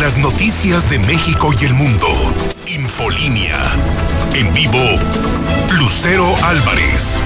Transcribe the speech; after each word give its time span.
Las 0.00 0.18
noticias 0.18 0.90
de 0.90 0.98
México 0.98 1.50
y 1.56 1.66
el 1.66 1.72
mundo. 1.72 2.08
Infolínea. 2.66 3.76
En 4.34 4.52
vivo, 4.52 4.76
Lucero 5.78 6.26
Álvarez. 6.42 7.16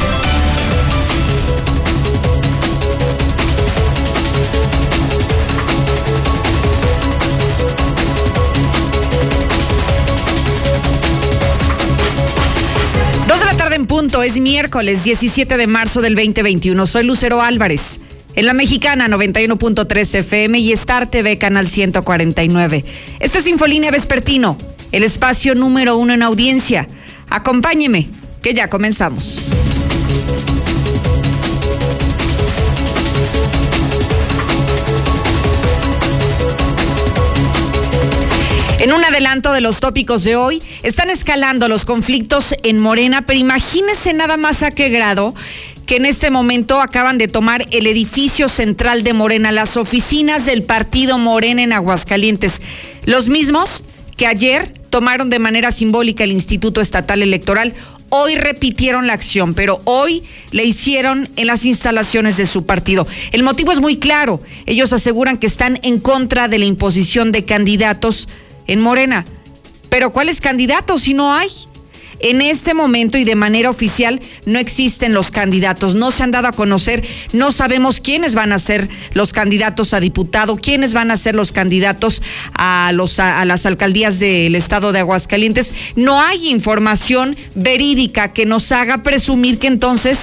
Dos 13.27 13.39
de 13.39 13.45
la 13.47 13.57
tarde 13.57 13.77
en 13.77 13.87
punto, 13.87 14.23
es 14.23 14.39
miércoles 14.39 15.05
17 15.05 15.57
de 15.57 15.67
marzo 15.67 16.03
del 16.03 16.15
2021. 16.15 16.85
Soy 16.85 17.05
Lucero 17.05 17.41
Álvarez. 17.41 17.99
En 18.39 18.47
la 18.47 18.53
mexicana 18.53 19.09
91.3 19.09 20.15
FM 20.21 20.61
y 20.61 20.71
Star 20.71 21.11
TV 21.11 21.39
Canal 21.39 21.67
149. 21.67 22.85
Esto 23.19 23.39
es 23.41 23.49
Infolínea 23.49 23.91
Vespertino, 23.91 24.57
el 24.93 25.03
espacio 25.03 25.57
número 25.57 25.97
uno 25.97 26.15
en 26.15 26.23
audiencia. 26.23 26.87
Acompáñeme, 27.31 28.09
que 28.41 28.55
ya 28.55 28.71
comenzamos. 28.71 29.51
En 38.79 38.93
un 38.93 39.05
adelanto 39.05 39.53
de 39.53 39.61
los 39.61 39.81
tópicos 39.81 40.23
de 40.23 40.37
hoy, 40.37 40.63
están 40.85 41.11
escalando 41.11 41.67
los 41.67 41.85
conflictos 41.85 42.55
en 42.63 42.79
Morena, 42.79 43.23
pero 43.23 43.37
imagínense 43.37 44.13
nada 44.13 44.37
más 44.37 44.63
a 44.63 44.71
qué 44.71 44.89
grado 44.89 45.35
que 45.89 45.97
en 45.97 46.05
este 46.05 46.31
momento 46.31 46.83
acaban 46.83 47.17
de 47.17 47.29
tomar 47.29 47.65
el 47.71 47.87
edificio 47.87 48.51
central 48.51 49.05
de 49.05 49.15
Morena, 49.15 49.53
las 49.53 49.79
oficinas 49.79 50.45
del 50.45 50.63
partido 50.63 51.17
Morena 51.17 51.63
en 51.63 51.73
Aguascalientes. 51.73 52.61
Los 53.07 53.31
mismos 53.31 53.83
que 54.19 54.27
ayer 54.27 54.71
tomaron 54.91 55.31
de 55.31 55.39
manera 55.39 55.71
simbólica 55.71 56.25
el 56.25 56.33
Instituto 56.33 56.83
Estatal 56.83 57.23
Electoral. 57.23 57.73
Hoy 58.11 58.35
repitieron 58.35 59.07
la 59.07 59.15
acción, 59.15 59.55
pero 59.55 59.81
hoy 59.85 60.25
le 60.51 60.67
hicieron 60.67 61.27
en 61.37 61.47
las 61.47 61.65
instalaciones 61.65 62.37
de 62.37 62.45
su 62.45 62.67
partido. 62.67 63.07
El 63.33 63.43
motivo 63.43 63.73
es 63.73 63.81
muy 63.81 63.97
claro. 63.97 64.43
Ellos 64.67 64.93
aseguran 64.93 65.39
que 65.39 65.47
están 65.47 65.81
en 65.83 66.01
contra 66.01 66.49
de 66.49 66.59
la 66.59 66.67
imposición 66.67 67.33
de 67.33 67.47
candidatos 67.47 68.29
en 68.67 68.83
Morena. 68.83 69.25
Pero 69.89 70.13
¿cuáles 70.13 70.43
candidatos 70.43 71.05
si 71.05 71.15
no 71.15 71.33
hay? 71.33 71.49
En 72.21 72.43
este 72.43 72.75
momento 72.75 73.19
y 73.19 73.25
de 73.25 73.35
manera 73.35 73.71
oficial 73.71 74.21
no 74.45 74.59
existen 74.59 75.15
los 75.15 75.31
candidatos, 75.31 75.95
no 75.95 76.11
se 76.11 76.23
han 76.23 76.31
dado 76.31 76.49
a 76.49 76.53
conocer, 76.53 77.05
no 77.33 77.53
sabemos 77.53 78.01
quiénes 78.01 78.35
van 78.35 78.53
a 78.53 78.59
ser 78.59 78.89
los 79.15 79.33
candidatos 79.33 79.95
a 79.95 80.01
diputado, 80.01 80.57
quiénes 80.57 80.93
van 80.93 81.11
a 81.11 81.17
ser 81.17 81.35
los 81.35 81.53
candidatos 81.53 82.23
a, 82.55 82.89
a 82.89 83.45
las 83.45 83.67
alcaldías 83.67 84.19
del 84.19 84.55
estado 84.55 84.93
de 84.93 85.01
Aguascalientes. 85.01 85.75
No 85.97 86.21
hay 86.21 86.49
información 86.49 87.37
verídica 87.55 88.33
que 88.33 88.47
nos 88.47 88.73
haga 88.73 89.03
presumir 89.03 89.59
que 89.59 89.69
entonces 89.69 90.21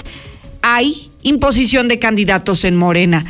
hay 0.61 1.09
imposición 1.21 1.87
de 1.87 1.99
candidatos 1.99 2.65
en 2.65 2.75
Morena. 2.75 3.25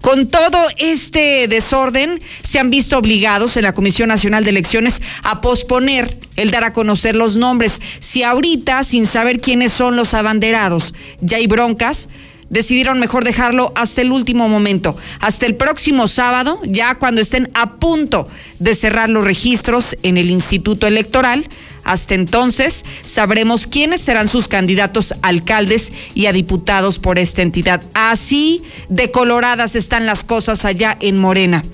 Con 0.00 0.28
todo 0.28 0.66
este 0.76 1.48
desorden, 1.48 2.20
se 2.42 2.58
han 2.58 2.70
visto 2.70 2.96
obligados 2.96 3.56
en 3.56 3.64
la 3.64 3.72
Comisión 3.72 4.08
Nacional 4.08 4.44
de 4.44 4.50
Elecciones 4.50 5.02
a 5.22 5.40
posponer 5.40 6.16
el 6.36 6.50
dar 6.50 6.64
a 6.64 6.72
conocer 6.72 7.16
los 7.16 7.36
nombres. 7.36 7.80
Si 7.98 8.22
ahorita, 8.22 8.84
sin 8.84 9.06
saber 9.06 9.40
quiénes 9.40 9.72
son 9.72 9.96
los 9.96 10.14
abanderados, 10.14 10.94
ya 11.20 11.38
hay 11.38 11.48
broncas, 11.48 12.08
decidieron 12.48 13.00
mejor 13.00 13.24
dejarlo 13.24 13.72
hasta 13.74 14.00
el 14.00 14.12
último 14.12 14.48
momento, 14.48 14.96
hasta 15.20 15.46
el 15.46 15.56
próximo 15.56 16.08
sábado, 16.08 16.60
ya 16.64 16.94
cuando 16.94 17.20
estén 17.20 17.50
a 17.54 17.74
punto 17.74 18.28
de 18.58 18.74
cerrar 18.74 19.10
los 19.10 19.24
registros 19.24 19.96
en 20.02 20.16
el 20.16 20.30
Instituto 20.30 20.86
Electoral. 20.86 21.46
Hasta 21.88 22.14
entonces 22.14 22.84
sabremos 23.02 23.66
quiénes 23.66 24.02
serán 24.02 24.28
sus 24.28 24.46
candidatos 24.46 25.12
a 25.12 25.28
alcaldes 25.28 25.90
y 26.14 26.26
a 26.26 26.32
diputados 26.32 26.98
por 26.98 27.18
esta 27.18 27.40
entidad. 27.40 27.82
Así 27.94 28.62
de 28.90 29.10
coloradas 29.10 29.74
están 29.74 30.04
las 30.04 30.22
cosas 30.22 30.66
allá 30.66 30.98
en 31.00 31.16
Morena. 31.16 31.64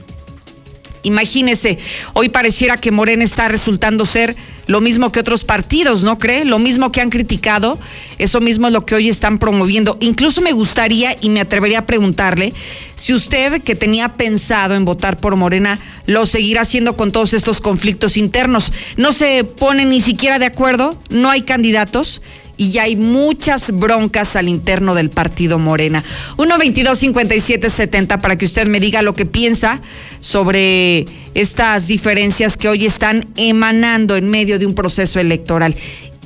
Imagínese, 1.02 1.80
hoy 2.12 2.28
pareciera 2.28 2.76
que 2.76 2.92
Morena 2.92 3.24
está 3.24 3.48
resultando 3.48 4.06
ser 4.06 4.36
lo 4.66 4.80
mismo 4.80 5.12
que 5.12 5.20
otros 5.20 5.44
partidos, 5.44 6.02
¿no 6.02 6.18
cree? 6.18 6.44
Lo 6.44 6.58
mismo 6.58 6.92
que 6.92 7.00
han 7.00 7.10
criticado, 7.10 7.78
eso 8.18 8.40
mismo 8.40 8.66
es 8.66 8.72
lo 8.72 8.86
que 8.86 8.94
hoy 8.94 9.08
están 9.08 9.38
promoviendo. 9.38 9.96
Incluso 10.00 10.40
me 10.40 10.52
gustaría 10.52 11.16
y 11.20 11.28
me 11.28 11.40
atrevería 11.40 11.80
a 11.80 11.86
preguntarle 11.86 12.52
si 12.94 13.12
usted 13.12 13.62
que 13.62 13.74
tenía 13.74 14.10
pensado 14.14 14.74
en 14.74 14.84
votar 14.84 15.18
por 15.18 15.36
Morena 15.36 15.78
lo 16.06 16.26
seguirá 16.26 16.62
haciendo 16.62 16.96
con 16.96 17.12
todos 17.12 17.34
estos 17.34 17.60
conflictos 17.60 18.16
internos. 18.16 18.72
No 18.96 19.12
se 19.12 19.44
pone 19.44 19.84
ni 19.84 20.00
siquiera 20.00 20.38
de 20.38 20.46
acuerdo, 20.46 20.98
no 21.10 21.30
hay 21.30 21.42
candidatos 21.42 22.22
y 22.56 22.70
ya 22.70 22.84
hay 22.84 22.96
muchas 22.96 23.70
broncas 23.70 24.36
al 24.36 24.48
interno 24.48 24.94
del 24.94 25.10
partido 25.10 25.58
Morena. 25.58 26.02
1-22-57-70 26.36 28.20
para 28.20 28.36
que 28.36 28.44
usted 28.44 28.66
me 28.66 28.80
diga 28.80 29.02
lo 29.02 29.14
que 29.14 29.26
piensa 29.26 29.80
sobre 30.20 31.06
estas 31.34 31.86
diferencias 31.86 32.56
que 32.56 32.68
hoy 32.68 32.86
están 32.86 33.26
emanando 33.36 34.16
en 34.16 34.30
medio 34.30 34.58
de 34.58 34.66
un 34.66 34.74
proceso 34.74 35.18
electoral. 35.20 35.76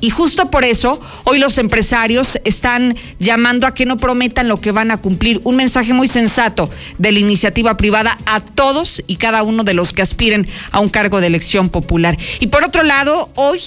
Y 0.01 0.11
justo 0.11 0.49
por 0.49 0.63
eso, 0.63 1.01
hoy 1.25 1.39
los 1.39 1.57
empresarios 1.57 2.39
están 2.45 2.95
llamando 3.19 3.67
a 3.67 3.73
que 3.73 3.85
no 3.85 3.97
prometan 3.97 4.47
lo 4.47 4.61
que 4.61 4.71
van 4.71 4.91
a 4.91 4.97
cumplir. 4.97 5.41
Un 5.43 5.57
mensaje 5.57 5.93
muy 5.93 6.07
sensato 6.07 6.69
de 6.97 7.11
la 7.11 7.19
iniciativa 7.19 7.75
privada 7.75 8.17
a 8.25 8.39
todos 8.39 9.03
y 9.07 9.17
cada 9.17 9.43
uno 9.43 9.63
de 9.63 9.73
los 9.73 9.91
que 9.91 10.01
aspiren 10.01 10.47
a 10.71 10.79
un 10.79 10.89
cargo 10.89 11.19
de 11.19 11.27
elección 11.27 11.69
popular. 11.69 12.17
Y 12.39 12.47
por 12.47 12.63
otro 12.63 12.83
lado, 12.83 13.29
hoy 13.35 13.59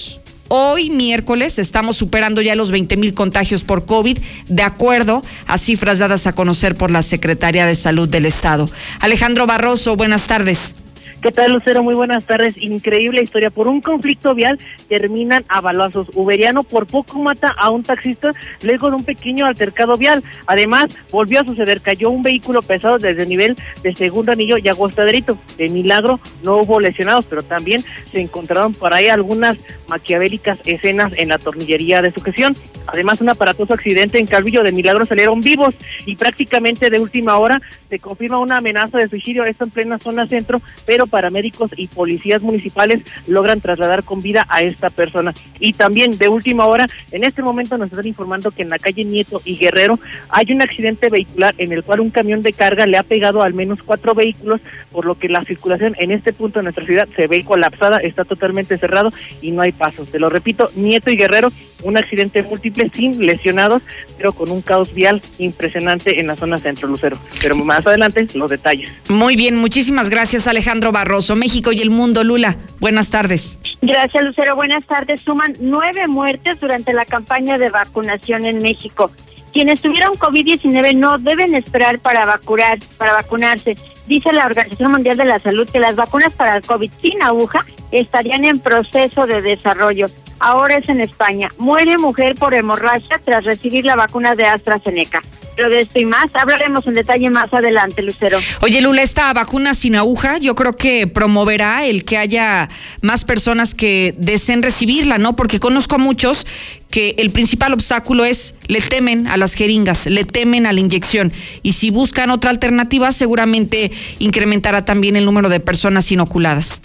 Hoy, 0.55 0.91
miércoles, 0.91 1.57
estamos 1.57 1.97
superando 1.97 2.39
ya 2.39 2.53
los 2.53 2.69
20 2.69 2.95
mil 2.95 3.15
contagios 3.15 3.63
por 3.63 3.87
COVID, 3.87 4.19
de 4.49 4.61
acuerdo 4.61 5.23
a 5.47 5.57
cifras 5.57 5.97
dadas 5.97 6.27
a 6.27 6.33
conocer 6.33 6.75
por 6.75 6.91
la 6.91 7.01
Secretaría 7.01 7.65
de 7.65 7.73
Salud 7.73 8.07
del 8.07 8.27
Estado. 8.27 8.69
Alejandro 8.99 9.47
Barroso, 9.47 9.95
buenas 9.95 10.27
tardes. 10.27 10.75
¿Qué 11.23 11.31
tal, 11.31 11.53
Lucero? 11.53 11.83
Muy 11.83 11.95
buenas 11.95 12.25
tardes. 12.25 12.57
Increíble 12.57 13.21
historia. 13.23 13.49
Por 13.49 13.69
un 13.69 13.79
conflicto 13.79 14.35
vial 14.35 14.59
terminan 14.89 15.45
a 15.47 15.61
balazos. 15.61 16.09
Uberiano 16.15 16.63
por 16.63 16.85
poco 16.85 17.17
mata 17.17 17.55
a 17.57 17.69
un 17.69 17.81
taxista 17.81 18.31
luego 18.61 18.89
de 18.89 18.97
un 18.97 19.05
pequeño 19.05 19.45
altercado 19.45 19.95
vial. 19.95 20.21
Además, 20.47 20.87
volvió 21.11 21.39
a 21.39 21.45
suceder. 21.45 21.79
Cayó 21.79 22.09
un 22.09 22.23
vehículo 22.23 22.61
pesado 22.61 22.97
desde 22.97 23.23
el 23.23 23.29
nivel 23.29 23.55
de 23.83 23.95
segundo 23.95 24.33
anillo 24.33 24.57
y 24.57 24.67
Aguastadrito. 24.67 25.37
De 25.57 25.69
milagro 25.69 26.19
no 26.43 26.57
hubo 26.57 26.81
lesionados, 26.81 27.23
pero 27.23 27.41
también 27.41 27.85
se 28.05 28.19
encontraron 28.19 28.73
por 28.73 28.93
ahí 28.93 29.07
algunas 29.07 29.57
maquiavélicas 29.87 30.59
escenas 30.65 31.13
en 31.15 31.29
la 31.29 31.37
tornillería 31.37 32.01
de 32.01 32.11
sujeción. 32.11 32.53
Además, 32.87 33.21
un 33.21 33.29
aparatoso 33.29 33.73
accidente 33.73 34.19
en 34.19 34.27
Calvillo 34.27 34.61
de 34.61 34.73
Milagro 34.73 35.05
salieron 35.05 35.39
vivos 35.39 35.73
y 36.05 36.17
prácticamente 36.17 36.89
de 36.89 36.99
última 36.99 37.37
hora 37.37 37.61
se 37.89 37.97
confirma 37.97 38.39
una 38.39 38.57
amenaza 38.57 38.97
de 38.97 39.07
suicidio. 39.07 39.45
Esto 39.45 39.63
en 39.63 39.69
plena 39.69 39.99
zona 39.99 40.27
centro, 40.27 40.61
pero 40.85 41.07
paramédicos 41.13 41.69
y 41.77 41.85
policías 41.85 42.41
municipales 42.41 43.03
logran 43.27 43.61
trasladar 43.61 44.03
con 44.03 44.23
vida 44.23 44.47
a 44.49 44.63
esta 44.63 44.89
persona. 44.89 45.31
Y 45.59 45.73
también 45.73 46.17
de 46.17 46.27
última 46.27 46.65
hora, 46.65 46.87
en 47.11 47.23
este 47.23 47.43
momento 47.43 47.77
nos 47.77 47.89
están 47.89 48.07
informando 48.07 48.49
que 48.49 48.63
en 48.63 48.69
la 48.69 48.79
calle 48.79 49.05
Nieto 49.05 49.39
y 49.45 49.57
Guerrero 49.57 49.99
hay 50.29 50.51
un 50.51 50.63
accidente 50.63 51.09
vehicular 51.11 51.53
en 51.59 51.71
el 51.71 51.83
cual 51.83 51.99
un 51.99 52.09
camión 52.09 52.41
de 52.41 52.51
carga 52.51 52.87
le 52.87 52.97
ha 52.97 53.03
pegado 53.03 53.43
al 53.43 53.53
menos 53.53 53.83
cuatro 53.83 54.15
vehículos, 54.15 54.59
por 54.91 55.05
lo 55.05 55.13
que 55.19 55.29
la 55.29 55.43
circulación 55.43 55.95
en 55.99 56.09
este 56.09 56.33
punto 56.33 56.57
de 56.57 56.63
nuestra 56.63 56.83
ciudad 56.83 57.07
se 57.15 57.27
ve 57.27 57.45
colapsada, 57.45 57.99
está 57.99 58.25
totalmente 58.25 58.79
cerrado 58.79 59.11
y 59.39 59.51
no 59.51 59.61
hay 59.61 59.71
pasos. 59.71 60.09
Te 60.09 60.17
lo 60.17 60.29
repito, 60.29 60.71
Nieto 60.75 61.11
y 61.11 61.15
Guerrero, 61.15 61.51
un 61.83 61.95
accidente 61.95 62.41
múltiple 62.41 62.89
sin 62.91 63.23
lesionados, 63.23 63.83
pero 64.17 64.33
con 64.33 64.49
un 64.49 64.63
caos 64.63 64.95
vial 64.95 65.21
impresionante 65.37 66.19
en 66.19 66.25
la 66.25 66.35
zona 66.35 66.57
centro, 66.57 66.87
Lucero. 66.87 67.17
Pero 67.39 67.55
más 67.57 67.85
adelante, 67.85 68.25
los 68.33 68.49
detalles. 68.49 68.91
Muy 69.09 69.35
bien, 69.35 69.55
muchísimas 69.57 70.09
gracias 70.09 70.47
Alejandro 70.47 70.91
Barroso. 71.03 71.35
México 71.35 71.73
y 71.73 71.81
el 71.81 71.89
mundo, 71.89 72.23
Lula. 72.23 72.55
Buenas 72.79 73.09
tardes. 73.09 73.59
Gracias, 73.81 74.23
Lucero. 74.23 74.55
Buenas 74.55 74.85
tardes. 74.85 75.19
Suman 75.19 75.53
nueve 75.59 76.07
muertes 76.07 76.61
durante 76.61 76.93
la 76.93 77.03
campaña 77.03 77.57
de 77.57 77.69
vacunación 77.69 78.45
en 78.45 78.59
México. 78.59 79.11
Quienes 79.51 79.81
tuvieron 79.81 80.13
COVID-19 80.13 80.95
no 80.95 81.17
deben 81.17 81.55
esperar 81.55 81.99
para 81.99 82.25
vacunar, 82.25 82.79
para 82.97 83.11
vacunarse. 83.11 83.75
Dice 84.07 84.31
la 84.31 84.45
Organización 84.45 84.91
Mundial 84.91 85.17
de 85.17 85.25
la 85.25 85.39
Salud 85.39 85.69
que 85.69 85.81
las 85.81 85.97
vacunas 85.97 86.31
para 86.31 86.55
el 86.55 86.65
COVID 86.65 86.89
sin 87.01 87.21
aguja 87.21 87.65
estarían 87.91 88.45
en 88.45 88.61
proceso 88.61 89.27
de 89.27 89.41
desarrollo. 89.41 90.07
Ahora 90.43 90.75
es 90.75 90.89
en 90.89 90.99
España. 90.99 91.47
Muere 91.57 91.97
mujer 91.97 92.35
por 92.35 92.53
hemorragia 92.53 93.17
tras 93.23 93.45
recibir 93.45 93.85
la 93.85 93.95
vacuna 93.95 94.35
de 94.35 94.43
AstraZeneca. 94.43 95.21
Pero 95.55 95.69
de 95.69 95.79
esto 95.79 95.99
y 95.99 96.05
más 96.05 96.31
hablaremos 96.33 96.85
en 96.85 96.95
detalle 96.95 97.29
más 97.29 97.53
adelante, 97.53 98.01
Lucero. 98.01 98.39
Oye, 98.59 98.81
Lula, 98.81 99.03
esta 99.03 99.31
vacuna 99.31 99.73
sin 99.73 99.95
aguja 99.95 100.39
yo 100.39 100.53
creo 100.55 100.75
que 100.75 101.07
promoverá 101.07 101.85
el 101.85 102.03
que 102.03 102.17
haya 102.17 102.67
más 103.01 103.23
personas 103.23 103.73
que 103.73 104.15
deseen 104.17 104.63
recibirla, 104.63 105.17
¿no? 105.17 105.37
Porque 105.37 105.61
conozco 105.61 105.95
a 105.95 105.99
muchos 105.99 106.45
que 106.91 107.15
el 107.19 107.31
principal 107.31 107.71
obstáculo 107.71 108.25
es 108.25 108.55
le 108.67 108.81
temen 108.81 109.27
a 109.27 109.37
las 109.37 109.53
jeringas, 109.53 110.07
le 110.07 110.25
temen 110.25 110.65
a 110.65 110.73
la 110.73 110.81
inyección. 110.81 111.31
Y 111.61 111.71
si 111.71 111.89
buscan 111.89 112.31
otra 112.31 112.49
alternativa, 112.49 113.13
seguramente 113.13 113.93
incrementará 114.19 114.83
también 114.83 115.15
el 115.15 115.23
número 115.23 115.47
de 115.47 115.61
personas 115.61 116.11
inoculadas. 116.11 116.81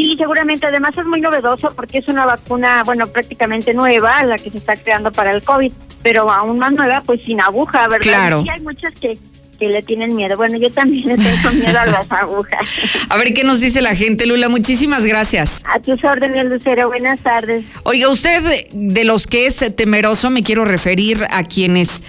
Sí, 0.00 0.14
seguramente. 0.16 0.66
Además 0.66 0.96
es 0.96 1.04
muy 1.04 1.20
novedoso 1.20 1.68
porque 1.76 1.98
es 1.98 2.08
una 2.08 2.24
vacuna, 2.24 2.82
bueno, 2.84 3.06
prácticamente 3.08 3.74
nueva, 3.74 4.22
la 4.24 4.38
que 4.38 4.50
se 4.50 4.56
está 4.56 4.74
creando 4.74 5.12
para 5.12 5.30
el 5.32 5.42
COVID, 5.42 5.70
pero 6.02 6.30
aún 6.30 6.58
más 6.58 6.72
nueva, 6.72 7.02
pues 7.04 7.20
sin 7.22 7.38
aguja, 7.38 7.86
¿verdad? 7.86 8.00
Claro. 8.00 8.42
Y 8.46 8.48
hay 8.48 8.60
muchas 8.60 8.98
que, 8.98 9.18
que 9.58 9.68
le 9.68 9.82
tienen 9.82 10.16
miedo. 10.16 10.38
Bueno, 10.38 10.56
yo 10.56 10.70
también 10.70 11.06
le 11.06 11.16
tengo 11.18 11.50
miedo 11.54 11.78
a 11.78 11.84
las 11.84 12.10
agujas. 12.10 12.62
A 13.10 13.18
ver 13.18 13.34
qué 13.34 13.44
nos 13.44 13.60
dice 13.60 13.82
la 13.82 13.94
gente, 13.94 14.24
Lula. 14.24 14.48
Muchísimas 14.48 15.04
gracias. 15.04 15.62
A 15.66 15.78
tus 15.80 16.02
órdenes, 16.02 16.46
Lucero. 16.46 16.88
Buenas 16.88 17.20
tardes. 17.20 17.66
Oiga, 17.82 18.08
usted 18.08 18.68
de 18.72 19.04
los 19.04 19.26
que 19.26 19.46
es 19.46 19.58
temeroso, 19.76 20.30
me 20.30 20.42
quiero 20.42 20.64
referir 20.64 21.26
a 21.28 21.44
quienes 21.44 22.02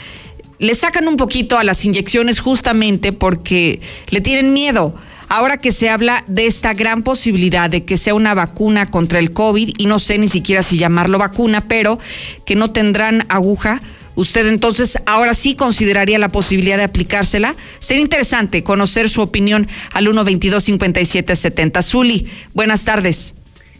le 0.60 0.76
sacan 0.76 1.10
un 1.10 1.18
poquito 1.18 1.58
a 1.58 1.66
las 1.66 1.84
inyecciones 1.84 2.40
justamente 2.40 3.12
porque 3.12 3.82
le 4.10 4.22
tienen 4.22 4.54
miedo. 4.54 4.96
Ahora 5.33 5.56
que 5.56 5.72
se 5.72 5.88
habla 5.88 6.25
de 6.28 6.45
esta 6.45 6.74
gran 6.74 7.04
posibilidad 7.04 7.69
de 7.69 7.86
que 7.86 7.95
sea 7.95 8.13
una 8.13 8.33
vacuna 8.33 8.92
contra 8.92 9.18
el 9.18 9.31
COVID, 9.31 9.75
y 9.78 9.86
no 9.86 9.98
sé 9.98 10.18
ni 10.18 10.28
siquiera 10.28 10.62
si 10.62 10.78
llamarlo 10.78 11.19
vacuna, 11.19 11.69
pero 11.69 12.00
que 12.45 12.57
no 12.57 12.74
tendrán 12.74 13.24
aguja, 13.30 13.80
usted 14.16 14.45
entonces 14.48 14.98
ahora 15.06 15.33
sí 15.33 15.56
consideraría 15.56 16.19
la 16.19 16.28
posibilidad 16.28 16.75
de 16.75 16.83
aplicársela. 16.83 17.56
Sería 17.80 18.04
interesante 18.04 18.66
conocer 18.66 19.07
su 19.07 19.22
opinión 19.22 19.69
al 19.94 20.06
122-5770. 20.07 21.81
Zuli, 21.81 22.30
buenas 22.54 22.83
tardes. 22.83 23.33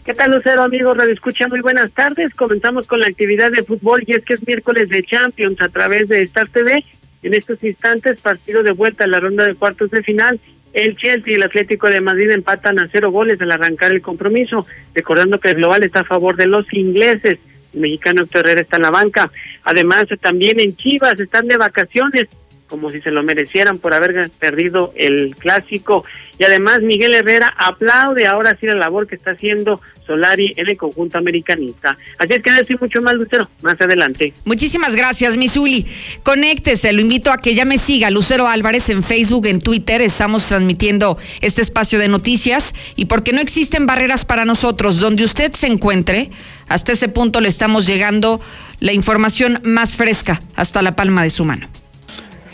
¿Qué 0.06 0.14
tal, 0.14 0.30
Lucero, 0.30 0.62
amigos? 0.62 0.96
Radio 0.96 1.12
Escucha, 1.12 1.48
muy 1.48 1.60
buenas 1.60 1.92
tardes. 1.92 2.32
Comenzamos 2.32 2.86
con 2.86 3.00
la 3.00 3.08
actividad 3.08 3.52
de 3.52 3.62
fútbol 3.62 4.04
y 4.06 4.14
es 4.14 4.24
que 4.24 4.32
es 4.32 4.46
miércoles 4.46 4.88
de 4.88 5.02
Champions 5.02 5.60
a 5.60 5.68
través 5.68 6.08
de 6.08 6.22
Star 6.22 6.48
TV. 6.48 6.82
En 7.22 7.34
estos 7.34 7.62
instantes, 7.62 8.22
partido 8.22 8.62
de 8.62 8.72
vuelta 8.72 9.04
a 9.04 9.06
la 9.06 9.20
ronda 9.20 9.44
de 9.44 9.54
cuartos 9.54 9.90
de 9.90 10.02
final. 10.02 10.40
El 10.72 10.96
Chelsea 10.96 11.32
y 11.32 11.36
el 11.36 11.42
Atlético 11.42 11.88
de 11.88 12.00
Madrid 12.00 12.30
empatan 12.30 12.78
a 12.78 12.88
cero 12.90 13.10
goles 13.10 13.40
al 13.40 13.52
arrancar 13.52 13.92
el 13.92 14.00
compromiso, 14.00 14.66
recordando 14.94 15.38
que 15.38 15.50
el 15.50 15.56
global 15.56 15.82
está 15.82 16.00
a 16.00 16.04
favor 16.04 16.36
de 16.36 16.46
los 16.46 16.64
ingleses. 16.72 17.38
El 17.74 17.80
mexicano 17.80 18.22
Héctor 18.22 18.48
está 18.48 18.76
en 18.76 18.82
la 18.82 18.90
banca. 18.90 19.30
Además, 19.64 20.06
también 20.20 20.60
en 20.60 20.74
Chivas 20.74 21.18
están 21.20 21.46
de 21.46 21.56
vacaciones, 21.56 22.28
como 22.72 22.88
si 22.88 23.02
se 23.02 23.10
lo 23.10 23.22
merecieran 23.22 23.76
por 23.76 23.92
haber 23.92 24.30
perdido 24.30 24.94
el 24.96 25.36
clásico. 25.38 26.06
Y 26.38 26.44
además, 26.44 26.80
Miguel 26.80 27.12
Herrera 27.12 27.54
aplaude 27.58 28.26
ahora 28.26 28.56
sí 28.58 28.66
la 28.66 28.74
labor 28.74 29.06
que 29.06 29.14
está 29.14 29.32
haciendo 29.32 29.78
Solari 30.06 30.54
en 30.56 30.66
el 30.66 30.78
conjunto 30.78 31.18
americanista. 31.18 31.98
Así 32.16 32.32
es 32.32 32.42
que 32.42 32.50
decir 32.50 32.78
mucho 32.80 33.02
más, 33.02 33.12
Lucero, 33.12 33.46
más 33.60 33.78
adelante. 33.78 34.32
Muchísimas 34.46 34.96
gracias, 34.96 35.36
Misuli. 35.36 35.84
Conéctese, 36.22 36.94
lo 36.94 37.02
invito 37.02 37.30
a 37.30 37.36
que 37.36 37.54
ya 37.54 37.66
me 37.66 37.76
siga 37.76 38.10
Lucero 38.10 38.48
Álvarez 38.48 38.88
en 38.88 39.02
Facebook, 39.02 39.44
en 39.48 39.60
Twitter. 39.60 40.00
Estamos 40.00 40.46
transmitiendo 40.46 41.18
este 41.42 41.60
espacio 41.60 41.98
de 41.98 42.08
noticias 42.08 42.74
y 42.96 43.04
porque 43.04 43.34
no 43.34 43.42
existen 43.42 43.84
barreras 43.84 44.24
para 44.24 44.46
nosotros, 44.46 44.98
donde 44.98 45.24
usted 45.24 45.52
se 45.52 45.66
encuentre, 45.66 46.30
hasta 46.68 46.92
ese 46.92 47.10
punto 47.10 47.42
le 47.42 47.50
estamos 47.50 47.86
llegando 47.86 48.40
la 48.80 48.94
información 48.94 49.60
más 49.62 49.94
fresca 49.94 50.40
hasta 50.56 50.80
la 50.80 50.96
palma 50.96 51.22
de 51.22 51.28
su 51.28 51.44
mano. 51.44 51.68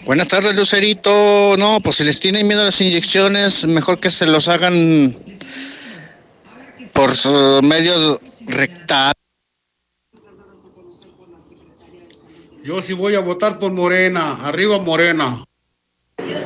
Buenas 0.09 0.29
tardes, 0.29 0.55
Lucerito. 0.55 1.55
No, 1.59 1.81
pues 1.85 1.97
si 1.97 2.05
les 2.05 2.19
tienen 2.19 2.49
miedo 2.49 2.63
a 2.63 2.65
las 2.65 2.81
inyecciones, 2.81 3.67
mejor 3.67 4.01
que 4.01 4.09
se 4.09 4.25
los 4.25 4.49
hagan 4.49 5.15
por 6.95 7.15
su 7.15 7.61
medio 7.63 8.19
rectal. 8.47 9.13
Yo 12.65 12.81
sí 12.81 12.95
voy 12.95 13.17
a 13.17 13.21
votar 13.21 13.59
por 13.59 13.71
Morena. 13.75 14.47
Arriba 14.47 14.79
Morena. 14.79 15.45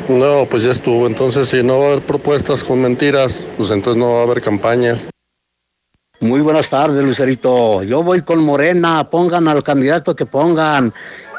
No, 0.08 0.44
pues 0.50 0.64
ya 0.64 0.72
estuvo. 0.72 1.06
Entonces, 1.06 1.48
si 1.48 1.62
no 1.62 1.78
va 1.78 1.84
a 1.84 1.88
haber 1.92 2.02
propuestas 2.02 2.64
con 2.64 2.82
mentiras, 2.82 3.46
pues 3.56 3.70
entonces 3.70 3.96
no 3.96 4.14
va 4.14 4.18
a 4.18 4.22
haber 4.24 4.42
campañas. 4.42 5.08
Muy 6.18 6.40
buenas 6.40 6.68
tardes, 6.68 7.04
Lucerito. 7.04 7.84
Yo 7.84 8.02
voy 8.02 8.22
con 8.22 8.40
Morena. 8.40 9.08
Pongan 9.08 9.46
al 9.46 9.62
candidato 9.62 10.16
que 10.16 10.26
pongan. 10.26 10.92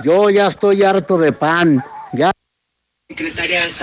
Yo 0.06 0.30
ya 0.30 0.48
estoy 0.48 0.84
harto 0.84 1.18
de 1.18 1.34
pan. 1.34 1.84
Ya. 2.14 2.32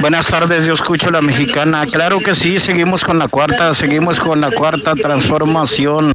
Buenas 0.01 0.29
tardes, 0.29 0.67
yo 0.67 0.75
escucho 0.75 1.11
la 1.11 1.21
mexicana. 1.21 1.85
Claro 1.87 2.21
que 2.21 2.35
sí, 2.35 2.59
seguimos 2.59 3.05
con 3.05 3.19
la 3.19 3.29
cuarta, 3.29 3.75
seguimos 3.75 4.19
con 4.19 4.41
la 4.41 4.51
cuarta 4.51 4.95
transformación. 4.95 6.13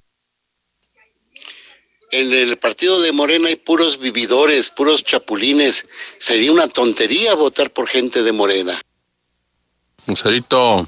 En 2.11 2.33
el 2.33 2.57
partido 2.57 3.01
de 3.01 3.11
Morena 3.11 3.49
hay 3.49 3.57
puros 3.57 3.99
vividores, 3.99 4.69
puros 4.69 5.03
chapulines. 5.03 5.85
Sería 6.17 6.51
una 6.51 6.67
tontería 6.67 7.35
votar 7.35 7.71
por 7.71 7.87
gente 7.87 8.23
de 8.23 8.31
Morena. 8.31 8.79
Lucerito, 10.07 10.87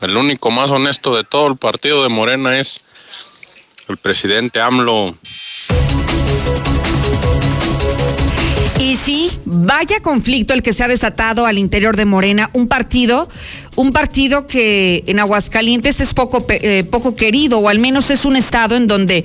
el 0.00 0.16
único 0.16 0.50
más 0.50 0.70
honesto 0.70 1.14
de 1.14 1.24
todo 1.24 1.46
el 1.46 1.56
partido 1.56 2.02
de 2.02 2.08
Morena 2.08 2.58
es 2.58 2.80
el 3.88 3.96
presidente 3.96 4.60
AMLO. 4.60 5.16
Y 8.78 8.96
sí, 8.96 9.30
vaya 9.44 10.00
conflicto 10.00 10.54
el 10.54 10.62
que 10.62 10.72
se 10.72 10.84
ha 10.84 10.88
desatado 10.88 11.46
al 11.46 11.58
interior 11.58 11.96
de 11.96 12.04
Morena, 12.04 12.48
un 12.52 12.68
partido, 12.68 13.28
un 13.74 13.92
partido 13.92 14.46
que 14.46 15.02
en 15.06 15.18
Aguascalientes 15.18 16.00
es 16.00 16.14
poco, 16.14 16.46
eh, 16.48 16.84
poco 16.84 17.16
querido, 17.16 17.58
o 17.58 17.68
al 17.68 17.80
menos 17.80 18.10
es 18.10 18.24
un 18.24 18.36
estado 18.36 18.76
en 18.76 18.86
donde 18.86 19.24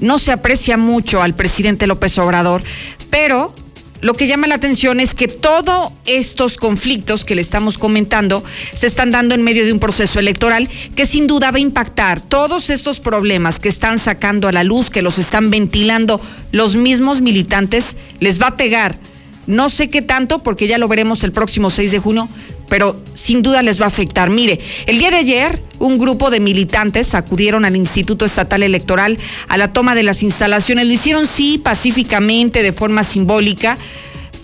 no 0.00 0.18
se 0.18 0.32
aprecia 0.32 0.78
mucho 0.78 1.22
al 1.22 1.34
presidente 1.34 1.86
López 1.86 2.16
Obrador, 2.18 2.62
pero 3.10 3.54
lo 4.00 4.14
que 4.14 4.26
llama 4.26 4.46
la 4.46 4.54
atención 4.54 5.00
es 5.00 5.14
que 5.14 5.28
todos 5.28 5.92
estos 6.06 6.56
conflictos 6.56 7.24
que 7.24 7.34
le 7.34 7.40
estamos 7.40 7.78
comentando 7.78 8.44
se 8.72 8.86
están 8.86 9.10
dando 9.10 9.34
en 9.34 9.42
medio 9.42 9.64
de 9.64 9.72
un 9.72 9.80
proceso 9.80 10.18
electoral 10.18 10.68
que 10.94 11.06
sin 11.06 11.26
duda 11.26 11.50
va 11.50 11.56
a 11.56 11.60
impactar 11.60 12.20
todos 12.20 12.70
estos 12.70 13.00
problemas 13.00 13.58
que 13.58 13.68
están 13.68 13.98
sacando 13.98 14.46
a 14.46 14.52
la 14.52 14.64
luz, 14.64 14.90
que 14.90 15.02
los 15.02 15.18
están 15.18 15.50
ventilando 15.50 16.20
los 16.52 16.76
mismos 16.76 17.20
militantes, 17.20 17.96
les 18.20 18.40
va 18.40 18.48
a 18.48 18.56
pegar. 18.56 18.98
No 19.48 19.70
sé 19.70 19.88
qué 19.88 20.02
tanto, 20.02 20.40
porque 20.40 20.68
ya 20.68 20.76
lo 20.76 20.88
veremos 20.88 21.24
el 21.24 21.32
próximo 21.32 21.70
6 21.70 21.90
de 21.90 21.98
junio, 21.98 22.28
pero 22.68 23.00
sin 23.14 23.42
duda 23.42 23.62
les 23.62 23.80
va 23.80 23.84
a 23.84 23.88
afectar. 23.88 24.30
Mire, 24.30 24.60
el 24.86 24.98
día 24.98 25.10
de 25.10 25.16
ayer 25.16 25.60
un 25.78 25.98
grupo 25.98 26.30
de 26.30 26.40
militantes 26.40 27.14
acudieron 27.14 27.64
al 27.64 27.76
Instituto 27.76 28.24
Estatal 28.24 28.62
Electoral 28.62 29.18
a 29.48 29.56
la 29.56 29.72
toma 29.72 29.94
de 29.94 30.02
las 30.02 30.22
instalaciones. 30.22 30.86
Lo 30.86 30.92
hicieron 30.92 31.26
sí 31.26 31.58
pacíficamente, 31.58 32.62
de 32.62 32.72
forma 32.72 33.04
simbólica, 33.04 33.78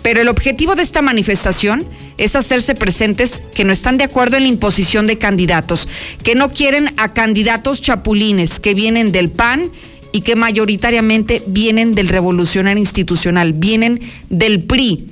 pero 0.02 0.21
el 0.21 0.28
objetivo 0.28 0.75
de 0.75 0.83
esta 0.83 1.02
manifestación 1.02 1.85
es 2.19 2.37
hacerse 2.37 2.75
presentes 2.75 3.43
que 3.54 3.64
no 3.64 3.73
están 3.73 3.97
de 3.97 4.04
acuerdo 4.04 4.37
en 4.37 4.45
la 4.45 4.49
imposición 4.49 5.07
de 5.07 5.19
candidatos, 5.19 5.88
que 6.23 6.35
no 6.35 6.52
quieren 6.52 6.93
a 6.97 7.12
candidatos 7.12 7.83
chapulines 7.83 8.61
que 8.61 8.75
vienen 8.75 9.11
del 9.11 9.31
PAN 9.31 9.71
y 10.12 10.21
que 10.21 10.37
mayoritariamente 10.37 11.43
vienen 11.47 11.93
del 11.93 12.09
revolucionario 12.09 12.78
institucional, 12.78 13.52
vienen 13.52 14.00
del 14.31 14.62
PRI. 14.62 15.09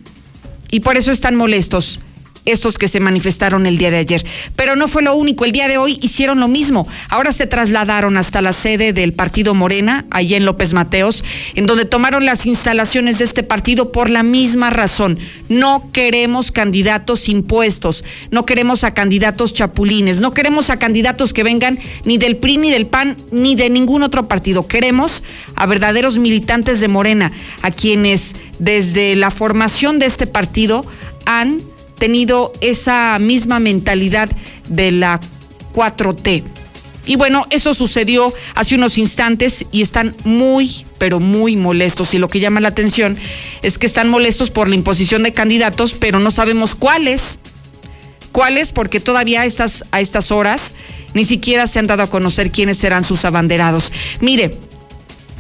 Y 0.71 0.81
por 0.81 0.97
eso 0.97 1.11
están 1.11 1.35
molestos 1.35 2.01
estos 2.45 2.79
que 2.79 2.89
se 2.89 3.01
manifestaron 3.01 3.67
el 3.67 3.79
día 3.79 3.91
de 3.91 3.99
ayer. 3.99 4.25
Pero 4.57 4.77
no 4.77 4.89
fue 4.89 5.03
lo 5.03 5.15
único, 5.15 5.45
el 5.45 5.53
día 5.53 5.69
de 5.69 5.79
hoy 5.79 5.99
hicieron 6.03 6.41
lo 6.41 6.49
mismo. 6.49 6.89
Ahora 7.09 7.33
se 7.33 7.47
trasladaron 7.47 8.17
hasta 8.17 8.43
la 8.43 8.53
sede 8.53 8.93
del 8.93 9.13
partido 9.13 9.55
Morena, 9.55 10.07
allá 10.11 10.37
en 10.37 10.45
López 10.45 10.73
Mateos, 10.73 11.25
en 11.55 11.67
donde 11.67 11.85
tomaron 11.85 12.25
las 12.25 12.47
instalaciones 12.47 13.19
de 13.19 13.25
este 13.25 13.43
partido 13.43 13.93
por 13.93 14.11
la 14.11 14.23
misma 14.23 14.71
razón. 14.71 15.19
No 15.49 15.91
queremos 15.93 16.51
candidatos 16.51 17.29
impuestos, 17.29 18.05
no 18.31 18.47
queremos 18.47 18.85
a 18.85 18.95
candidatos 18.95 19.53
chapulines, 19.53 20.21
no 20.21 20.33
queremos 20.33 20.71
a 20.71 20.79
candidatos 20.79 21.33
que 21.33 21.43
vengan 21.43 21.79
ni 22.05 22.19
del 22.19 22.37
PRI, 22.37 22.57
ni 22.57 22.71
del 22.71 22.87
PAN, 22.87 23.17
ni 23.31 23.55
de 23.55 23.71
ningún 23.71 24.03
otro 24.03 24.29
partido. 24.29 24.67
Queremos 24.67 25.23
a 25.55 25.67
verdaderos 25.67 26.19
militantes 26.19 26.81
de 26.81 26.89
Morena, 26.89 27.33
a 27.63 27.71
quienes 27.71 28.35
desde 28.59 29.17
la 29.17 29.31
formación 29.31 29.99
de 29.99 30.07
este 30.07 30.27
partido 30.27 30.85
han 31.25 31.61
tenido 32.03 32.53
esa 32.61 33.17
misma 33.21 33.61
mentalidad 33.61 34.29
de 34.69 34.91
la 34.91 35.21
4T. 35.73 36.43
Y 37.07 37.15
bueno, 37.15 37.47
eso 37.51 37.75
sucedió 37.75 38.35
hace 38.57 38.75
unos 38.75 38.99
instantes 38.99 39.67
y 39.71 39.83
están 39.83 40.13
muy, 40.25 40.85
pero 40.99 41.21
muy 41.21 41.55
molestos. 41.55 42.13
Y 42.13 42.19
lo 42.19 42.27
que 42.27 42.41
llama 42.41 42.59
la 42.59 42.71
atención 42.71 43.17
es 43.63 43.79
que 43.79 43.87
están 43.87 44.09
molestos 44.09 44.51
por 44.51 44.69
la 44.69 44.75
imposición 44.75 45.23
de 45.23 45.33
candidatos, 45.33 45.93
pero 45.93 46.19
no 46.19 46.33
sabemos 46.33 46.75
cuáles. 46.75 47.39
¿Cuáles? 48.33 48.73
Porque 48.73 48.99
todavía 48.99 49.43
a 49.43 49.45
estas, 49.45 49.85
a 49.93 50.01
estas 50.01 50.33
horas 50.33 50.73
ni 51.15 51.25
siquiera 51.25 51.69
se 51.69 51.79
han 51.79 51.87
dado 51.87 52.03
a 52.03 52.11
conocer 52.11 52.51
quiénes 52.51 52.79
serán 52.79 53.05
sus 53.05 53.25
abanderados. 53.25 53.93
Mire, 54.21 54.59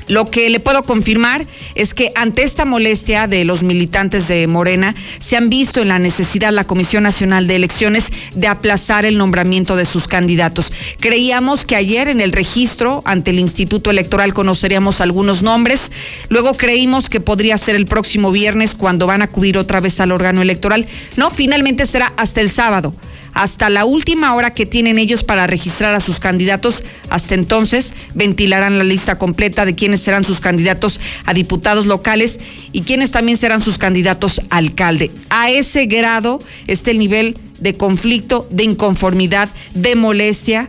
lo 0.08 0.26
que 0.26 0.48
le 0.50 0.60
puedo 0.60 0.82
confirmar 0.82 1.46
es 1.74 1.94
que 1.94 2.12
ante 2.14 2.42
esta 2.42 2.64
molestia 2.64 3.26
de 3.26 3.44
los 3.44 3.62
militantes 3.62 4.28
de 4.28 4.46
Morena, 4.46 4.94
se 5.18 5.36
han 5.36 5.48
visto 5.48 5.80
en 5.80 5.88
la 5.88 5.98
necesidad 5.98 6.52
la 6.52 6.64
Comisión 6.64 7.02
Nacional 7.02 7.46
de 7.46 7.56
Elecciones 7.56 8.12
de 8.34 8.48
aplazar 8.48 9.04
el 9.04 9.18
nombramiento 9.18 9.76
de 9.76 9.84
sus 9.84 10.08
candidatos. 10.08 10.72
Creíamos 11.00 11.64
que 11.64 11.76
ayer 11.76 12.08
en 12.08 12.20
el 12.20 12.32
registro 12.32 13.02
ante 13.04 13.30
el 13.30 13.38
Instituto 13.38 13.90
Electoral 13.90 14.34
conoceríamos 14.34 15.00
algunos 15.00 15.42
nombres, 15.42 15.90
luego 16.28 16.54
creímos 16.54 17.08
que 17.08 17.20
podría 17.20 17.56
ser 17.58 17.76
el 17.76 17.86
próximo 17.86 18.32
viernes 18.32 18.74
cuando 18.74 19.06
van 19.06 19.22
a 19.22 19.26
acudir 19.26 19.58
otra 19.58 19.80
vez 19.80 20.00
al 20.00 20.12
órgano 20.12 20.42
electoral. 20.42 20.86
No, 21.16 21.30
finalmente 21.30 21.86
será 21.86 22.12
hasta 22.16 22.40
el 22.40 22.50
sábado 22.50 22.94
hasta 23.34 23.70
la 23.70 23.84
última 23.84 24.34
hora 24.34 24.54
que 24.54 24.66
tienen 24.66 24.98
ellos 24.98 25.24
para 25.24 25.46
registrar 25.46 25.94
a 25.94 26.00
sus 26.00 26.20
candidatos. 26.20 26.84
Hasta 27.10 27.34
entonces 27.34 27.94
ventilarán 28.14 28.78
la 28.78 28.84
lista 28.84 29.18
completa 29.18 29.64
de 29.64 29.74
quiénes 29.74 30.00
serán 30.00 30.24
sus 30.24 30.40
candidatos 30.40 31.00
a 31.24 31.34
diputados 31.34 31.86
locales 31.86 32.40
y 32.72 32.82
quiénes 32.82 33.10
también 33.10 33.36
serán 33.36 33.62
sus 33.62 33.78
candidatos 33.78 34.40
a 34.50 34.56
alcalde. 34.56 35.10
A 35.30 35.50
ese 35.50 35.86
grado 35.86 36.38
está 36.66 36.90
el 36.90 36.98
nivel 36.98 37.36
de 37.60 37.74
conflicto, 37.74 38.46
de 38.50 38.64
inconformidad, 38.64 39.48
de 39.74 39.94
molestia 39.94 40.68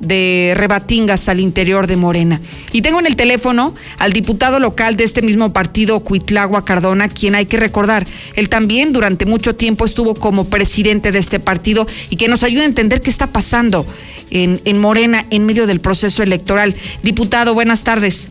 de 0.00 0.54
rebatingas 0.56 1.28
al 1.28 1.40
interior 1.40 1.86
de 1.86 1.96
Morena. 1.96 2.40
Y 2.72 2.82
tengo 2.82 3.00
en 3.00 3.06
el 3.06 3.16
teléfono 3.16 3.74
al 3.98 4.12
diputado 4.12 4.58
local 4.60 4.96
de 4.96 5.04
este 5.04 5.22
mismo 5.22 5.52
partido, 5.52 6.00
Cuitlagua 6.00 6.64
Cardona, 6.64 7.08
quien 7.08 7.34
hay 7.34 7.46
que 7.46 7.56
recordar, 7.56 8.06
él 8.34 8.48
también 8.48 8.92
durante 8.92 9.26
mucho 9.26 9.54
tiempo 9.54 9.84
estuvo 9.84 10.14
como 10.14 10.44
presidente 10.44 11.12
de 11.12 11.18
este 11.18 11.40
partido 11.40 11.86
y 12.10 12.16
que 12.16 12.28
nos 12.28 12.42
ayuda 12.42 12.62
a 12.62 12.66
entender 12.66 13.00
qué 13.00 13.10
está 13.10 13.28
pasando 13.28 13.86
en, 14.30 14.60
en 14.64 14.78
Morena 14.80 15.26
en 15.30 15.46
medio 15.46 15.66
del 15.66 15.80
proceso 15.80 16.22
electoral. 16.22 16.74
Diputado, 17.02 17.54
buenas 17.54 17.84
tardes. 17.84 18.28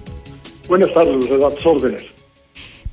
Buenas 0.68 0.92
tardes, 0.94 1.30
las 1.30 1.66
órdenes 1.66 2.17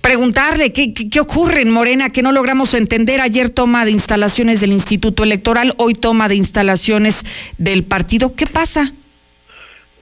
preguntarle 0.05 0.71
qué, 0.71 0.93
qué, 0.93 1.19
ocurre 1.19 1.63
en 1.63 1.71
Morena 1.71 2.11
que 2.11 2.21
no 2.21 2.31
logramos 2.31 2.75
entender. 2.75 3.23
Ayer 3.23 3.49
toma 3.49 3.87
de 3.87 3.91
instalaciones 3.91 4.61
del 4.61 4.73
Instituto 4.73 5.25
Electoral, 5.25 5.73
hoy 5.79 5.95
toma 5.95 6.29
de 6.29 6.37
instalaciones 6.37 7.25
del 7.57 7.85
partido. 7.85 8.35
¿Qué 8.37 8.45
pasa? 8.47 8.93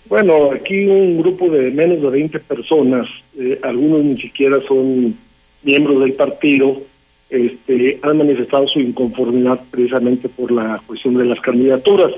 Bueno, 0.06 0.50
aquí 0.50 0.87
un 0.87 1.18
grupo 1.18 1.49
de 1.49 1.71
menos 1.71 2.02
de 2.02 2.11
20 2.11 2.40
personas, 2.40 3.06
eh, 3.38 3.61
algunos 3.62 4.02
ni 4.02 4.21
siquiera 4.21 4.59
son 4.66 5.16
miembros 5.62 6.00
del 6.00 6.14
partido, 6.14 6.82
este, 7.30 8.00
han 8.02 8.18
manifestado 8.18 8.66
su 8.66 8.80
inconformidad 8.80 9.61
precisamente 9.71 10.28
por 10.28 10.50
la 10.50 10.82
cuestión 10.85 11.14
de 11.14 11.26
las 11.26 11.40
candidaturas. 11.40 12.12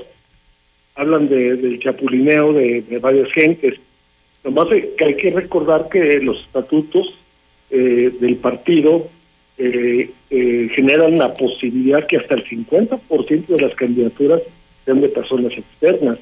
Hablan 0.95 1.29
de, 1.29 1.55
del 1.55 1.79
chapulineo 1.79 2.51
de, 2.51 2.81
de 2.81 2.97
varias 2.97 3.31
gentes. 3.31 3.75
Nomás 4.43 4.69
que 4.97 5.05
hay 5.05 5.15
que 5.17 5.29
recordar 5.29 5.87
que 5.89 6.19
los 6.19 6.39
estatutos 6.41 7.13
eh, 7.77 8.09
del 8.21 8.37
partido 8.37 9.09
eh, 9.57 10.09
eh, 10.29 10.69
generan 10.73 11.17
la 11.17 11.33
posibilidad 11.33 12.07
que 12.07 12.15
hasta 12.15 12.35
el 12.35 12.45
50% 12.45 13.47
de 13.47 13.61
las 13.61 13.75
candidaturas 13.75 14.41
sean 14.85 15.01
de 15.01 15.09
personas 15.09 15.51
externas. 15.51 16.17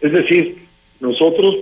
Es 0.00 0.12
decir, 0.12 0.56
nosotros, 1.00 1.56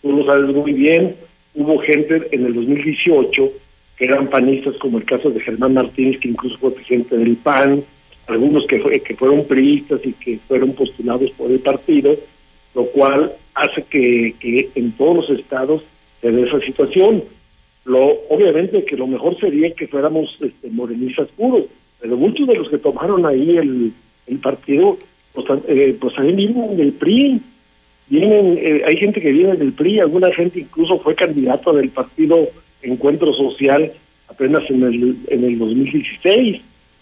tú 0.00 0.16
lo 0.16 0.24
sabes 0.24 0.54
muy 0.54 0.72
bien, 0.72 1.14
hubo 1.54 1.78
gente 1.80 2.26
en 2.32 2.46
el 2.46 2.54
2018 2.54 3.52
que 3.98 4.04
eran 4.06 4.30
panistas, 4.30 4.76
como 4.76 4.96
el 4.96 5.04
caso 5.04 5.28
de 5.28 5.40
Germán 5.40 5.74
Martínez, 5.74 6.18
que 6.18 6.28
incluso 6.28 6.56
fue 6.56 6.74
presidente 6.74 7.18
del 7.18 7.36
PAN, 7.36 7.84
algunos 8.28 8.66
que, 8.66 8.80
fueron 9.18 9.44
priistas 9.44 10.00
y 10.04 10.14
que 10.14 10.38
fueron 10.48 10.72
postulados 10.72 11.30
por 11.32 11.50
el 11.50 11.58
partido, 11.58 12.16
lo 12.74 12.86
cual 12.86 13.32
hace 13.52 13.82
que, 13.82 14.34
que 14.40 14.70
en 14.74 14.92
todos 14.92 15.28
los 15.28 15.38
estados 15.38 15.82
se 16.22 16.32
dé 16.32 16.48
esa 16.48 16.60
situación. 16.60 17.24
Lo, 17.84 18.20
obviamente 18.28 18.84
que 18.84 18.96
lo 18.96 19.06
mejor 19.06 19.38
sería 19.40 19.72
que 19.74 19.88
fuéramos 19.88 20.36
este, 20.40 20.70
morenistas 20.70 21.28
puros, 21.36 21.64
pero 22.00 22.16
muchos 22.16 22.46
de 22.46 22.54
los 22.54 22.68
que 22.68 22.78
tomaron 22.78 23.26
ahí 23.26 23.56
el, 23.56 23.92
el 24.26 24.38
partido, 24.38 24.96
pues, 25.32 25.46
eh, 25.68 25.96
pues 26.00 26.14
también 26.14 26.36
vienen 26.36 26.76
del 26.76 26.92
PRI, 26.92 27.40
vienen, 28.08 28.58
eh, 28.60 28.82
hay 28.86 28.96
gente 28.96 29.20
que 29.20 29.32
viene 29.32 29.56
del 29.56 29.72
PRI, 29.72 30.00
alguna 30.00 30.32
gente 30.32 30.60
incluso 30.60 30.98
fue 31.00 31.14
candidato 31.14 31.72
del 31.72 31.88
partido 31.88 32.48
Encuentro 32.82 33.32
Social 33.32 33.92
apenas 34.28 34.68
en 34.70 34.82
el, 34.82 35.16
en 35.28 35.44
el 35.44 35.58
2016, 35.58 36.60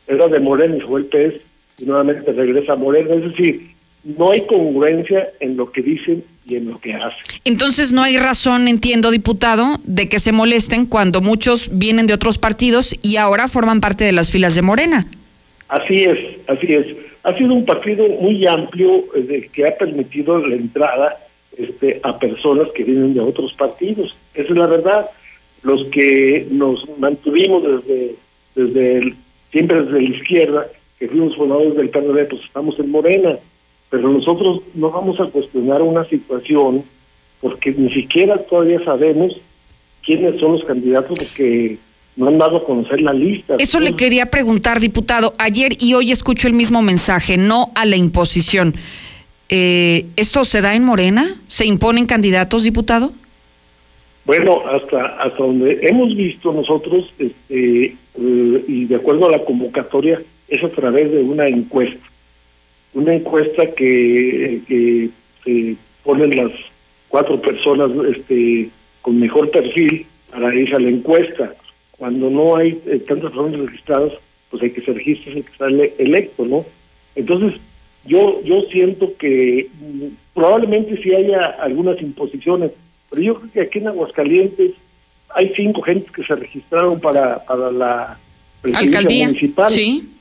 era 0.08 0.28
de 0.28 0.40
Morena 0.40 0.76
y 0.76 0.80
fue 0.80 1.00
el 1.00 1.06
PES 1.06 1.34
y 1.78 1.84
nuevamente 1.84 2.32
regresa 2.32 2.72
a 2.72 2.76
Morena, 2.76 3.14
es 3.14 3.25
decir, 3.25 3.70
no 4.04 4.30
hay 4.30 4.42
congruencia 4.42 5.30
en 5.40 5.56
lo 5.56 5.70
que 5.70 5.82
dicen 5.82 6.25
y 6.50 6.57
en 6.57 6.71
lo 6.71 6.80
que 6.80 6.95
hacen. 6.95 7.19
Entonces 7.45 7.92
no 7.92 8.02
hay 8.02 8.16
razón, 8.19 8.69
entiendo, 8.69 9.11
diputado, 9.11 9.78
de 9.85 10.09
que 10.09 10.19
se 10.19 10.33
molesten 10.33 10.87
cuando 10.87 11.21
muchos 11.21 11.71
vienen 11.73 12.07
de 12.07 12.14
otros 12.14 12.38
partidos 12.38 12.95
y 13.02 13.16
ahora 13.16 13.49
forman 13.49 13.80
parte 13.80 14.04
de 14.04 14.12
las 14.12 14.30
filas 14.30 14.54
de 14.54 14.62
Morena. 14.62 15.04
Así 15.69 16.02
es, 16.02 16.19
así 16.49 16.66
es. 16.75 16.87
Ha 17.23 17.35
sido 17.35 17.54
un 17.54 17.64
partido 17.64 18.09
muy 18.09 18.47
amplio 18.47 19.04
eh, 19.14 19.49
que 19.52 19.66
ha 19.66 19.76
permitido 19.76 20.38
la 20.38 20.57
entrada 20.57 21.19
este, 21.57 22.00
a 22.02 22.19
personas 22.19 22.69
que 22.75 22.85
vienen 22.85 23.14
de 23.14 23.21
otros 23.21 23.52
partidos. 23.54 24.16
Esa 24.35 24.50
es 24.50 24.59
la 24.59 24.66
verdad. 24.66 25.11
Los 25.62 25.85
que 25.87 26.47
nos 26.50 26.87
mantuvimos 26.99 27.62
desde, 27.62 28.14
desde 28.54 29.14
siempre 29.52 29.83
desde 29.83 30.00
la 30.00 30.16
izquierda, 30.16 30.66
que 30.99 31.09
fuimos 31.09 31.37
fundadores 31.37 31.76
del 31.76 31.90
PRD, 31.90 32.25
pues 32.26 32.42
estamos 32.45 32.78
en 32.78 32.90
Morena 32.90 33.38
pero 33.90 34.09
nosotros 34.09 34.62
no 34.75 34.90
vamos 34.90 35.20
a 35.20 35.26
cuestionar 35.26 35.82
una 35.82 36.04
situación 36.04 36.85
porque 37.40 37.73
ni 37.73 37.92
siquiera 37.92 38.38
todavía 38.38 38.82
sabemos 38.85 39.32
quiénes 40.04 40.38
son 40.40 40.52
los 40.52 40.64
candidatos 40.64 41.18
porque 41.18 41.78
no 42.16 42.28
han 42.28 42.38
dado 42.38 42.59
a 42.59 42.64
conocer 42.64 43.00
la 43.00 43.12
lista. 43.12 43.56
Eso 43.59 43.80
le 43.80 43.97
quería 43.97 44.26
preguntar, 44.26 44.78
diputado. 44.78 45.35
Ayer 45.38 45.73
y 45.78 45.94
hoy 45.94 46.12
escucho 46.12 46.47
el 46.47 46.54
mismo 46.54 46.82
mensaje, 46.82 47.37
no 47.37 47.73
a 47.75 47.85
la 47.85 47.97
imposición. 47.97 48.75
Eh, 49.49 50.06
¿Esto 50.16 50.44
se 50.44 50.61
da 50.61 50.75
en 50.75 50.85
Morena? 50.85 51.37
¿Se 51.47 51.66
imponen 51.66 52.06
candidatos, 52.06 52.62
diputado? 52.62 53.12
Bueno, 54.25 54.62
hasta 54.68 55.06
hasta 55.20 55.38
donde 55.38 55.80
hemos 55.82 56.14
visto 56.14 56.52
nosotros, 56.52 57.12
este, 57.18 57.85
eh, 57.87 58.64
y 58.68 58.85
de 58.85 58.94
acuerdo 58.94 59.26
a 59.26 59.30
la 59.30 59.44
convocatoria, 59.44 60.23
es 60.47 60.62
a 60.62 60.68
través 60.68 61.11
de 61.11 61.23
una 61.23 61.49
encuesta 61.49 62.10
una 62.94 63.14
encuesta 63.14 63.66
que, 63.75 64.61
que 64.66 65.11
se 65.44 65.76
ponen 66.02 66.37
las 66.37 66.52
cuatro 67.09 67.40
personas 67.40 67.90
este, 68.16 68.70
con 69.02 69.18
mejor 69.18 69.50
perfil 69.50 70.06
para 70.30 70.54
ir 70.54 70.75
a 70.75 70.78
la 70.78 70.88
encuesta. 70.88 71.54
Cuando 71.92 72.30
no 72.30 72.56
hay 72.56 72.80
eh, 72.87 73.02
tantas 73.06 73.30
personas 73.30 73.61
registradas, 73.61 74.12
pues 74.50 74.62
hay 74.62 74.70
que 74.70 74.82
se 74.82 74.92
registre 74.92 75.32
el 75.32 75.44
que 75.44 75.56
sale 75.56 75.94
electo, 75.99 76.44
¿no? 76.44 76.64
Entonces, 77.14 77.61
yo 78.06 78.40
yo 78.44 78.62
siento 78.70 79.12
que 79.18 79.68
mm, 79.78 80.06
probablemente 80.35 81.00
sí 81.02 81.14
haya 81.14 81.56
algunas 81.61 82.00
imposiciones, 82.00 82.73
pero 83.11 83.23
yo 83.23 83.35
creo 83.35 83.52
que 83.52 83.61
aquí 83.61 83.78
en 83.78 83.88
Aguascalientes 83.88 84.73
hay 85.35 85.52
cinco 85.54 85.82
gentes 85.82 86.11
que 86.12 86.25
se 86.25 86.35
registraron 86.35 87.00
para, 87.00 87.44
para 87.44 87.70
la 87.70 88.18
alcaldía 88.75 89.26
municipal. 89.26 89.71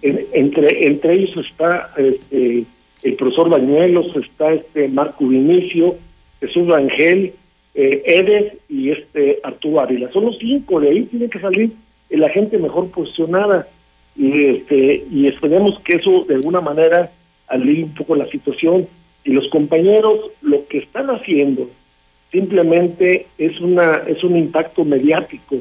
entre, 0.01 0.87
entre 0.87 1.13
ellos 1.13 1.45
está 1.45 1.91
este, 1.97 2.65
el 3.03 3.13
profesor 3.15 3.49
Bañuelos, 3.49 4.15
está 4.15 4.53
este 4.53 4.87
Marco 4.87 5.27
Vinicio, 5.27 5.95
Jesús 6.39 6.67
Rangel, 6.67 7.33
eh, 7.75 8.03
Edes 8.05 8.53
y 8.69 8.91
este 8.91 9.39
Arturo 9.43 9.81
Ávila. 9.81 10.11
Son 10.11 10.25
los 10.25 10.37
cinco, 10.37 10.79
de 10.79 10.89
ahí 10.89 11.03
tiene 11.03 11.29
que 11.29 11.39
salir 11.39 11.71
la 12.09 12.29
gente 12.29 12.57
mejor 12.57 12.89
posicionada. 12.89 13.67
Y, 14.15 14.45
este, 14.45 15.05
y 15.11 15.27
esperemos 15.27 15.79
que 15.81 15.95
eso 15.95 16.25
de 16.27 16.35
alguna 16.35 16.61
manera 16.61 17.11
alivie 17.47 17.83
un 17.83 17.93
poco 17.93 18.15
la 18.15 18.27
situación. 18.29 18.87
Y 19.23 19.31
los 19.31 19.47
compañeros 19.49 20.31
lo 20.41 20.65
que 20.67 20.79
están 20.79 21.09
haciendo 21.09 21.69
simplemente 22.31 23.27
es 23.37 23.59
una 23.59 24.03
es 24.07 24.23
un 24.23 24.37
impacto 24.37 24.85
mediático 24.85 25.57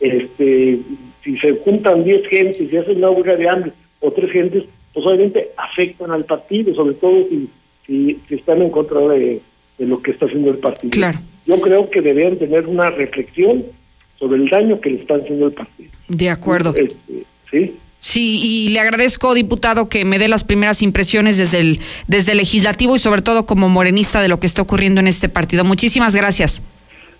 este 0.00 0.78
si 1.26 1.36
se 1.38 1.52
juntan 1.64 2.04
10 2.04 2.28
gentes 2.28 2.72
y 2.72 2.76
hacen 2.76 2.98
una 2.98 3.10
huelga 3.10 3.36
de 3.36 3.48
hambre 3.48 3.72
o 4.00 4.12
tres 4.12 4.30
gentes, 4.30 4.64
pues 4.94 5.04
obviamente 5.04 5.50
afectan 5.56 6.12
al 6.12 6.24
partido, 6.24 6.72
sobre 6.74 6.94
todo 6.94 7.26
si, 7.28 7.48
si, 7.86 8.20
están 8.30 8.62
en 8.62 8.70
contra 8.70 9.00
de, 9.00 9.40
lo 9.78 10.00
que 10.00 10.12
está 10.12 10.26
haciendo 10.26 10.50
el 10.52 10.58
partido. 10.58 10.90
Claro. 10.90 11.18
Yo 11.44 11.60
creo 11.60 11.90
que 11.90 12.00
deberían 12.00 12.38
tener 12.38 12.66
una 12.66 12.90
reflexión 12.90 13.64
sobre 14.18 14.40
el 14.40 14.48
daño 14.48 14.80
que 14.80 14.90
le 14.90 15.00
están 15.00 15.20
haciendo 15.20 15.46
el 15.46 15.52
partido. 15.52 15.90
De 16.08 16.30
acuerdo. 16.30 16.74
Este, 16.74 17.24
sí. 17.50 17.76
Sí, 17.98 18.40
y 18.42 18.68
le 18.68 18.78
agradezco, 18.78 19.34
diputado, 19.34 19.88
que 19.88 20.04
me 20.04 20.20
dé 20.20 20.28
las 20.28 20.44
primeras 20.44 20.80
impresiones 20.80 21.38
desde 21.38 21.58
el, 21.58 21.80
desde 22.06 22.32
el 22.32 22.38
legislativo 22.38 22.94
y 22.94 23.00
sobre 23.00 23.22
todo 23.22 23.46
como 23.46 23.68
morenista 23.68 24.22
de 24.22 24.28
lo 24.28 24.38
que 24.38 24.46
está 24.46 24.62
ocurriendo 24.62 25.00
en 25.00 25.08
este 25.08 25.28
partido. 25.28 25.64
Muchísimas 25.64 26.14
gracias. 26.14 26.62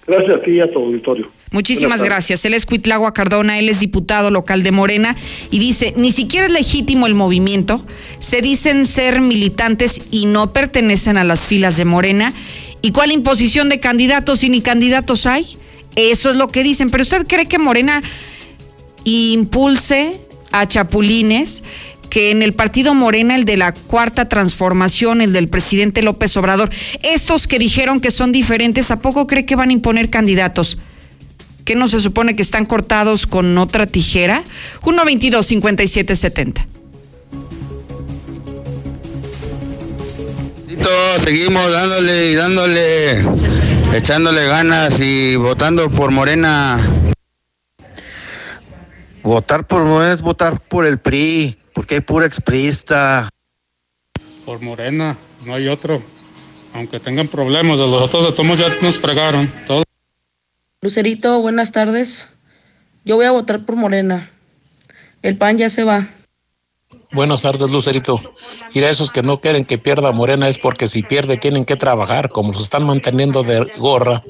Gracias 0.06 0.36
a 0.36 0.42
ti 0.42 0.52
y 0.52 0.60
a 0.60 0.70
tu 0.70 0.78
auditorio. 0.78 1.30
Muchísimas 1.50 2.02
gracias. 2.02 2.44
Él 2.44 2.54
es 2.54 2.66
Cuitlagua 2.66 3.12
Cardona, 3.12 3.58
él 3.58 3.68
es 3.68 3.80
diputado 3.80 4.30
local 4.30 4.62
de 4.62 4.70
Morena 4.70 5.16
y 5.50 5.58
dice, 5.58 5.94
ni 5.96 6.12
siquiera 6.12 6.46
es 6.46 6.52
legítimo 6.52 7.06
el 7.06 7.14
movimiento, 7.14 7.84
se 8.18 8.40
dicen 8.40 8.86
ser 8.86 9.20
militantes 9.20 10.02
y 10.10 10.26
no 10.26 10.52
pertenecen 10.52 11.16
a 11.16 11.24
las 11.24 11.46
filas 11.46 11.76
de 11.76 11.84
Morena. 11.84 12.32
¿Y 12.82 12.92
cuál 12.92 13.10
imposición 13.10 13.68
de 13.68 13.80
candidatos 13.80 14.44
y 14.44 14.48
ni 14.48 14.60
candidatos 14.60 15.26
hay? 15.26 15.56
Eso 15.96 16.30
es 16.30 16.36
lo 16.36 16.48
que 16.48 16.62
dicen. 16.62 16.90
Pero 16.90 17.02
usted 17.02 17.26
cree 17.26 17.46
que 17.46 17.58
Morena 17.58 18.02
impulse 19.04 20.20
a 20.52 20.66
Chapulines 20.66 21.64
que 22.08 22.30
en 22.30 22.42
el 22.42 22.52
partido 22.52 22.94
Morena, 22.94 23.34
el 23.34 23.44
de 23.44 23.56
la 23.56 23.72
cuarta 23.72 24.28
transformación, 24.28 25.20
el 25.20 25.32
del 25.32 25.48
presidente 25.48 26.02
López 26.02 26.36
Obrador, 26.36 26.70
estos 27.02 27.46
que 27.46 27.58
dijeron 27.58 28.00
que 28.00 28.10
son 28.10 28.32
diferentes, 28.32 28.90
¿a 28.90 29.00
poco 29.00 29.26
cree 29.26 29.46
que 29.46 29.56
van 29.56 29.70
a 29.70 29.72
imponer 29.72 30.10
candidatos? 30.10 30.78
¿Que 31.64 31.74
no 31.74 31.88
se 31.88 32.00
supone 32.00 32.36
que 32.36 32.42
están 32.42 32.64
cortados 32.64 33.26
con 33.26 33.56
otra 33.58 33.86
tijera? 33.86 34.44
122 34.82 35.46
5770 35.46 36.66
Seguimos 41.18 41.72
dándole 41.72 42.30
y 42.30 42.34
dándole, 42.36 43.20
echándole 43.94 44.46
ganas 44.46 45.00
y 45.00 45.34
votando 45.36 45.90
por 45.90 46.10
Morena. 46.12 46.78
Votar 49.22 49.66
por 49.66 49.82
Morena 49.82 50.12
es 50.12 50.22
votar 50.22 50.60
por 50.60 50.86
el 50.86 50.98
PRI, 50.98 51.58
porque 51.76 51.96
hay 51.96 52.00
pura 52.00 52.24
exprista. 52.24 53.28
Por 54.46 54.62
Morena, 54.62 55.18
no 55.44 55.54
hay 55.54 55.68
otro. 55.68 56.02
Aunque 56.72 56.98
tengan 56.98 57.28
problemas, 57.28 57.78
los 57.78 58.02
otros 58.02 58.24
de 58.24 58.32
todos 58.32 58.58
ya 58.58 58.74
nos 58.80 58.98
fregaron. 58.98 59.52
Todo. 59.66 59.82
Lucerito, 60.80 61.38
buenas 61.40 61.72
tardes. 61.72 62.30
Yo 63.04 63.16
voy 63.16 63.26
a 63.26 63.30
votar 63.30 63.66
por 63.66 63.76
Morena. 63.76 64.30
El 65.20 65.36
PAN 65.36 65.58
ya 65.58 65.68
se 65.68 65.84
va. 65.84 66.06
Buenas 67.12 67.42
tardes, 67.42 67.70
Lucerito. 67.70 68.22
Y 68.72 68.82
a 68.82 68.88
esos 68.88 69.10
que 69.10 69.22
no 69.22 69.36
quieren 69.36 69.66
que 69.66 69.76
pierda 69.76 70.12
Morena 70.12 70.48
es 70.48 70.56
porque 70.56 70.88
si 70.88 71.02
pierde 71.02 71.36
tienen 71.36 71.66
que 71.66 71.76
trabajar, 71.76 72.30
como 72.30 72.54
los 72.54 72.62
están 72.62 72.84
manteniendo 72.84 73.42
de 73.42 73.70
gorra. 73.76 74.22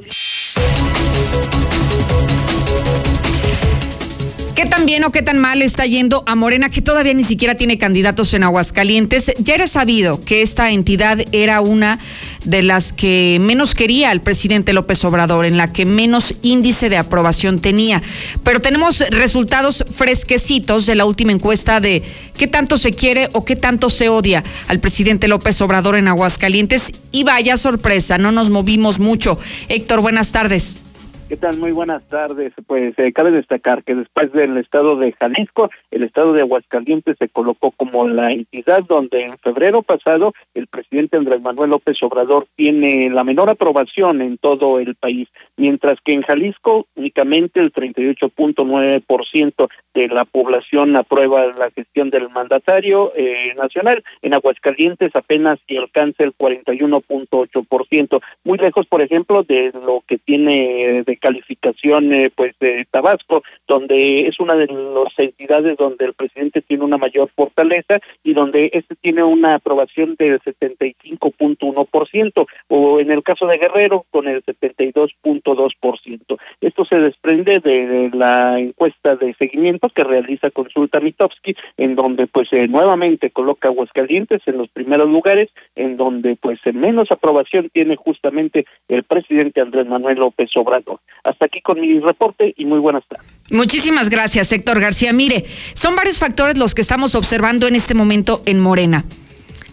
Bien 4.86 5.04
o 5.04 5.10
qué 5.10 5.20
tan 5.20 5.38
mal 5.38 5.62
está 5.62 5.84
yendo 5.84 6.22
a 6.26 6.36
Morena, 6.36 6.70
que 6.70 6.80
todavía 6.80 7.12
ni 7.12 7.24
siquiera 7.24 7.56
tiene 7.56 7.76
candidatos 7.76 8.32
en 8.34 8.44
Aguascalientes? 8.44 9.32
Ya 9.38 9.54
era 9.54 9.66
sabido 9.66 10.24
que 10.24 10.42
esta 10.42 10.70
entidad 10.70 11.18
era 11.32 11.60
una 11.60 11.98
de 12.44 12.62
las 12.62 12.92
que 12.92 13.38
menos 13.40 13.74
quería 13.74 14.12
el 14.12 14.20
presidente 14.20 14.72
López 14.72 15.04
Obrador, 15.04 15.44
en 15.44 15.56
la 15.56 15.72
que 15.72 15.84
menos 15.84 16.34
índice 16.42 16.88
de 16.88 16.96
aprobación 16.96 17.58
tenía. 17.58 18.00
Pero 18.44 18.60
tenemos 18.60 19.00
resultados 19.10 19.84
fresquecitos 19.90 20.86
de 20.86 20.94
la 20.94 21.04
última 21.04 21.32
encuesta 21.32 21.80
de 21.80 22.04
qué 22.38 22.46
tanto 22.46 22.78
se 22.78 22.92
quiere 22.92 23.28
o 23.32 23.44
qué 23.44 23.56
tanto 23.56 23.90
se 23.90 24.08
odia 24.08 24.44
al 24.68 24.78
presidente 24.78 25.26
López 25.26 25.60
Obrador 25.60 25.96
en 25.96 26.06
Aguascalientes. 26.06 26.92
Y 27.10 27.24
vaya 27.24 27.56
sorpresa, 27.56 28.18
no 28.18 28.30
nos 28.30 28.50
movimos 28.50 29.00
mucho. 29.00 29.38
Héctor, 29.68 30.00
buenas 30.00 30.30
tardes. 30.30 30.85
¿Qué 31.28 31.36
tal? 31.36 31.58
Muy 31.58 31.72
buenas 31.72 32.06
tardes. 32.06 32.52
Pues 32.68 32.96
eh, 33.00 33.12
cabe 33.12 33.32
destacar 33.32 33.82
que 33.82 33.96
después 33.96 34.30
del 34.30 34.58
estado 34.58 34.94
de 34.94 35.10
Jalisco, 35.10 35.70
el 35.90 36.04
estado 36.04 36.32
de 36.32 36.42
Aguascalientes 36.42 37.16
se 37.18 37.28
colocó 37.28 37.72
como 37.72 38.06
la 38.06 38.30
entidad 38.30 38.84
donde 38.84 39.22
en 39.22 39.36
febrero 39.38 39.82
pasado 39.82 40.34
el 40.54 40.68
presidente 40.68 41.16
Andrés 41.16 41.42
Manuel 41.42 41.70
López 41.70 42.00
Obrador 42.04 42.46
tiene 42.54 43.10
la 43.10 43.24
menor 43.24 43.50
aprobación 43.50 44.22
en 44.22 44.38
todo 44.38 44.78
el 44.78 44.94
país, 44.94 45.28
mientras 45.56 46.00
que 46.00 46.12
en 46.12 46.22
Jalisco 46.22 46.86
únicamente 46.94 47.58
el 47.58 47.72
38.9% 47.72 49.68
de 49.94 50.08
la 50.08 50.26
población 50.26 50.94
aprueba 50.94 51.44
la 51.46 51.72
gestión 51.72 52.10
del 52.10 52.28
mandatario 52.28 53.10
eh, 53.16 53.52
nacional. 53.56 54.04
En 54.22 54.32
Aguascalientes 54.32 55.10
apenas 55.16 55.58
si 55.66 55.76
alcanza 55.76 56.22
el 56.22 56.36
41.8%, 56.36 58.22
muy 58.44 58.58
lejos, 58.58 58.86
por 58.86 59.02
ejemplo, 59.02 59.42
de 59.42 59.72
lo 59.72 60.04
que 60.06 60.18
tiene 60.18 61.02
de 61.04 61.15
calificación 61.16 62.10
pues 62.34 62.54
de 62.60 62.86
Tabasco, 62.90 63.42
donde 63.66 64.26
es 64.26 64.38
una 64.40 64.54
de 64.54 64.66
las 64.66 65.18
entidades 65.18 65.76
donde 65.76 66.06
el 66.06 66.14
presidente 66.14 66.62
tiene 66.62 66.84
una 66.84 66.98
mayor 66.98 67.30
fortaleza 67.34 67.98
y 68.22 68.34
donde 68.34 68.70
este 68.72 68.94
tiene 68.96 69.22
una 69.22 69.54
aprobación 69.54 70.16
del 70.16 70.40
75.1% 70.40 72.46
o 72.68 73.00
en 73.00 73.10
el 73.10 73.22
caso 73.22 73.46
de 73.46 73.58
Guerrero 73.58 74.04
con 74.10 74.28
el 74.28 74.42
72.2%. 74.44 76.38
Esto 76.60 76.84
se 76.84 77.00
desprende 77.00 77.60
de 77.60 78.10
la 78.12 78.58
encuesta 78.58 79.16
de 79.16 79.32
seguimiento 79.34 79.88
que 79.88 80.04
realiza 80.04 80.50
Consulta 80.50 81.00
Mitowski 81.00 81.56
en 81.76 81.94
donde 81.94 82.26
pues 82.26 82.48
eh, 82.52 82.68
nuevamente 82.68 83.30
coloca 83.30 83.68
Aguascalientes 83.68 84.42
en 84.46 84.58
los 84.58 84.68
primeros 84.68 85.08
lugares, 85.08 85.48
en 85.76 85.96
donde 85.96 86.36
pues 86.36 86.58
menos 86.72 87.10
aprobación 87.10 87.70
tiene 87.72 87.96
justamente 87.96 88.66
el 88.88 89.04
presidente 89.04 89.60
Andrés 89.60 89.86
Manuel 89.86 90.18
López 90.18 90.50
Obrador. 90.56 91.00
Hasta 91.22 91.46
aquí 91.46 91.60
con 91.60 91.80
mi 91.80 92.00
reporte 92.00 92.54
y 92.56 92.64
muy 92.64 92.78
buenas 92.78 93.04
tardes. 93.06 93.26
Muchísimas 93.50 94.10
gracias, 94.10 94.50
Héctor 94.52 94.80
García. 94.80 95.12
Mire, 95.12 95.44
son 95.74 95.94
varios 95.94 96.18
factores 96.18 96.58
los 96.58 96.74
que 96.74 96.82
estamos 96.82 97.14
observando 97.14 97.68
en 97.68 97.76
este 97.76 97.94
momento 97.94 98.42
en 98.46 98.60
Morena. 98.60 99.04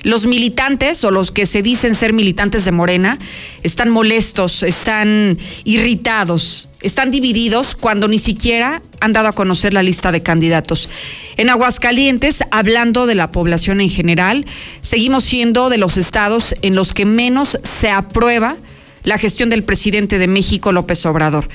Los 0.03 0.25
militantes 0.25 1.01
o 1.05 1.11
los 1.11 1.31
que 1.31 1.45
se 1.45 1.61
dicen 1.61 1.95
ser 1.95 2.11
militantes 2.11 2.65
de 2.65 2.71
Morena 2.71 3.17
están 3.63 3.89
molestos, 3.89 4.61
están 4.61 5.37
irritados, 5.63 6.67
están 6.81 7.09
divididos 7.09 7.73
cuando 7.73 8.09
ni 8.09 8.19
siquiera 8.19 8.81
han 8.99 9.13
dado 9.13 9.29
a 9.29 9.31
conocer 9.31 9.73
la 9.73 9.81
lista 9.81 10.11
de 10.11 10.21
candidatos. 10.21 10.89
En 11.37 11.49
Aguascalientes, 11.49 12.43
hablando 12.51 13.05
de 13.05 13.15
la 13.15 13.31
población 13.31 13.79
en 13.79 13.89
general, 13.89 14.45
seguimos 14.81 15.23
siendo 15.23 15.69
de 15.69 15.77
los 15.77 15.97
estados 15.97 16.53
en 16.61 16.75
los 16.75 16.93
que 16.93 17.05
menos 17.05 17.57
se 17.63 17.89
aprueba 17.89 18.57
la 19.03 19.17
gestión 19.17 19.49
del 19.49 19.63
presidente 19.63 20.19
de 20.19 20.27
México, 20.27 20.73
López 20.73 21.05
Obrador. 21.05 21.47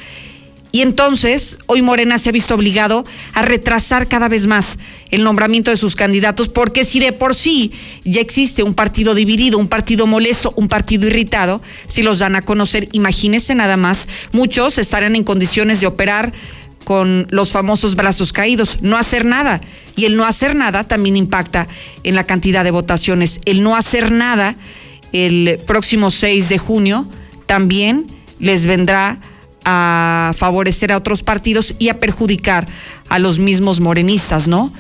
Y 0.71 0.83
entonces, 0.83 1.57
hoy 1.67 1.81
Morena 1.81 2.19
se 2.19 2.29
ha 2.29 2.33
visto 2.33 2.55
obligado 2.55 3.05
a 3.33 3.43
retrasar 3.43 4.07
cada 4.07 4.29
vez 4.29 4.47
más 4.47 4.79
el 5.11 5.25
nombramiento 5.25 5.71
de 5.71 5.79
sus 5.79 5.97
candidatos, 5.97 6.49
porque 6.49 6.85
si 6.85 7.01
de 7.01 7.13
por 7.13 7.35
sí 7.35 7.73
ya 8.05 8.21
existe 8.21 8.63
un 8.63 8.75
partido 8.75 9.15
dividido, 9.15 9.59
un 9.59 9.69
partido 9.69 10.07
molesto, 10.07 10.53
un 10.57 10.69
partido 10.69 11.07
irritado, 11.07 11.63
si 11.87 12.03
los 12.03 12.19
dan 12.19 12.37
a 12.37 12.43
conocer, 12.43 12.89
imagínense 12.93 13.55
nada 13.55 13.77
más, 13.79 14.09
muchos 14.33 14.79
estarán 14.79 15.17
en 15.17 15.25
condiciones 15.25 15.81
de 15.81 15.87
operar 15.87 16.33
con 16.85 17.27
los 17.31 17.51
famosos 17.51 17.97
brazos 17.97 18.33
caídos, 18.33 18.79
no 18.81 18.97
hacer 18.97 19.25
nada. 19.25 19.61
Y 19.95 20.05
el 20.05 20.17
no 20.17 20.25
hacer 20.25 20.55
nada 20.55 20.85
también 20.85 21.17
impacta 21.17 21.67
en 22.03 22.15
la 22.15 22.25
cantidad 22.25 22.65
de 22.65 22.71
votaciones. 22.71 23.41
El 23.45 23.63
no 23.63 23.77
hacer 23.77 24.11
nada 24.13 24.57
el 25.13 25.59
próximo 25.67 26.11
6 26.11 26.49
de 26.49 26.59
junio 26.59 27.07
también 27.47 28.07
les 28.39 28.67
vendrá 28.67 29.21
a 29.71 30.33
favorecer 30.35 30.93
a 30.93 30.97
otros 30.97 31.23
partidos 31.23 31.75
y 31.79 31.91
a 31.91 31.99
perjudicar 31.99 32.67
a 33.11 33.19
los 33.19 33.39
mismos 33.39 33.81
morenistas, 33.81 34.49
¿no? 34.49 34.73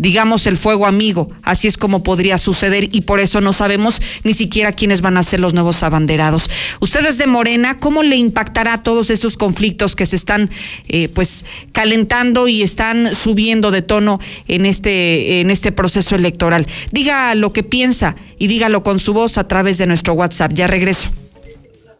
digamos, 0.00 0.46
el 0.46 0.56
fuego 0.56 0.86
amigo. 0.86 1.28
Así 1.42 1.68
es 1.68 1.76
como 1.76 2.02
podría 2.02 2.38
suceder 2.38 2.88
y 2.90 3.02
por 3.02 3.20
eso 3.20 3.42
no 3.42 3.52
sabemos 3.52 4.00
ni 4.24 4.32
siquiera 4.32 4.72
quiénes 4.72 5.02
van 5.02 5.18
a 5.18 5.22
ser 5.22 5.40
los 5.40 5.52
nuevos 5.52 5.82
abanderados. 5.82 6.48
Ustedes 6.80 7.18
de 7.18 7.26
Morena, 7.26 7.76
¿cómo 7.76 8.02
le 8.02 8.16
impactará 8.16 8.82
todos 8.82 9.10
estos 9.10 9.36
conflictos 9.36 9.94
que 9.94 10.06
se 10.06 10.16
están 10.16 10.48
eh, 10.88 11.10
pues 11.10 11.44
calentando 11.72 12.48
y 12.48 12.62
están 12.62 13.14
subiendo 13.14 13.70
de 13.70 13.82
tono 13.82 14.20
en 14.48 14.64
este, 14.64 15.40
en 15.40 15.50
este 15.50 15.70
proceso 15.70 16.16
electoral? 16.16 16.66
Diga 16.92 17.34
lo 17.34 17.52
que 17.52 17.62
piensa 17.62 18.16
y 18.38 18.46
dígalo 18.46 18.82
con 18.82 19.00
su 19.00 19.12
voz 19.12 19.36
a 19.36 19.46
través 19.46 19.76
de 19.76 19.86
nuestro 19.86 20.14
WhatsApp. 20.14 20.52
Ya 20.54 20.66
regreso. 20.66 21.10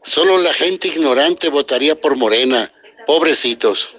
Solo 0.02 0.38
la 0.38 0.54
gente 0.54 0.88
ignorante 0.88 1.48
votaría 1.50 1.94
por 1.94 2.16
Morena. 2.16 2.70
Pobrecitos. 3.06 3.96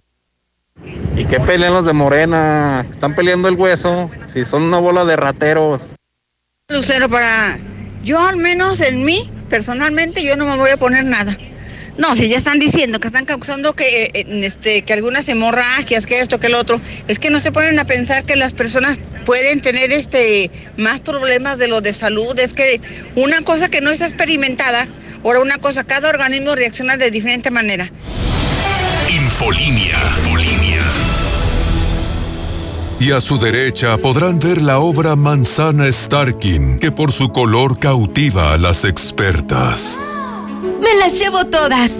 ¿Y 1.15 1.25
qué 1.25 1.39
pelean 1.39 1.73
los 1.73 1.85
de 1.85 1.93
Morena? 1.93 2.85
Están 2.89 3.15
peleando 3.15 3.47
el 3.47 3.55
hueso. 3.55 4.09
Si 4.31 4.43
son 4.43 4.63
una 4.63 4.79
bola 4.79 5.05
de 5.05 5.15
rateros. 5.15 5.95
Lucero, 6.69 7.09
para. 7.09 7.59
Yo, 8.03 8.19
al 8.19 8.37
menos 8.37 8.81
en 8.81 9.03
mí, 9.03 9.29
personalmente, 9.49 10.23
yo 10.23 10.35
no 10.35 10.45
me 10.45 10.57
voy 10.57 10.71
a 10.71 10.77
poner 10.77 11.05
nada. 11.05 11.37
No, 11.97 12.15
si 12.15 12.29
ya 12.29 12.37
están 12.37 12.57
diciendo 12.57 12.99
que 12.99 13.07
están 13.07 13.25
causando 13.25 13.75
que, 13.75 14.09
eh, 14.13 14.25
este, 14.43 14.81
que 14.81 14.93
algunas 14.93 15.27
hemorragias, 15.27 16.07
que 16.07 16.19
esto, 16.19 16.39
que 16.39 16.47
el 16.47 16.55
otro, 16.55 16.81
es 17.07 17.19
que 17.19 17.29
no 17.29 17.39
se 17.39 17.51
ponen 17.51 17.77
a 17.77 17.85
pensar 17.85 18.23
que 18.23 18.35
las 18.35 18.53
personas 18.53 18.99
pueden 19.25 19.61
tener 19.61 19.91
este, 19.91 20.49
más 20.77 21.01
problemas 21.01 21.57
de 21.59 21.67
lo 21.67 21.81
de 21.81 21.93
salud. 21.93 22.39
Es 22.39 22.53
que 22.53 22.81
una 23.15 23.41
cosa 23.41 23.69
que 23.69 23.81
no 23.81 23.91
está 23.91 24.05
experimentada, 24.05 24.87
Ahora 25.23 25.39
una 25.39 25.57
cosa, 25.57 25.83
cada 25.83 26.09
organismo 26.09 26.55
reacciona 26.55 26.97
de 26.97 27.11
diferente 27.11 27.51
manera. 27.51 27.89
Infolinia. 29.09 29.99
Infolinia. 30.17 30.81
Y 32.99 33.11
a 33.11 33.19
su 33.19 33.39
derecha 33.39 33.97
podrán 33.97 34.39
ver 34.39 34.61
la 34.61 34.79
obra 34.79 35.15
Manzana 35.15 35.91
Starkin, 35.91 36.79
que 36.79 36.91
por 36.91 37.11
su 37.11 37.31
color 37.31 37.79
cautiva 37.79 38.53
a 38.53 38.57
las 38.57 38.85
expertas. 38.85 39.99
¡Me 40.81 40.93
las 40.99 41.19
llevo 41.19 41.45
todas! 41.45 41.91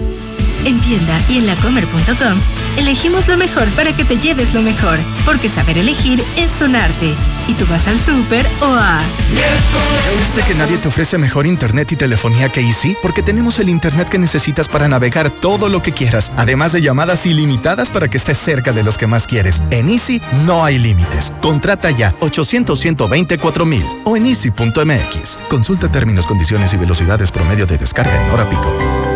En 0.64 0.80
tienda 0.80 1.18
y 1.28 1.38
en 1.38 1.46
lacomer.com, 1.46 2.38
elegimos 2.76 3.26
lo 3.26 3.36
mejor 3.36 3.68
para 3.70 3.94
que 3.96 4.04
te 4.04 4.16
lleves 4.18 4.54
lo 4.54 4.62
mejor, 4.62 4.98
porque 5.24 5.48
saber 5.48 5.78
elegir 5.78 6.22
es 6.36 6.60
un 6.60 6.76
arte. 6.76 7.14
Y 7.48 7.54
tú 7.54 7.66
vas 7.66 7.88
al 7.88 7.98
súper 7.98 8.46
o 8.60 8.66
a... 8.66 9.00
¿Ya 9.34 10.18
viste 10.20 10.42
que 10.42 10.54
nadie 10.54 10.78
te 10.78 10.86
ofrece 10.86 11.18
mejor 11.18 11.46
internet 11.46 11.90
y 11.90 11.96
telefonía 11.96 12.50
que 12.50 12.60
Easy? 12.60 12.96
Porque 13.02 13.22
tenemos 13.22 13.58
el 13.58 13.68
internet 13.68 14.08
que 14.08 14.18
necesitas 14.18 14.68
para 14.68 14.86
navegar 14.86 15.30
todo 15.30 15.68
lo 15.68 15.82
que 15.82 15.92
quieras, 15.92 16.30
además 16.36 16.72
de 16.72 16.82
llamadas 16.82 17.26
ilimitadas 17.26 17.90
para 17.90 18.08
que 18.08 18.18
estés 18.18 18.38
cerca 18.38 18.72
de 18.72 18.84
los 18.84 18.96
que 18.96 19.08
más 19.08 19.26
quieres. 19.26 19.62
En 19.70 19.88
Easy 19.88 20.22
no 20.46 20.64
hay 20.64 20.78
límites. 20.78 21.32
Contrata 21.42 21.90
ya 21.90 22.14
800 22.20 22.78
124 22.78 23.64
mil 23.64 23.84
o 24.04 24.16
en 24.16 24.26
easy.mx. 24.26 25.38
Consulta 25.48 25.90
términos, 25.90 26.26
condiciones 26.26 26.72
y 26.74 26.76
velocidades 26.76 27.32
promedio 27.32 27.66
de 27.66 27.78
descarga 27.78 28.24
en 28.24 28.30
hora 28.30 28.48
pico. 28.48 29.11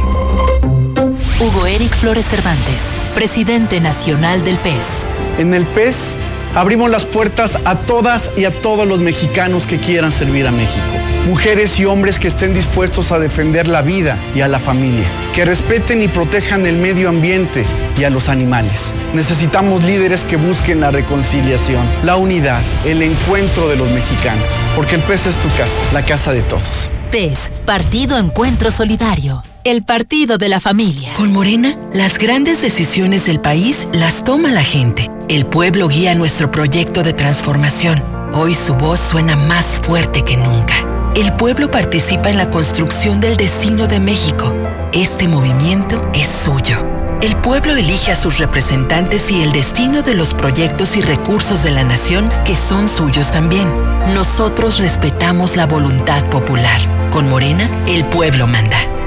Hugo 1.40 1.66
Eric 1.66 1.94
Flores 1.94 2.26
Cervantes, 2.26 2.96
presidente 3.14 3.80
nacional 3.80 4.44
del 4.44 4.58
PES. 4.58 5.04
En 5.38 5.54
el 5.54 5.66
PES 5.66 6.18
abrimos 6.54 6.90
las 6.90 7.04
puertas 7.04 7.58
a 7.64 7.74
todas 7.74 8.30
y 8.36 8.44
a 8.44 8.52
todos 8.52 8.86
los 8.86 9.00
mexicanos 9.00 9.66
que 9.66 9.78
quieran 9.78 10.12
servir 10.12 10.46
a 10.46 10.52
México. 10.52 11.11
Mujeres 11.26 11.78
y 11.78 11.84
hombres 11.84 12.18
que 12.18 12.26
estén 12.26 12.52
dispuestos 12.52 13.12
a 13.12 13.20
defender 13.20 13.68
la 13.68 13.82
vida 13.82 14.18
y 14.34 14.40
a 14.40 14.48
la 14.48 14.58
familia, 14.58 15.08
que 15.32 15.44
respeten 15.44 16.02
y 16.02 16.08
protejan 16.08 16.66
el 16.66 16.76
medio 16.76 17.08
ambiente 17.08 17.64
y 17.96 18.02
a 18.02 18.10
los 18.10 18.28
animales. 18.28 18.92
Necesitamos 19.14 19.84
líderes 19.84 20.24
que 20.24 20.34
busquen 20.34 20.80
la 20.80 20.90
reconciliación, 20.90 21.88
la 22.02 22.16
unidad, 22.16 22.60
el 22.84 23.02
encuentro 23.02 23.68
de 23.68 23.76
los 23.76 23.88
mexicanos, 23.90 24.44
porque 24.74 24.96
el 24.96 25.02
PES 25.02 25.26
es 25.26 25.36
tu 25.36 25.48
casa, 25.50 25.80
la 25.92 26.04
casa 26.04 26.32
de 26.32 26.42
todos. 26.42 26.90
PES, 27.12 27.52
Partido 27.66 28.18
Encuentro 28.18 28.72
Solidario. 28.72 29.44
El 29.62 29.84
partido 29.84 30.38
de 30.38 30.48
la 30.48 30.58
familia. 30.58 31.14
Con 31.14 31.32
Morena, 31.32 31.76
las 31.92 32.18
grandes 32.18 32.60
decisiones 32.60 33.26
del 33.26 33.38
país 33.38 33.86
las 33.92 34.24
toma 34.24 34.50
la 34.50 34.64
gente. 34.64 35.08
El 35.28 35.46
pueblo 35.46 35.86
guía 35.86 36.16
nuestro 36.16 36.50
proyecto 36.50 37.04
de 37.04 37.12
transformación. 37.12 38.02
Hoy 38.34 38.56
su 38.56 38.74
voz 38.74 38.98
suena 38.98 39.36
más 39.36 39.78
fuerte 39.84 40.24
que 40.24 40.36
nunca. 40.36 40.74
El 41.14 41.30
pueblo 41.34 41.70
participa 41.70 42.30
en 42.30 42.38
la 42.38 42.48
construcción 42.48 43.20
del 43.20 43.36
destino 43.36 43.86
de 43.86 44.00
México. 44.00 44.54
Este 44.94 45.28
movimiento 45.28 46.10
es 46.14 46.26
suyo. 46.26 46.86
El 47.20 47.36
pueblo 47.36 47.76
elige 47.76 48.12
a 48.12 48.16
sus 48.16 48.38
representantes 48.38 49.30
y 49.30 49.42
el 49.42 49.52
destino 49.52 50.00
de 50.00 50.14
los 50.14 50.32
proyectos 50.32 50.96
y 50.96 51.02
recursos 51.02 51.62
de 51.62 51.70
la 51.70 51.84
nación 51.84 52.30
que 52.46 52.56
son 52.56 52.88
suyos 52.88 53.30
también. 53.30 53.68
Nosotros 54.14 54.78
respetamos 54.78 55.54
la 55.54 55.66
voluntad 55.66 56.24
popular. 56.30 56.80
Con 57.10 57.28
Morena, 57.28 57.68
el 57.86 58.06
pueblo 58.06 58.46
manda. 58.46 58.78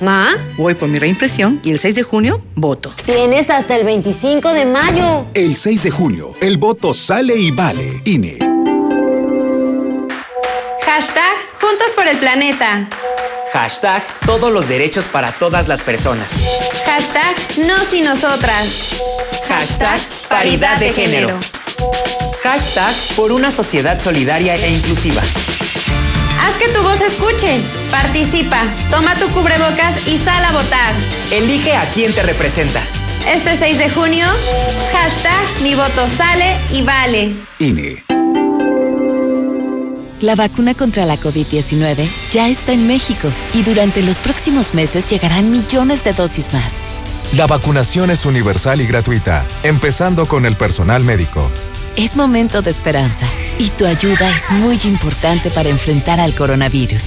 ¿Ma? 0.00 0.34
Voy 0.56 0.74
por 0.74 0.88
mi 0.88 0.98
reimpresión 0.98 1.60
y 1.62 1.72
el 1.72 1.78
6 1.78 1.94
de 1.94 2.02
junio 2.02 2.42
voto. 2.54 2.92
Tienes 3.04 3.50
hasta 3.50 3.76
el 3.76 3.84
25 3.84 4.52
de 4.52 4.64
mayo. 4.64 5.26
El 5.34 5.54
6 5.54 5.82
de 5.82 5.90
junio, 5.90 6.34
el 6.40 6.56
voto 6.56 6.94
sale 6.94 7.36
y 7.36 7.50
vale. 7.50 8.00
INE. 8.04 8.38
Hashtag 10.84 11.34
Juntos 11.60 11.92
por 11.94 12.08
el 12.08 12.16
Planeta. 12.16 12.88
Hashtag 13.52 14.02
Todos 14.26 14.50
los 14.52 14.68
derechos 14.68 15.04
para 15.06 15.32
todas 15.32 15.68
las 15.68 15.82
personas. 15.82 16.28
Hashtag 16.86 17.36
Nos 17.66 17.92
y 17.92 18.00
Nosotras. 18.00 18.94
Hashtag 19.48 20.00
Paridad 20.28 20.78
de 20.78 20.92
género. 20.92 21.28
Hashtag 22.42 22.94
Por 23.16 23.32
una 23.32 23.50
sociedad 23.50 24.00
solidaria 24.00 24.56
e 24.56 24.70
inclusiva. 24.70 25.22
Haz 26.40 26.56
que 26.56 26.68
tu 26.68 26.82
voz 26.82 27.00
escuche. 27.00 27.60
Participa. 27.90 28.62
Toma 28.90 29.14
tu 29.16 29.28
cubrebocas 29.28 30.06
y 30.06 30.18
sal 30.18 30.44
a 30.44 30.52
votar. 30.52 30.94
Elige 31.30 31.74
a 31.74 31.84
quien 31.90 32.12
te 32.12 32.22
representa. 32.22 32.80
Este 33.28 33.54
6 33.56 33.78
de 33.78 33.90
junio, 33.90 34.26
hashtag 34.92 35.62
mi 35.62 35.74
voto 35.74 36.08
sale 36.16 36.56
y 36.72 36.82
vale. 36.82 37.34
INE. 37.58 38.02
La 40.20 40.34
vacuna 40.34 40.74
contra 40.74 41.06
la 41.06 41.16
COVID-19 41.16 42.08
ya 42.32 42.48
está 42.48 42.72
en 42.72 42.86
México 42.86 43.28
y 43.54 43.62
durante 43.62 44.02
los 44.02 44.18
próximos 44.18 44.74
meses 44.74 45.08
llegarán 45.08 45.50
millones 45.50 46.02
de 46.04 46.12
dosis 46.12 46.52
más. 46.52 46.72
La 47.34 47.46
vacunación 47.46 48.10
es 48.10 48.26
universal 48.26 48.80
y 48.80 48.86
gratuita, 48.86 49.44
empezando 49.62 50.26
con 50.26 50.46
el 50.46 50.56
personal 50.56 51.04
médico. 51.04 51.50
Es 51.96 52.16
momento 52.16 52.62
de 52.62 52.70
esperanza 52.70 53.26
y 53.58 53.68
tu 53.70 53.84
ayuda 53.84 54.28
es 54.30 54.50
muy 54.52 54.78
importante 54.84 55.50
para 55.50 55.68
enfrentar 55.68 56.20
al 56.20 56.34
coronavirus. 56.34 57.02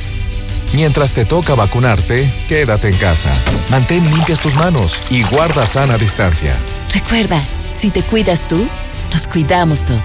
Mientras 0.73 1.13
te 1.13 1.25
toca 1.25 1.55
vacunarte, 1.55 2.29
quédate 2.47 2.89
en 2.89 2.97
casa. 2.97 3.29
Mantén 3.69 4.03
limpias 4.11 4.41
tus 4.41 4.55
manos 4.55 5.01
y 5.09 5.23
guarda 5.23 5.65
sana 5.65 5.97
distancia. 5.97 6.55
Recuerda, 6.91 7.41
si 7.77 7.91
te 7.91 8.01
cuidas 8.01 8.47
tú, 8.47 8.67
nos 9.11 9.27
cuidamos 9.27 9.79
todos. 9.81 10.01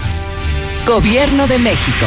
Gobierno 0.86 1.46
de 1.46 1.58
México. 1.58 2.06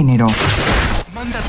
Manda 0.03 0.80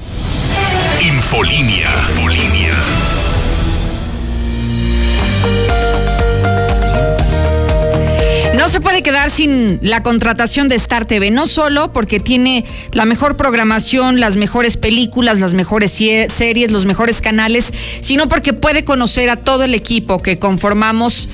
Infolinia. 1.01 1.91
Infolinia. 2.09 2.73
No 8.65 8.71
se 8.71 8.81
puede 8.81 9.03
quedar 9.03 9.29
sin 9.29 9.79
la 9.83 10.03
contratación 10.03 10.71
de 10.71 10.77
Star 10.77 11.05
TV, 11.05 11.31
no 11.31 11.47
solo 11.47 11.93
porque 11.93 12.19
tiene 12.19 12.65
la 12.93 13.05
mejor 13.05 13.37
programación, 13.37 14.21
las 14.21 14.37
mejores 14.37 14.79
películas, 14.79 15.39
las 15.39 15.53
mejores 15.53 15.93
series, 15.93 16.71
los 16.71 16.87
mejores 16.87 17.21
canales, 17.21 17.75
sino 18.01 18.27
porque 18.27 18.55
puede 18.55 18.83
conocer 18.83 19.29
a 19.29 19.37
todo 19.37 19.65
el 19.65 19.75
equipo 19.75 20.23
que 20.23 20.39
conformamos 20.39 21.29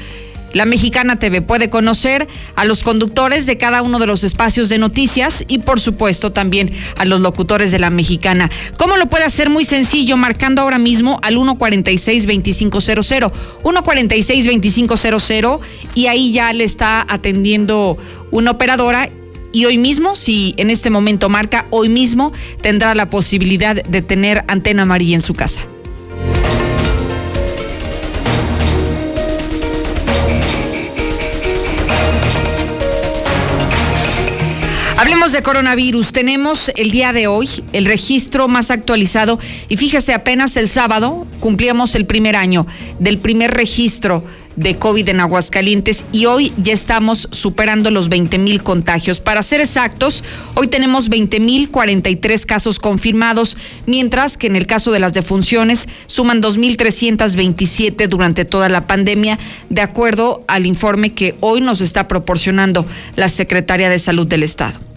La 0.52 0.64
Mexicana 0.64 1.18
TV 1.18 1.42
puede 1.42 1.70
conocer 1.70 2.26
a 2.56 2.64
los 2.64 2.82
conductores 2.82 3.46
de 3.46 3.56
cada 3.56 3.82
uno 3.82 3.98
de 3.98 4.06
los 4.06 4.24
espacios 4.24 4.68
de 4.68 4.78
noticias 4.78 5.44
y 5.46 5.58
por 5.58 5.78
supuesto 5.80 6.32
también 6.32 6.72
a 6.96 7.04
los 7.04 7.20
locutores 7.20 7.70
de 7.70 7.78
La 7.78 7.90
Mexicana. 7.90 8.50
¿Cómo 8.76 8.96
lo 8.96 9.06
puede 9.06 9.24
hacer? 9.24 9.48
Muy 9.50 9.64
sencillo, 9.64 10.16
marcando 10.16 10.62
ahora 10.62 10.78
mismo 10.78 11.20
al 11.22 11.36
146-2500. 11.36 13.32
146-2500 13.62 15.60
y 15.94 16.06
ahí 16.06 16.32
ya 16.32 16.52
le 16.52 16.64
está 16.64 17.06
atendiendo 17.08 17.96
una 18.30 18.50
operadora 18.50 19.08
y 19.52 19.64
hoy 19.64 19.78
mismo, 19.78 20.14
si 20.14 20.54
en 20.58 20.70
este 20.70 20.90
momento 20.90 21.28
marca, 21.28 21.66
hoy 21.70 21.88
mismo 21.88 22.32
tendrá 22.60 22.94
la 22.94 23.10
posibilidad 23.10 23.74
de 23.74 24.02
tener 24.02 24.44
antena 24.46 24.82
amarilla 24.82 25.16
en 25.16 25.22
su 25.22 25.34
casa. 25.34 25.62
Hablemos 35.00 35.32
de 35.32 35.40
coronavirus. 35.40 36.12
Tenemos 36.12 36.70
el 36.76 36.90
día 36.90 37.14
de 37.14 37.26
hoy 37.26 37.48
el 37.72 37.86
registro 37.86 38.48
más 38.48 38.70
actualizado 38.70 39.38
y 39.70 39.78
fíjese, 39.78 40.12
apenas 40.12 40.58
el 40.58 40.68
sábado 40.68 41.26
cumplíamos 41.40 41.94
el 41.94 42.04
primer 42.04 42.36
año 42.36 42.66
del 42.98 43.16
primer 43.16 43.50
registro 43.50 44.22
de 44.56 44.76
COVID 44.76 45.08
en 45.08 45.20
Aguascalientes 45.20 46.04
y 46.12 46.26
hoy 46.26 46.52
ya 46.58 46.74
estamos 46.74 47.28
superando 47.30 47.90
los 47.90 48.10
20 48.10 48.36
mil 48.36 48.62
contagios. 48.62 49.20
Para 49.20 49.42
ser 49.42 49.62
exactos, 49.62 50.22
hoy 50.54 50.68
tenemos 50.68 51.08
20 51.08 51.40
mil 51.40 51.70
43 51.70 52.44
casos 52.44 52.78
confirmados, 52.78 53.56
mientras 53.86 54.36
que 54.36 54.48
en 54.48 54.56
el 54.56 54.66
caso 54.66 54.92
de 54.92 55.00
las 55.00 55.14
defunciones 55.14 55.88
suman 56.08 56.42
2.327 56.42 58.06
durante 58.06 58.44
toda 58.44 58.68
la 58.68 58.86
pandemia, 58.86 59.38
de 59.70 59.80
acuerdo 59.80 60.44
al 60.46 60.66
informe 60.66 61.14
que 61.14 61.36
hoy 61.40 61.62
nos 61.62 61.80
está 61.80 62.06
proporcionando 62.06 62.84
la 63.16 63.30
Secretaría 63.30 63.88
de 63.88 63.98
Salud 63.98 64.26
del 64.26 64.42
Estado. 64.42 64.89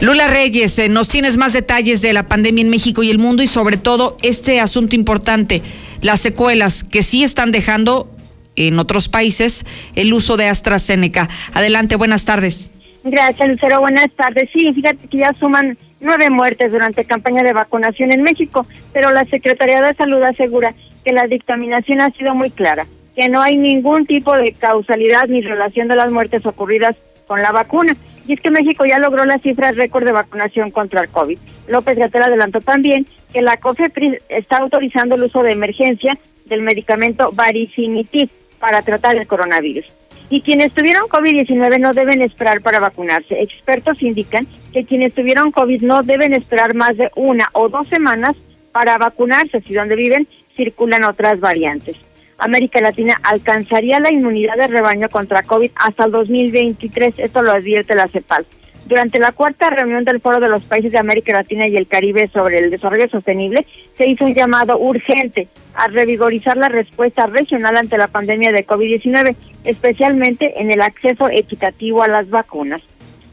Lula 0.00 0.28
Reyes, 0.28 0.78
eh, 0.78 0.88
nos 0.88 1.08
tienes 1.08 1.36
más 1.36 1.52
detalles 1.52 2.00
de 2.00 2.14
la 2.14 2.26
pandemia 2.26 2.62
en 2.62 2.70
México 2.70 3.02
y 3.02 3.10
el 3.10 3.18
mundo 3.18 3.42
y 3.42 3.46
sobre 3.46 3.76
todo 3.76 4.16
este 4.22 4.58
asunto 4.58 4.96
importante, 4.96 5.60
las 6.00 6.20
secuelas 6.20 6.84
que 6.84 7.02
sí 7.02 7.22
están 7.22 7.52
dejando 7.52 8.10
en 8.56 8.78
otros 8.78 9.10
países 9.10 9.66
el 9.96 10.14
uso 10.14 10.38
de 10.38 10.46
AstraZeneca. 10.46 11.28
Adelante, 11.52 11.96
buenas 11.96 12.24
tardes. 12.24 12.70
Gracias, 13.04 13.46
Lucero. 13.46 13.80
Buenas 13.80 14.10
tardes. 14.16 14.48
Sí, 14.54 14.72
fíjate 14.72 15.06
que 15.06 15.18
ya 15.18 15.34
suman 15.34 15.76
nueve 16.00 16.30
muertes 16.30 16.72
durante 16.72 17.04
campaña 17.04 17.42
de 17.42 17.52
vacunación 17.52 18.10
en 18.10 18.22
México, 18.22 18.66
pero 18.94 19.12
la 19.12 19.26
Secretaría 19.26 19.82
de 19.82 19.94
Salud 19.94 20.22
asegura 20.22 20.74
que 21.04 21.12
la 21.12 21.26
dictaminación 21.26 22.00
ha 22.00 22.10
sido 22.12 22.34
muy 22.34 22.50
clara, 22.50 22.86
que 23.14 23.28
no 23.28 23.42
hay 23.42 23.58
ningún 23.58 24.06
tipo 24.06 24.34
de 24.34 24.52
causalidad 24.52 25.26
ni 25.28 25.42
relación 25.42 25.88
de 25.88 25.96
las 25.96 26.10
muertes 26.10 26.46
ocurridas 26.46 26.96
con 27.26 27.42
la 27.42 27.52
vacuna. 27.52 27.96
Y 28.30 28.34
es 28.34 28.40
que 28.40 28.52
México 28.52 28.86
ya 28.86 29.00
logró 29.00 29.24
las 29.24 29.42
cifras 29.42 29.74
récord 29.74 30.04
de 30.04 30.12
vacunación 30.12 30.70
contra 30.70 31.00
el 31.00 31.08
COVID. 31.08 31.36
López 31.66 31.98
Gatel 31.98 32.22
adelantó 32.22 32.60
también 32.60 33.04
que 33.32 33.42
la 33.42 33.56
COFEPRIS 33.56 34.18
está 34.28 34.58
autorizando 34.58 35.16
el 35.16 35.24
uso 35.24 35.42
de 35.42 35.50
emergencia 35.50 36.16
del 36.44 36.62
medicamento 36.62 37.32
Baricitinib 37.32 38.30
para 38.60 38.82
tratar 38.82 39.16
el 39.16 39.26
coronavirus. 39.26 39.84
Y 40.28 40.42
quienes 40.42 40.72
tuvieron 40.72 41.08
COVID-19 41.08 41.80
no 41.80 41.90
deben 41.90 42.22
esperar 42.22 42.60
para 42.60 42.78
vacunarse. 42.78 43.42
Expertos 43.42 44.00
indican 44.00 44.46
que 44.72 44.84
quienes 44.84 45.12
tuvieron 45.12 45.50
COVID 45.50 45.82
no 45.82 46.04
deben 46.04 46.32
esperar 46.32 46.74
más 46.74 46.96
de 46.96 47.10
una 47.16 47.48
o 47.52 47.68
dos 47.68 47.88
semanas 47.88 48.36
para 48.70 48.96
vacunarse 48.96 49.60
si 49.62 49.74
donde 49.74 49.96
viven 49.96 50.28
circulan 50.54 51.02
otras 51.02 51.40
variantes. 51.40 51.96
América 52.40 52.80
Latina 52.80 53.16
alcanzaría 53.22 54.00
la 54.00 54.10
inmunidad 54.10 54.56
de 54.56 54.66
rebaño 54.66 55.08
contra 55.08 55.42
COVID 55.42 55.70
hasta 55.76 56.06
el 56.06 56.12
2023, 56.12 57.18
esto 57.18 57.42
lo 57.42 57.52
advierte 57.52 57.94
la 57.94 58.06
CEPAL. 58.08 58.46
Durante 58.86 59.20
la 59.20 59.30
cuarta 59.30 59.70
reunión 59.70 60.04
del 60.04 60.20
Foro 60.20 60.40
de 60.40 60.48
los 60.48 60.64
Países 60.64 60.90
de 60.90 60.98
América 60.98 61.32
Latina 61.32 61.68
y 61.68 61.76
el 61.76 61.86
Caribe 61.86 62.26
sobre 62.26 62.58
el 62.58 62.70
desarrollo 62.70 63.08
sostenible, 63.08 63.64
se 63.96 64.08
hizo 64.08 64.24
un 64.24 64.34
llamado 64.34 64.78
urgente 64.78 65.46
a 65.74 65.86
revigorizar 65.86 66.56
la 66.56 66.68
respuesta 66.68 67.26
regional 67.26 67.76
ante 67.76 67.96
la 67.96 68.08
pandemia 68.08 68.50
de 68.50 68.66
COVID-19, 68.66 69.36
especialmente 69.62 70.60
en 70.60 70.72
el 70.72 70.80
acceso 70.80 71.28
equitativo 71.28 72.02
a 72.02 72.08
las 72.08 72.30
vacunas. 72.30 72.82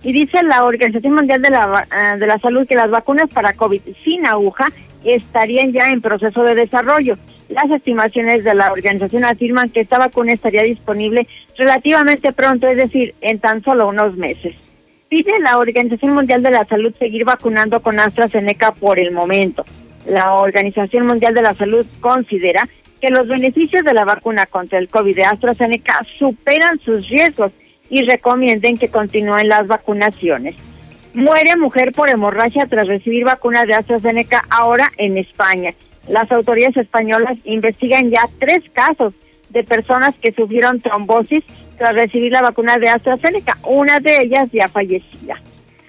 Y 0.04 0.12
dice 0.12 0.43
la 0.43 0.63
Organización 0.63 1.15
Mundial 1.15 1.41
de 1.41 1.50
la, 1.50 1.88
eh, 1.91 2.20
de 2.20 2.28
la 2.28 2.38
Salud 2.38 2.67
que 2.67 2.76
las 2.76 2.91
vacunas 2.91 3.28
para 3.34 3.54
COVID 3.54 3.82
sin 4.04 4.28
aguja 4.28 4.67
estarían 5.04 5.72
ya 5.72 5.89
en 5.89 6.02
proceso 6.02 6.43
de 6.43 6.54
desarrollo. 6.54 7.15
Las 7.49 7.69
estimaciones 7.71 8.43
de 8.43 8.53
la 8.53 8.71
organización 8.71 9.23
afirman 9.23 9.69
que 9.69 9.81
esta 9.81 9.97
vacuna 9.97 10.33
estaría 10.33 10.63
disponible 10.63 11.27
relativamente 11.57 12.33
pronto, 12.33 12.67
es 12.67 12.77
decir, 12.77 13.15
en 13.21 13.39
tan 13.39 13.63
solo 13.63 13.88
unos 13.88 14.17
meses. 14.17 14.55
Pide 15.10 15.39
la 15.39 15.57
Organización 15.57 16.13
Mundial 16.13 16.43
de 16.43 16.51
la 16.51 16.65
Salud 16.65 16.93
seguir 16.97 17.23
vacunando 17.23 17.81
con 17.81 17.99
AstraZeneca 17.99 18.73
por 18.73 18.99
el 18.99 19.12
momento. 19.12 19.63
La 20.05 20.33
Organización 20.33 21.07
Mundial 21.07 21.33
de 21.33 21.41
la 21.41 21.53
Salud 21.53 21.86
considera 22.01 22.67
que 22.99 23.10
los 23.10 23.27
beneficios 23.27 23.86
de 23.86 23.93
la 23.93 24.03
vacuna 24.03 24.45
contra 24.45 24.79
el 24.79 24.89
COVID 24.89 25.15
de 25.15 25.23
AstraZeneca 25.23 26.01
superan 26.19 26.79
sus 26.79 27.07
riesgos 27.07 27.51
y 27.89 28.01
recomienden 28.03 28.77
que 28.77 28.89
continúen 28.89 29.47
las 29.47 29.67
vacunaciones. 29.67 30.55
Muere 31.13 31.55
mujer 31.55 31.93
por 31.93 32.10
hemorragia 32.10 32.67
tras 32.67 32.88
recibir 32.88 33.23
vacuna 33.23 33.65
de 33.65 33.75
AstraZeneca 33.75 34.43
ahora 34.49 34.91
en 34.97 35.17
España. 35.17 35.73
Las 36.08 36.32
autoridades 36.32 36.78
españolas 36.78 37.38
investigan 37.43 38.10
ya 38.10 38.30
tres 38.39 38.63
casos 38.74 39.13
de 39.50 39.63
personas 39.63 40.15
que 40.22 40.32
sufrieron 40.32 40.80
trombosis 40.80 41.43
tras 41.78 41.96
recibir 41.96 42.32
la 42.32 42.41
vacuna 42.41 42.78
de 42.78 42.89
AstraZeneca, 42.89 43.58
una 43.63 44.00
de 44.00 44.17
ellas 44.24 44.50
ya 44.52 44.67
fallecida. 44.67 45.36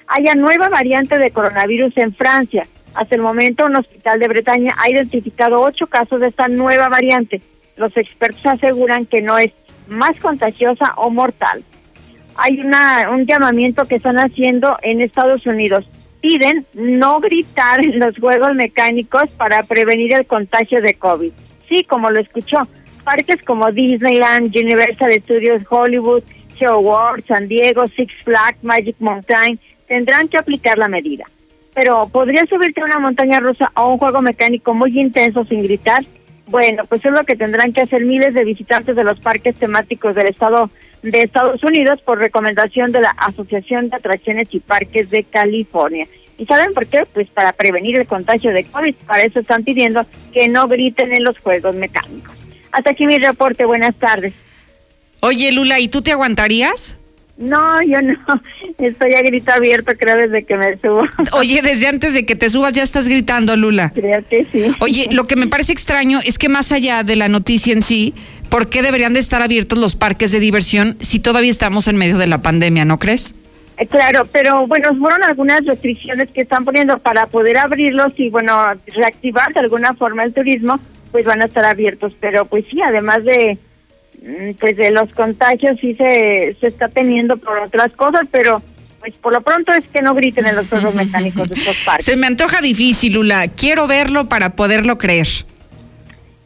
Hay 0.07 0.25
nueva 0.37 0.69
variante 0.69 1.19
de 1.19 1.31
coronavirus 1.31 1.97
en 1.99 2.15
Francia. 2.15 2.67
Hasta 2.95 3.15
el 3.15 3.23
momento, 3.23 3.67
un 3.67 3.77
hospital 3.77 4.19
de 4.19 4.29
Bretaña 4.29 4.75
ha 4.79 4.91
identificado 4.91 5.61
ocho 5.61 5.87
casos 5.87 6.21
de 6.21 6.29
esta 6.29 6.49
nueva 6.49 6.89
variante. 6.89 7.41
Los 7.77 7.97
expertos 7.97 8.45
aseguran 8.47 9.07
que 9.07 9.23
no 9.23 9.39
es 9.39 9.53
más 9.89 10.19
contagiosa 10.19 10.95
o 10.97 11.11
mortal. 11.11 11.63
Hay 12.37 12.61
un 12.61 13.27
llamamiento 13.27 13.87
que 13.87 13.97
están 13.97 14.19
haciendo 14.19 14.79
en 14.83 15.01
Estados 15.01 15.47
Unidos 15.47 15.89
piden 16.21 16.67
no 16.75 17.21
gritar 17.21 17.85
en 17.85 17.99
los 17.99 18.17
juegos 18.19 18.55
mecánicos 18.55 19.29
para 19.37 19.63
prevenir 19.63 20.15
el 20.15 20.27
contagio 20.27 20.81
de 20.81 20.95
COVID. 20.95 21.33
Sí, 21.69 21.85
como 21.85 22.11
lo 22.11 22.21
escuchó, 22.21 22.63
parques 23.05 23.43
como 23.43 23.71
Disneyland, 23.73 24.55
Universal 24.57 25.13
Studios 25.23 25.63
Hollywood, 25.69 26.23
Show 26.59 26.85
San 27.27 27.49
Diego, 27.49 27.87
Six 27.87 28.13
Flags, 28.25 28.63
Magic 28.63 28.97
Mountain 28.99 29.59
tendrán 29.87 30.29
que 30.29 30.39
aplicar 30.39 30.79
la 30.79 30.89
medida. 30.89 31.25
Pero 31.75 32.09
¿podría 32.09 32.45
subirte 32.47 32.81
a 32.81 32.85
una 32.85 32.99
montaña 32.99 33.41
rusa 33.41 33.71
o 33.75 33.93
un 33.93 33.99
juego 33.99 34.21
mecánico 34.21 34.75
muy 34.75 34.99
intenso 34.99 35.45
sin 35.45 35.63
gritar? 35.63 36.05
Bueno, 36.49 36.85
pues 36.87 37.05
es 37.05 37.13
lo 37.13 37.25
que 37.25 37.37
tendrán 37.37 37.73
que 37.73 37.83
hacer 37.83 38.05
miles 38.05 38.35
de 38.35 38.45
visitantes 38.45 38.97
de 38.97 39.05
los 39.05 39.21
parques 39.21 39.55
temáticos 39.55 40.17
del 40.17 40.29
estado 40.29 40.71
de 41.03 41.23
Estados 41.23 41.63
Unidos 41.63 42.01
por 42.03 42.19
recomendación 42.19 42.93
de 42.93 43.01
la 43.01 43.11
Asociación 43.11 43.89
de 43.89 43.97
Atracciones 43.97 44.49
y 44.53 44.61
Parques 44.61 45.11
de 45.11 45.25
California. 45.25 46.07
¿Y 46.39 46.47
saben 46.47 46.73
por 46.73 46.87
qué? 46.87 47.05
Pues 47.13 47.29
para 47.31 47.53
prevenir 47.53 47.97
el 47.97 48.07
contagio 48.07 48.53
de 48.53 48.65
COVID. 48.65 48.95
Para 49.07 49.23
eso 49.25 49.41
están 49.41 49.65
pidiendo 49.65 50.07
que 50.33 50.49
no 50.49 50.69
griten 50.69 51.13
en 51.13 51.25
los 51.25 51.39
juegos 51.39 51.75
mecánicos. 51.77 52.37
Hasta 52.71 52.91
aquí 52.91 53.07
mi 53.07 53.19
reporte. 53.19 53.65
Buenas 53.65 53.97
tardes. 53.97 54.35
Oye, 55.21 55.51
Lula, 55.51 55.81
¿y 55.81 55.89
tú 55.89 56.01
te 56.01 56.13
aguantarías? 56.13 56.97
No, 57.39 57.81
yo 57.83 58.03
no. 58.03 58.17
Estoy 58.79 59.15
a 59.15 59.23
grito 59.23 59.53
abierto, 59.53 59.93
creo, 59.97 60.17
desde 60.17 60.45
que 60.45 60.57
me 60.57 60.77
subo. 60.79 61.05
Oye, 61.33 61.63
desde 61.63 61.87
antes 61.87 62.13
de 62.13 62.27
que 62.27 62.35
te 62.35 62.51
subas 62.51 62.73
ya 62.73 62.83
estás 62.83 63.09
gritando, 63.09 63.57
Lula. 63.57 63.91
Creo 63.95 64.23
que 64.29 64.47
sí. 64.53 64.75
Oye, 64.81 65.09
lo 65.11 65.25
que 65.25 65.37
me 65.37 65.47
parece 65.47 65.73
extraño 65.73 66.21
es 66.25 66.37
que 66.37 66.49
más 66.49 66.73
allá 66.73 67.05
de 67.05 67.17
la 67.17 67.29
noticia 67.29 67.73
en 67.73 67.83
sí, 67.83 68.15
¿por 68.49 68.69
qué 68.69 68.83
deberían 68.83 69.15
de 69.15 69.21
estar 69.21 69.43
abiertos 69.43 69.79
los 69.79 69.97
parques 69.97 70.33
de 70.33 70.41
diversión 70.41 70.97
si 71.01 71.21
todavía 71.21 71.51
estamos 71.51 71.89
en 71.89 71.97
medio 71.97 72.19
de 72.19 72.27
la 72.27 72.43
pandemia, 72.43 72.85
no 72.85 72.99
crees? 72.99 73.35
Eh, 73.77 73.87
claro, 73.87 74.27
pero 74.33 74.67
bueno, 74.67 74.95
fueron 74.97 75.23
algunas 75.23 75.65
restricciones 75.65 76.31
que 76.31 76.43
están 76.43 76.65
poniendo 76.65 76.99
para 76.99 77.27
poder 77.27 77.59
abrirlos 77.59 78.13
y 78.17 78.29
bueno, 78.31 78.57
reactivar 78.95 79.53
de 79.53 79.61
alguna 79.61 79.95
forma 79.95 80.25
el 80.25 80.33
turismo, 80.33 80.81
pues 81.13 81.25
van 81.25 81.43
a 81.43 81.45
estar 81.45 81.65
abiertos. 81.65 82.15
Pero 82.19 82.45
pues 82.45 82.65
sí, 82.71 82.81
además 82.83 83.25
de 83.25 83.59
Mm, 84.23 84.55
pues 84.59 84.77
de 84.77 84.91
los 84.91 85.13
contagios 85.13 85.77
sí 85.81 85.95
se, 85.95 86.57
se 86.61 86.67
está 86.67 86.89
teniendo 86.89 87.37
por 87.37 87.59
otras 87.59 87.93
cosas, 87.93 88.27
pero 88.31 88.63
pues 88.99 89.15
por 89.15 89.33
lo 89.33 89.43
pronto 89.43 89.73
es 89.73 89.85
que 89.93 90.03
no 90.03 90.15
griten 90.15 90.47
en 90.47 90.57
los 90.57 90.69
juegos 90.69 90.95
mecánicos 90.95 91.49
de 91.49 91.55
estos 91.55 91.77
parques. 91.85 92.05
Se 92.05 92.17
me 92.17 92.27
antoja 92.27 92.61
difícil, 92.61 93.13
Lula. 93.13 93.49
Quiero 93.49 93.87
verlo 93.87 94.29
para 94.29 94.57
poderlo 94.57 94.99
creer. 94.99 95.29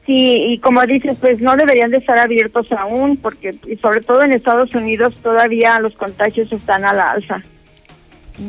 Sí, 0.05 0.47
y 0.49 0.59
como 0.59 0.85
dices, 0.85 1.17
pues 1.21 1.41
no 1.41 1.57
deberían 1.57 1.93
de 1.93 1.99
estar 1.99 2.19
abiertos 2.19 2.73
aún, 2.73 3.17
porque 3.17 3.55
y 3.69 3.77
sobre 3.77 4.01
todo 4.01 4.23
en 4.23 4.33
Estados 4.33 4.75
Unidos 4.75 5.15
todavía 5.23 5.79
los 5.79 5.95
contagios 5.95 6.51
están 6.51 6.85
a 6.85 6.93
la 6.93 7.12
alza. 7.12 7.41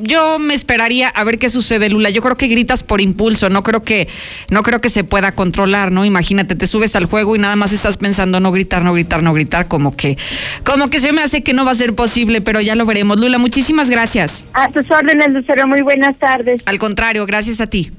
yo 0.01 0.39
me 0.39 0.55
esperaría 0.55 1.09
a 1.09 1.23
ver 1.23 1.37
qué 1.37 1.49
sucede, 1.49 1.89
Lula. 1.89 2.09
Yo 2.09 2.23
creo 2.23 2.35
que 2.35 2.47
gritas 2.47 2.81
por 2.81 3.01
impulso, 3.01 3.49
no 3.49 3.61
creo 3.61 3.83
que, 3.83 4.07
no 4.49 4.63
creo 4.63 4.81
que 4.81 4.89
se 4.89 5.03
pueda 5.03 5.33
controlar, 5.33 5.91
¿no? 5.91 6.05
Imagínate, 6.05 6.55
te 6.55 6.65
subes 6.65 6.95
al 6.95 7.05
juego 7.05 7.35
y 7.35 7.39
nada 7.39 7.55
más 7.55 7.71
estás 7.71 7.97
pensando 7.97 8.39
no 8.39 8.51
gritar, 8.51 8.83
no 8.83 8.93
gritar, 8.93 9.21
no 9.21 9.31
gritar, 9.33 9.67
como 9.67 9.95
que, 9.95 10.17
como 10.65 10.89
que 10.89 10.99
se 10.99 11.11
me 11.11 11.21
hace 11.21 11.43
que 11.43 11.53
no 11.53 11.65
va 11.65 11.71
a 11.71 11.75
ser 11.75 11.93
posible, 11.93 12.41
pero 12.41 12.61
ya 12.61 12.73
lo 12.73 12.87
veremos. 12.87 13.19
Lula, 13.19 13.37
muchísimas 13.37 13.91
gracias. 13.91 14.43
A 14.53 14.69
tus 14.69 14.89
órdenes, 14.89 15.31
Lucero, 15.31 15.67
muy 15.67 15.81
buenas 15.81 16.17
tardes. 16.17 16.63
Al 16.65 16.79
contrario, 16.79 17.27
gracias 17.27 17.61
a 17.61 17.67
ti. 17.67 17.91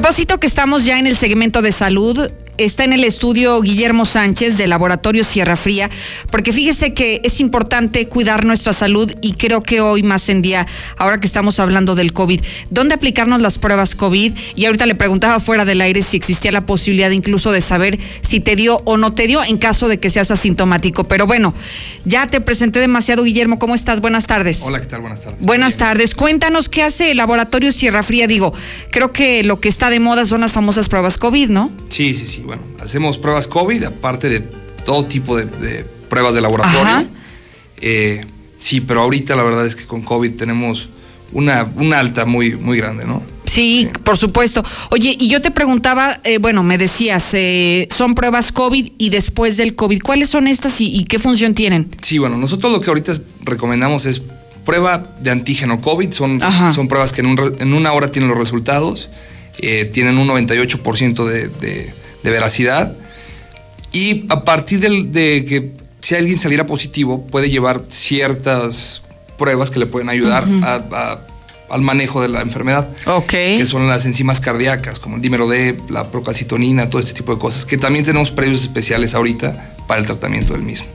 Propósito 0.00 0.38
que 0.38 0.46
estamos 0.46 0.84
ya 0.84 0.98
en 0.98 1.06
el 1.06 1.16
segmento 1.16 1.62
de 1.62 1.72
salud, 1.72 2.30
está 2.58 2.84
en 2.84 2.92
el 2.92 3.04
estudio 3.04 3.60
Guillermo 3.60 4.04
Sánchez 4.04 4.56
de 4.56 4.66
Laboratorio 4.66 5.24
Sierra 5.24 5.56
Fría, 5.56 5.90
porque 6.30 6.52
fíjese 6.52 6.94
que 6.94 7.20
es 7.24 7.40
importante 7.40 8.06
cuidar 8.06 8.44
nuestra 8.44 8.72
salud 8.72 9.12
y 9.20 9.32
creo 9.32 9.62
que 9.62 9.80
hoy 9.80 10.02
más 10.02 10.28
en 10.28 10.42
día, 10.42 10.66
ahora 10.96 11.18
que 11.18 11.26
estamos 11.26 11.60
hablando 11.60 11.94
del 11.94 12.12
COVID, 12.12 12.40
¿dónde 12.70 12.94
aplicarnos 12.94 13.40
las 13.40 13.58
pruebas 13.58 13.94
COVID? 13.94 14.32
Y 14.54 14.64
ahorita 14.64 14.86
le 14.86 14.94
preguntaba 14.94 15.40
fuera 15.40 15.64
del 15.64 15.80
aire 15.80 16.02
si 16.02 16.16
existía 16.16 16.52
la 16.52 16.66
posibilidad 16.66 17.10
incluso 17.10 17.52
de 17.52 17.60
saber 17.60 17.98
si 18.22 18.40
te 18.40 18.56
dio 18.56 18.80
o 18.84 18.96
no 18.96 19.12
te 19.12 19.26
dio 19.26 19.44
en 19.44 19.58
caso 19.58 19.88
de 19.88 19.98
que 19.98 20.10
seas 20.10 20.30
asintomático. 20.30 21.04
Pero 21.04 21.26
bueno, 21.26 21.54
ya 22.04 22.26
te 22.26 22.40
presenté 22.40 22.80
demasiado, 22.80 23.24
Guillermo. 23.24 23.58
¿Cómo 23.58 23.74
estás? 23.74 24.00
Buenas 24.00 24.26
tardes. 24.26 24.62
Hola, 24.62 24.80
¿qué 24.80 24.86
tal? 24.86 25.00
Buenas 25.00 25.20
tardes. 25.22 25.40
Buenas 25.44 25.76
tardes. 25.76 26.14
Cuéntanos 26.14 26.68
qué 26.68 26.82
hace 26.82 27.10
el 27.10 27.18
Laboratorio 27.18 27.72
Sierra 27.72 28.02
Fría. 28.02 28.26
Digo, 28.26 28.54
creo 28.90 29.12
que 29.12 29.44
lo 29.44 29.60
que 29.60 29.68
está 29.68 29.90
de 29.90 30.00
moda 30.00 30.24
son 30.24 30.40
las 30.40 30.52
famosas 30.52 30.88
pruebas 30.88 31.18
COVID, 31.18 31.50
¿no? 31.50 31.70
Sí, 31.88 32.14
sí, 32.14 32.26
sí 32.26 32.45
bueno, 32.46 32.62
hacemos 32.80 33.18
pruebas 33.18 33.48
COVID, 33.48 33.84
aparte 33.84 34.28
de 34.28 34.40
todo 34.86 35.04
tipo 35.04 35.36
de, 35.36 35.84
pruebas 36.08 36.34
de 36.34 36.40
laboratorio. 36.40 37.08
Eh, 37.78 38.24
sí, 38.56 38.80
pero 38.80 39.02
ahorita 39.02 39.36
la 39.36 39.42
verdad 39.42 39.66
es 39.66 39.76
que 39.76 39.84
con 39.84 40.02
COVID 40.02 40.32
tenemos 40.32 40.88
una, 41.32 41.70
una 41.76 41.98
alta 41.98 42.24
muy, 42.24 42.54
muy 42.56 42.78
grande, 42.78 43.04
¿no? 43.04 43.22
Sí, 43.44 43.88
por 44.04 44.16
supuesto. 44.16 44.64
Oye, 44.90 45.16
y 45.18 45.28
yo 45.28 45.42
te 45.42 45.50
preguntaba, 45.50 46.20
eh, 46.24 46.38
bueno, 46.38 46.62
me 46.62 46.78
decías, 46.78 47.28
eh, 47.32 47.88
son 47.94 48.14
pruebas 48.14 48.52
COVID 48.52 48.92
y 48.98 49.10
después 49.10 49.56
del 49.56 49.74
COVID. 49.74 50.00
¿Cuáles 50.02 50.30
son 50.30 50.46
estas 50.46 50.80
y, 50.80 51.04
qué 51.04 51.18
función 51.18 51.54
tienen? 51.54 51.90
Sí, 52.02 52.18
bueno, 52.18 52.36
nosotros 52.36 52.72
lo 52.72 52.80
que 52.80 52.88
ahorita 52.88 53.12
recomendamos 53.42 54.06
es 54.06 54.22
prueba 54.64 55.16
de 55.20 55.30
antígeno 55.30 55.80
COVID. 55.80 56.10
Son, 56.12 56.40
son 56.72 56.88
pruebas 56.88 57.12
que 57.12 57.22
en, 57.22 57.36
en, 57.58 57.72
una 57.72 57.92
hora 57.92 58.10
tienen 58.10 58.30
los 58.30 58.38
resultados. 58.38 59.08
tienen 59.92 60.18
un 60.18 60.28
98% 60.28 61.24
de, 61.24 61.48
de 61.48 61.94
de 62.26 62.32
veracidad. 62.32 62.92
Y 63.92 64.24
a 64.28 64.44
partir 64.44 64.80
de 64.80 65.44
que 65.44 65.70
si 66.00 66.16
alguien 66.16 66.38
saliera 66.38 66.66
positivo, 66.66 67.24
puede 67.24 67.50
llevar 67.50 67.82
ciertas 67.88 69.02
pruebas 69.38 69.70
que 69.70 69.78
le 69.78 69.86
pueden 69.86 70.08
ayudar 70.08 70.44
al 71.68 71.82
manejo 71.82 72.20
de 72.20 72.28
la 72.28 72.40
enfermedad. 72.40 72.88
Ok. 73.06 73.30
Que 73.30 73.64
son 73.64 73.88
las 73.88 74.04
enzimas 74.06 74.40
cardíacas, 74.40 74.98
como 74.98 75.16
el 75.16 75.22
dímero 75.22 75.48
D, 75.48 75.78
la 75.88 76.10
procalcitonina, 76.10 76.90
todo 76.90 77.00
este 77.00 77.14
tipo 77.14 77.32
de 77.32 77.38
cosas, 77.38 77.64
que 77.64 77.78
también 77.78 78.04
tenemos 78.04 78.32
precios 78.32 78.62
especiales 78.62 79.14
ahorita 79.14 79.75
para 79.86 80.00
el 80.00 80.06
tratamiento 80.06 80.52
del 80.52 80.62
mismo. 80.62 80.86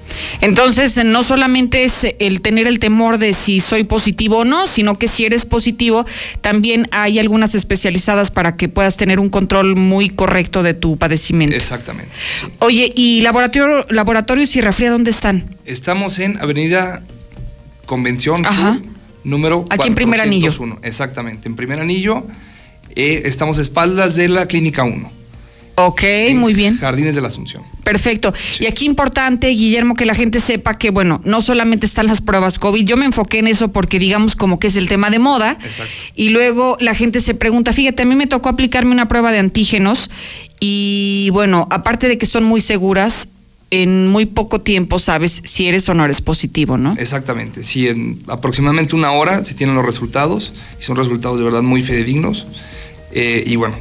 Entonces, 0.42 0.98
no 1.04 1.24
solamente 1.24 1.84
es 1.84 2.00
el 2.20 2.42
tener 2.42 2.68
el 2.68 2.80
temor 2.80 3.18
de 3.18 3.34
si 3.34 3.60
soy 3.60 3.84
positivo 3.84 4.40
o 4.40 4.46
no, 4.46 4.68
sino 4.68 4.98
que 4.98 5.08
si 5.08 5.26
eres 5.26 5.46
positivo, 5.46 6.06
también 6.42 6.88
hay 6.92 7.20
algunas 7.20 7.56
especializadas 7.56 8.32
para 8.32 8.58
que 8.58 8.70
puedas 8.70 8.98
tener 8.98 9.20
un 9.20 9.30
control 9.30 9.76
muy 9.76 10.10
correcto 10.10 10.64
de 10.64 10.74
tu 10.74 10.98
padecimiento. 10.98 11.56
Exactamente. 11.56 12.12
Oye, 12.60 12.92
¿y 12.96 13.22
laboratorio, 13.22 13.86
laboratorio 13.90 14.46
Sierra 14.46 14.72
Fría 14.72 14.92
dónde 14.92 15.12
están? 15.12 15.56
Estamos 15.66 16.20
en 16.20 16.38
Avenida 16.38 17.02
Convención 17.86 18.44
Sur, 18.44 18.82
número 19.24 19.66
Aquí 19.70 19.88
en 19.88 19.96
Primer 19.96 20.22
Anillo. 20.22 20.52
Exactamente, 20.84 21.48
en 21.48 21.56
Primer 21.56 21.80
Anillo. 21.80 22.26
Eh, 22.96 23.24
estamos 23.26 23.58
a 23.58 23.62
espaldas 23.62 24.16
de 24.16 24.28
la 24.28 24.46
Clínica 24.48 24.84
1. 24.84 25.21
Ok, 25.76 26.04
muy 26.36 26.54
bien. 26.54 26.78
Jardines 26.78 27.16
de 27.16 27.22
la 27.22 27.28
Asunción. 27.28 27.64
Perfecto. 27.84 28.34
Y 28.60 28.66
aquí 28.66 28.86
importante, 28.86 29.48
Guillermo, 29.48 29.96
que 29.96 30.06
la 30.06 30.16
gente 30.16 30.40
sepa 30.40 30.78
que, 30.78 30.92
bueno, 30.92 31.22
no 31.24 31.42
solamente 31.42 31.86
están 31.86 32.08
las 32.08 32.22
pruebas 32.22 32.60
COVID, 32.60 32.86
yo 32.86 32.98
me 32.98 33.06
enfoqué 33.06 33.40
en 33.40 33.48
eso 33.48 33.70
porque 33.70 33.98
digamos 33.98 34.36
como 34.36 34.60
que 34.60 34.68
es 34.68 34.76
el 34.76 34.88
tema 34.88 35.10
de 35.10 35.20
moda. 35.20 35.58
Exacto. 35.64 35.92
Y 36.16 36.30
luego 36.30 36.78
la 36.80 36.94
gente 36.94 37.22
se 37.22 37.34
pregunta, 37.34 37.74
fíjate, 37.74 38.04
a 38.04 38.06
mí 38.06 38.16
me 38.16 38.28
tocó 38.28 38.50
aplicarme 38.50 38.92
una 38.92 39.08
prueba 39.08 39.32
de 39.32 39.40
antígenos 39.40 40.10
y 40.60 41.30
bueno, 41.32 41.68
aparte 41.72 42.08
de 42.08 42.18
que 42.18 42.26
son 42.26 42.44
muy 42.44 42.62
seguras, 42.62 43.30
en 43.72 44.10
muy 44.10 44.26
poco 44.26 44.62
tiempo 44.62 45.00
sabes 45.00 45.42
si 45.46 45.68
eres 45.68 45.88
o 45.90 45.94
no 45.94 46.04
eres 46.04 46.22
positivo, 46.22 46.78
¿no? 46.78 46.94
Exactamente. 46.98 47.64
Sí, 47.64 47.88
en 47.88 48.22
aproximadamente 48.28 48.96
una 48.96 49.12
hora 49.14 49.44
se 49.46 49.54
tienen 49.56 49.76
los 49.76 49.86
resultados 49.86 50.54
y 50.80 50.84
son 50.84 50.98
resultados 50.98 51.40
de 51.40 51.46
verdad 51.46 51.62
muy 51.62 51.82
fidedignos. 51.82 52.46
Eh, 53.14 53.44
y 53.48 53.56
bueno, 53.56 53.76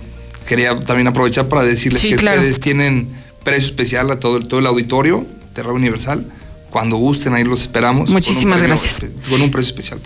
quería 0.51 0.81
también 0.81 1.07
aprovechar 1.07 1.47
para 1.47 1.63
decirles 1.63 2.03
que 2.03 2.17
ustedes 2.17 2.59
tienen 2.59 3.09
precio 3.45 3.67
especial 3.67 4.11
a 4.11 4.19
todo 4.19 4.37
el, 4.37 4.49
todo 4.49 4.59
el 4.59 4.67
auditorio 4.67 5.25
Radio 5.63 5.75
Universal. 5.75 6.27
Cuando 6.71 6.97
gusten, 6.97 7.35
ahí 7.35 7.45
los 7.45 7.63
esperamos. 7.63 8.11
Muchísimas 8.11 8.63
gracias. 8.63 9.01
Con 9.29 9.43
un 9.43 9.51
precio 9.51 9.71
especial. 9.71 10.01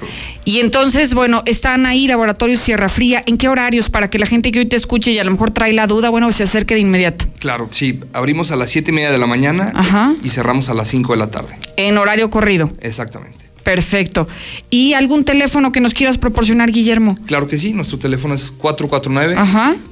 Y 0.44 0.60
entonces, 0.60 1.12
bueno, 1.12 1.42
están 1.44 1.84
ahí 1.84 2.06
Laboratorios 2.06 2.60
Sierra 2.60 2.88
Fría. 2.88 3.22
¿En 3.26 3.36
qué 3.36 3.48
horarios? 3.48 3.90
Para 3.90 4.08
que 4.08 4.18
la 4.18 4.26
gente 4.26 4.50
que 4.50 4.60
hoy 4.60 4.66
te 4.66 4.76
escuche 4.76 5.12
y 5.12 5.18
a 5.18 5.24
lo 5.24 5.30
mejor 5.30 5.50
trae 5.50 5.74
la 5.74 5.86
duda, 5.86 6.08
bueno, 6.08 6.30
se 6.32 6.44
acerque 6.44 6.74
de 6.74 6.80
inmediato. 6.80 7.26
Claro, 7.38 7.68
sí. 7.70 8.00
Abrimos 8.14 8.50
a 8.50 8.56
las 8.56 8.70
siete 8.70 8.92
y 8.92 8.94
media 8.94 9.12
de 9.12 9.18
la 9.18 9.26
mañana 9.26 10.16
y 10.22 10.30
cerramos 10.30 10.70
a 10.70 10.74
las 10.74 10.88
5 10.88 11.12
de 11.12 11.18
la 11.18 11.30
tarde. 11.30 11.58
En 11.76 11.98
horario 11.98 12.30
corrido. 12.30 12.70
Exactamente. 12.80 13.43
Perfecto. 13.64 14.28
¿Y 14.70 14.92
algún 14.92 15.24
teléfono 15.24 15.72
que 15.72 15.80
nos 15.80 15.94
quieras 15.94 16.18
proporcionar, 16.18 16.70
Guillermo? 16.70 17.18
Claro 17.26 17.48
que 17.48 17.56
sí, 17.58 17.72
nuestro 17.72 17.98
teléfono 17.98 18.34
es 18.34 18.50
449 18.52 19.34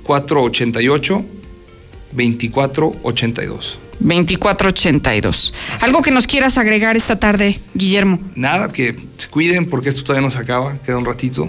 488 0.05 1.25
2482. 2.13 3.79
2482. 3.99 5.55
¿Algo 5.81 6.03
que 6.03 6.11
nos 6.11 6.27
quieras 6.27 6.59
agregar 6.59 6.97
esta 6.97 7.19
tarde, 7.19 7.61
Guillermo? 7.75 8.21
Nada, 8.35 8.71
que 8.71 8.97
se 9.17 9.29
cuiden 9.29 9.67
porque 9.67 9.89
esto 9.89 10.03
todavía 10.03 10.27
no 10.27 10.31
se 10.31 10.39
acaba, 10.39 10.77
queda 10.85 10.99
un 10.99 11.05
ratito. 11.05 11.49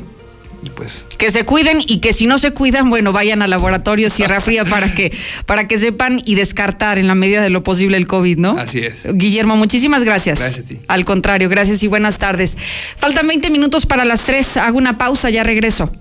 Pues. 0.71 1.05
Que 1.17 1.31
se 1.31 1.45
cuiden 1.45 1.81
y 1.85 1.99
que 1.99 2.13
si 2.13 2.27
no 2.27 2.37
se 2.37 2.51
cuidan, 2.51 2.89
bueno, 2.89 3.11
vayan 3.11 3.41
al 3.41 3.49
laboratorio 3.49 4.09
Sierra 4.09 4.41
Fría 4.41 4.65
para 4.69 4.93
que, 4.93 5.11
para 5.45 5.67
que 5.67 5.77
sepan 5.77 6.21
y 6.25 6.35
descartar 6.35 6.97
en 6.97 7.07
la 7.07 7.15
medida 7.15 7.41
de 7.41 7.49
lo 7.49 7.63
posible 7.63 7.97
el 7.97 8.07
COVID, 8.07 8.37
¿no? 8.37 8.57
Así 8.57 8.79
es. 8.79 9.07
Guillermo, 9.13 9.55
muchísimas 9.55 10.03
gracias. 10.03 10.39
Gracias 10.39 10.65
a 10.65 10.67
ti. 10.67 10.79
Al 10.87 11.05
contrario, 11.05 11.49
gracias 11.49 11.83
y 11.83 11.87
buenas 11.87 12.19
tardes. 12.19 12.57
Faltan 12.97 13.27
20 13.27 13.49
minutos 13.49 13.85
para 13.85 14.05
las 14.05 14.21
3. 14.21 14.57
Hago 14.57 14.77
una 14.77 14.97
pausa, 14.97 15.29
ya 15.29 15.43
regreso. 15.43 15.91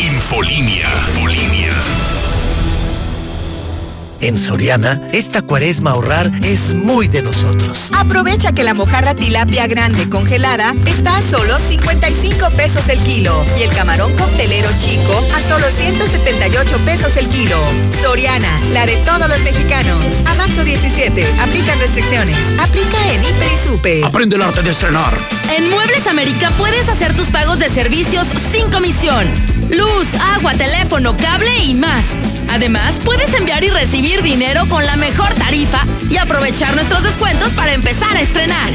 Infolínea. 0.00 0.88
En 4.20 4.36
Soriana, 4.36 5.00
esta 5.12 5.42
cuaresma 5.42 5.92
ahorrar 5.92 6.30
es 6.42 6.70
muy 6.70 7.06
de 7.06 7.22
nosotros. 7.22 7.90
Aprovecha 7.96 8.50
que 8.50 8.64
la 8.64 8.74
mojarra 8.74 9.14
tilapia 9.14 9.68
grande 9.68 10.08
congelada 10.08 10.74
está 10.86 11.18
a 11.18 11.22
solo 11.30 11.56
55 11.68 12.50
pesos 12.56 12.82
el 12.88 12.98
kilo 13.00 13.44
y 13.58 13.62
el 13.62 13.70
camarón 13.70 14.12
coctelero 14.16 14.68
chico 14.80 15.12
a 15.34 15.48
solo 15.48 15.66
178 15.70 16.78
pesos 16.84 17.16
el 17.16 17.28
kilo. 17.28 17.56
Soriana, 18.02 18.60
la 18.72 18.86
de 18.86 18.96
todos 19.04 19.28
los 19.28 19.40
mexicanos. 19.40 20.04
A 20.26 20.34
marzo 20.34 20.64
17, 20.64 21.24
aplica 21.40 21.74
restricciones. 21.76 22.36
Aplica 22.60 23.12
en 23.12 23.22
Hiper 23.22 23.52
y 23.52 23.68
Super. 23.68 24.04
Aprende 24.04 24.34
el 24.34 24.42
arte 24.42 24.62
de 24.62 24.70
estrenar. 24.70 25.14
En 25.56 25.70
Muebles 25.70 26.06
América 26.08 26.50
puedes 26.58 26.88
hacer 26.88 27.16
tus 27.16 27.28
pagos 27.28 27.60
de 27.60 27.68
servicios 27.68 28.26
sin 28.50 28.68
comisión. 28.70 29.26
Luz, 29.70 30.08
agua, 30.34 30.54
teléfono, 30.54 31.16
cable 31.16 31.56
y 31.64 31.74
más. 31.74 32.04
Además, 32.50 32.98
puedes 33.04 33.32
enviar 33.34 33.62
y 33.64 33.70
recibir 33.70 34.22
dinero 34.22 34.66
con 34.68 34.84
la 34.84 34.96
mejor 34.96 35.32
tarifa 35.34 35.84
y 36.10 36.16
aprovechar 36.16 36.74
nuestros 36.74 37.02
descuentos 37.02 37.52
para 37.52 37.72
empezar 37.72 38.16
a 38.16 38.20
estrenar. 38.20 38.70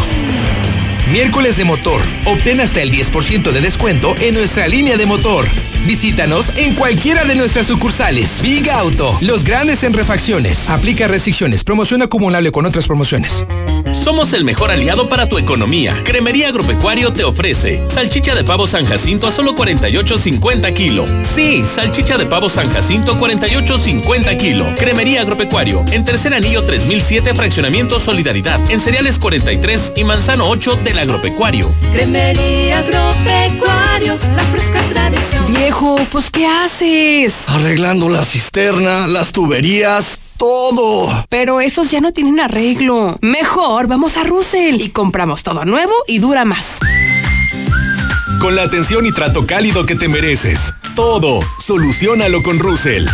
Miércoles 1.11 1.57
de 1.57 1.65
motor. 1.65 2.01
Obtén 2.25 2.61
hasta 2.61 2.83
el 2.83 2.91
10% 2.91 3.53
de 3.53 3.61
descuento 3.61 4.17
en 4.21 4.35
nuestra 4.35 4.67
línea 4.67 4.97
de 4.97 5.07
motor. 5.07 5.47
Visítanos 5.87 6.53
en 6.57 6.75
cualquiera 6.75 7.25
de 7.25 7.37
nuestras 7.37 7.69
sucursales. 7.69 8.43
Big 8.43 8.69
Auto, 8.69 9.17
los 9.21 9.45
grandes 9.45 9.85
en 9.85 9.93
refacciones. 9.93 10.69
Aplica 10.69 11.07
restricciones. 11.07 11.63
Promoción 11.63 12.03
acumulable 12.03 12.51
con 12.51 12.67
otras 12.67 12.89
promociones. 12.89 13.47
Somos 13.93 14.33
el 14.33 14.45
mejor 14.45 14.71
aliado 14.71 15.09
para 15.09 15.29
tu 15.29 15.39
economía. 15.39 16.01
Cremería 16.05 16.49
Agropecuario 16.49 17.13
te 17.13 17.25
ofrece 17.25 17.83
salchicha 17.89 18.35
de 18.35 18.45
pavo 18.45 18.67
San 18.67 18.85
Jacinto 18.85 19.27
a 19.27 19.33
solo 19.33 19.55
48.50 19.55 20.73
kilo. 20.75 21.05
Sí, 21.23 21.65
salchicha 21.67 22.17
de 22.19 22.27
pavo 22.27 22.49
San 22.49 22.71
Jacinto 22.71 23.17
48.50 23.19 24.37
kilo. 24.39 24.67
Cremería 24.77 25.23
Agropecuario 25.23 25.85
en 25.93 26.05
tercer 26.05 26.35
anillo 26.35 26.63
3007 26.65 27.35
fraccionamiento 27.35 28.01
Solidaridad 28.01 28.61
en 28.71 28.81
cereales 28.81 29.19
43 29.19 29.93
y 29.97 30.05
manzano 30.05 30.49
8 30.49 30.81
del 30.85 30.99
Agropecuario. 30.99 31.73
Cremería 31.93 32.79
Agropecuario, 32.79 34.17
la 34.35 34.45
fresca 34.45 34.83
tradición. 34.93 35.55
Viejo, 35.55 35.97
pues 36.11 36.31
¿qué 36.31 36.47
haces? 36.47 37.35
Arreglando 37.47 38.09
la 38.09 38.25
cisterna, 38.25 39.07
las 39.07 39.33
tuberías 39.33 40.26
todo. 40.37 41.25
Pero 41.29 41.61
esos 41.61 41.91
ya 41.91 42.01
no 42.01 42.13
tienen 42.13 42.41
arreglo. 42.41 43.19
Mejor 43.21 43.87
vamos 43.87 44.17
a 44.17 44.25
Russell 44.25 44.81
y 44.81 44.91
compramos 44.91 45.43
todo 45.43 45.65
nuevo 45.65 45.93
y 46.07 46.19
dura 46.19 46.45
más. 46.45 46.79
Con 48.41 48.55
la 48.55 48.63
atención 48.63 49.07
y 49.07 49.13
trato 49.13 49.47
cálido 49.47 49.87
que 49.87 49.95
te 49.95 50.09
mereces. 50.09 50.75
Todo, 50.95 51.41
solucionalo 51.59 52.43
con 52.43 52.59
Russell. 52.59 53.07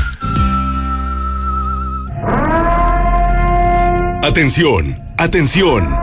Atención, 4.23 4.99
atención. 5.17 6.02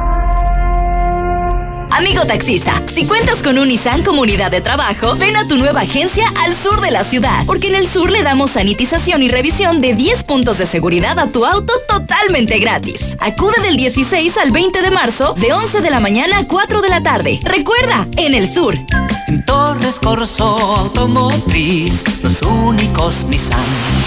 Amigo 1.99 2.23
taxista, 2.23 2.81
si 2.87 3.05
cuentas 3.05 3.43
con 3.43 3.59
un 3.59 3.67
Nissan 3.67 4.03
Comunidad 4.03 4.51
de 4.51 4.61
Trabajo, 4.61 5.17
ven 5.17 5.35
a 5.35 5.45
tu 5.49 5.57
nueva 5.57 5.81
agencia 5.81 6.31
al 6.45 6.55
sur 6.55 6.79
de 6.79 6.91
la 6.91 7.03
ciudad, 7.03 7.45
porque 7.45 7.67
en 7.67 7.75
el 7.75 7.89
sur 7.89 8.09
le 8.09 8.23
damos 8.23 8.51
sanitización 8.51 9.21
y 9.21 9.27
revisión 9.27 9.81
de 9.81 9.95
10 9.95 10.23
puntos 10.23 10.57
de 10.59 10.65
seguridad 10.65 11.19
a 11.19 11.27
tu 11.27 11.45
auto 11.45 11.73
totalmente 11.89 12.57
gratis. 12.59 13.17
Acude 13.19 13.61
del 13.63 13.75
16 13.75 14.37
al 14.37 14.51
20 14.51 14.81
de 14.81 14.91
marzo, 14.91 15.33
de 15.33 15.51
11 15.51 15.81
de 15.81 15.89
la 15.89 15.99
mañana 15.99 16.37
a 16.37 16.47
4 16.47 16.79
de 16.79 16.87
la 16.87 17.03
tarde. 17.03 17.41
Recuerda, 17.43 18.07
en 18.15 18.33
el 18.33 18.49
sur. 18.49 18.75
En 19.27 19.43
Automotriz, 20.39 22.23
los 22.23 22.41
únicos 22.43 23.25
Nissan 23.25 23.98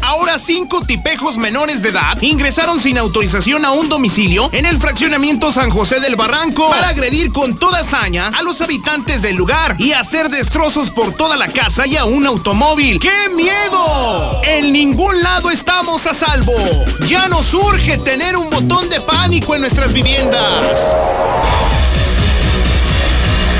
Ahora 0.00 0.38
cinco 0.38 0.80
tipejos 0.80 1.36
menores 1.36 1.82
de 1.82 1.88
edad 1.88 2.20
ingresaron 2.20 2.80
sin 2.80 2.98
autorización 2.98 3.64
a 3.64 3.72
un 3.72 3.88
domicilio 3.88 4.48
en 4.52 4.66
el 4.66 4.76
fraccionamiento 4.78 5.52
San 5.52 5.70
José 5.70 6.00
del 6.00 6.16
Barranco 6.16 6.68
para 6.68 6.88
agredir 6.88 7.32
con 7.32 7.56
toda 7.56 7.80
hazaña 7.80 8.28
a 8.28 8.42
los 8.42 8.60
habitantes 8.60 9.22
del 9.22 9.36
lugar 9.36 9.76
y 9.78 9.92
hacer 9.92 10.28
destrozos 10.28 10.90
por 10.90 11.12
toda 11.12 11.36
la 11.36 11.48
casa 11.48 11.86
y 11.86 11.96
a 11.96 12.04
un 12.04 12.26
automóvil. 12.26 13.00
¡Qué 13.00 13.30
miedo! 13.34 14.42
En 14.44 14.72
ningún 14.72 15.22
lado 15.22 15.50
estamos 15.50 16.06
a 16.06 16.14
salvo. 16.14 16.54
Ya 17.06 17.28
nos 17.28 17.52
urge 17.54 17.98
tener 17.98 18.36
un 18.36 18.50
botón 18.50 18.88
de 18.88 19.00
pánico 19.00 19.54
en 19.54 19.62
nuestras 19.62 19.92
viviendas. 19.92 20.96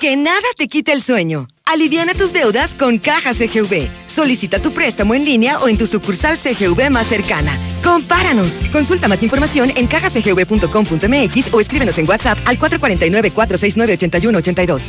Que 0.00 0.16
nada 0.16 0.40
te 0.56 0.66
quite 0.66 0.90
el 0.92 1.02
sueño. 1.02 1.46
Aliviana 1.66 2.14
tus 2.14 2.32
deudas 2.32 2.72
con 2.72 2.98
Caja 2.98 3.34
CGV. 3.34 3.86
Solicita 4.06 4.58
tu 4.58 4.72
préstamo 4.72 5.14
en 5.14 5.26
línea 5.26 5.58
o 5.58 5.68
en 5.68 5.76
tu 5.76 5.86
sucursal 5.86 6.38
CGV 6.38 6.88
más 6.90 7.06
cercana. 7.06 7.52
Compáranos. 7.84 8.64
Consulta 8.72 9.08
más 9.08 9.22
información 9.22 9.70
en 9.76 9.86
cajacgv.com.mx 9.86 11.52
o 11.52 11.60
escríbenos 11.60 11.98
en 11.98 12.08
WhatsApp 12.08 12.38
al 12.46 12.58
449-469-8182. 12.58 14.88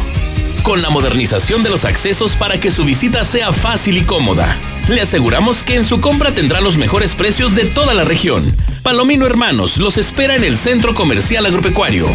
con 0.62 0.82
la 0.82 0.90
modernización 0.90 1.62
de 1.62 1.70
los 1.70 1.84
accesos 1.84 2.36
para 2.36 2.60
que 2.60 2.70
su 2.70 2.84
visita 2.84 3.24
sea 3.24 3.52
fácil 3.52 3.98
y 3.98 4.02
cómoda. 4.02 4.56
Le 4.88 5.00
aseguramos 5.00 5.64
que 5.64 5.76
en 5.76 5.84
su 5.84 6.00
compra 6.00 6.32
tendrá 6.32 6.60
los 6.60 6.76
mejores 6.76 7.14
precios 7.14 7.54
de 7.54 7.64
toda 7.64 7.94
la 7.94 8.04
región. 8.04 8.54
Palomino 8.82 9.26
Hermanos 9.26 9.78
los 9.78 9.96
espera 9.96 10.36
en 10.36 10.44
el 10.44 10.56
Centro 10.56 10.94
Comercial 10.94 11.46
Agropecuario. 11.46 12.08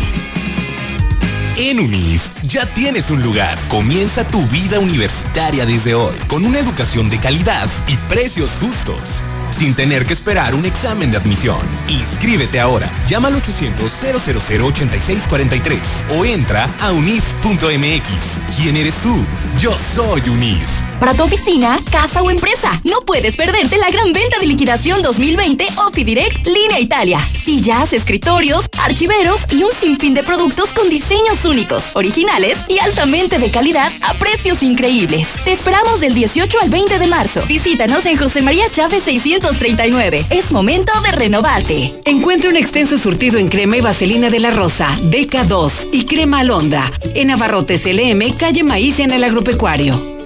En 1.58 1.80
UNIF 1.80 2.30
ya 2.44 2.66
tienes 2.66 3.10
un 3.10 3.24
lugar. 3.24 3.58
Comienza 3.68 4.26
tu 4.28 4.46
vida 4.48 4.80
universitaria 4.80 5.66
desde 5.66 5.96
hoy, 5.96 6.16
con 6.28 6.46
una 6.46 6.60
educación 6.60 7.10
de 7.10 7.20
calidad 7.20 7.68
y 7.88 7.98
precios 8.10 8.58
justos 8.62 9.26
sin 9.50 9.76
tener 9.76 10.06
que 10.06 10.14
esperar 10.14 10.56
un 10.56 10.66
examen 10.66 11.12
de 11.12 11.18
admisión. 11.18 11.60
Inscríbete 11.88 12.60
ahora. 12.60 12.92
Llama 13.08 13.30
al 13.30 13.36
800-000-8643 13.36 16.18
o 16.18 16.26
entra 16.26 16.70
a 16.82 16.92
unif.mx. 16.92 18.42
¿Quién 18.58 18.76
eres 18.78 18.96
tú? 18.96 19.16
Yo 19.60 19.78
soy 19.78 20.22
UNIF. 20.30 20.88
Para 21.00 21.14
tu 21.14 21.24
oficina, 21.24 21.80
casa 21.92 22.24
o 22.24 22.32
empresa, 22.32 22.82
no 22.84 23.02
puedes 23.02 23.36
perderte 23.36 23.78
la 23.78 23.92
gran 23.92 24.14
venta 24.14 24.40
de 24.40 24.48
liquidación 24.48 25.04
2020 25.04 25.68
Direct 25.94 26.48
Línea 26.48 26.80
Italia. 26.80 27.20
Sillas, 27.20 27.94
escritorios, 27.94 28.66
archiveros 28.82 29.42
y 29.52 29.64
un 29.64 29.72
sinfín 29.72 30.14
de 30.14 30.24
productos 30.24 30.74
con 30.74 30.90
diseños 30.90 31.46
únicos, 31.46 31.92
originales 31.94 32.66
y 32.68 32.80
altamente 32.80 33.40
de 33.40 33.52
calidad 33.52 33.92
a 34.02 34.14
precios 34.16 34.64
increíbles. 34.64 35.28
Te 35.44 35.54
esperamos 35.54 36.00
del 36.00 36.14
18 36.14 36.58
al 36.62 36.70
20 36.70 37.00
de 37.00 37.08
marzo. 37.08 37.42
Visítanos 37.48 38.06
en 38.06 38.18
José 38.18 38.42
María 38.42 38.66
Chávez 38.72 39.08
639. 39.40 40.26
Es 40.32 40.52
momento 40.52 40.92
de 41.02 41.12
renovarte. 41.12 41.94
Encuentra 42.06 42.50
un 42.50 42.58
extenso 42.58 42.98
surtido 42.98 43.38
en 43.38 43.48
crema 43.48 43.78
y 43.78 43.82
vaselina 43.82 44.30
de 44.30 44.40
la 44.40 44.52
Rosa, 44.52 44.90
Deca 45.04 45.44
2 45.44 45.90
y 45.92 46.06
crema 46.06 46.40
alondra. 46.40 46.92
En 47.14 47.30
Abarrotes 47.30 47.86
LM, 47.86 48.36
calle 48.36 48.64
Maíz 48.64 49.00
en 49.00 49.12
el 49.12 49.24
Agropecuario. 49.24 50.17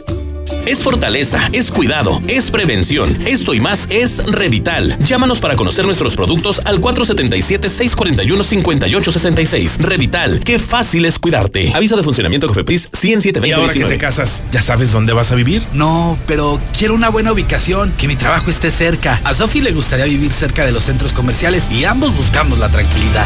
Es 0.65 0.83
fortaleza, 0.83 1.49
es 1.53 1.71
cuidado, 1.71 2.21
es 2.27 2.51
prevención. 2.51 3.17
Esto 3.25 3.55
y 3.55 3.59
más 3.59 3.87
es 3.89 4.23
Revital. 4.25 4.95
Llámanos 4.99 5.39
para 5.39 5.55
conocer 5.55 5.85
nuestros 5.85 6.15
productos 6.15 6.61
al 6.65 6.79
477-641-5866. 6.79 9.79
Revital, 9.79 10.41
qué 10.43 10.59
fácil 10.59 11.05
es 11.05 11.17
cuidarte. 11.17 11.73
Aviso 11.73 11.97
de 11.97 12.03
funcionamiento 12.03 12.47
Cofepris 12.47 12.89
10720 12.91 13.47
¿Y 13.47 13.51
ahora 13.51 13.73
que 13.73 13.85
te 13.85 13.97
casas, 13.97 14.43
ya 14.51 14.61
sabes 14.61 14.91
dónde 14.91 15.13
vas 15.13 15.31
a 15.31 15.35
vivir? 15.35 15.63
No, 15.73 16.19
pero 16.27 16.61
quiero 16.77 16.93
una 16.93 17.09
buena 17.09 17.31
ubicación, 17.31 17.91
que 17.97 18.07
mi 18.07 18.15
trabajo 18.15 18.51
esté 18.51 18.69
cerca. 18.69 19.19
A 19.23 19.33
Sofi 19.33 19.61
le 19.61 19.71
gustaría 19.71 20.05
vivir 20.05 20.31
cerca 20.31 20.63
de 20.65 20.71
los 20.71 20.83
centros 20.83 21.13
comerciales 21.13 21.71
y 21.71 21.85
ambos 21.85 22.15
buscamos 22.15 22.59
la 22.59 22.69
tranquilidad. 22.69 23.25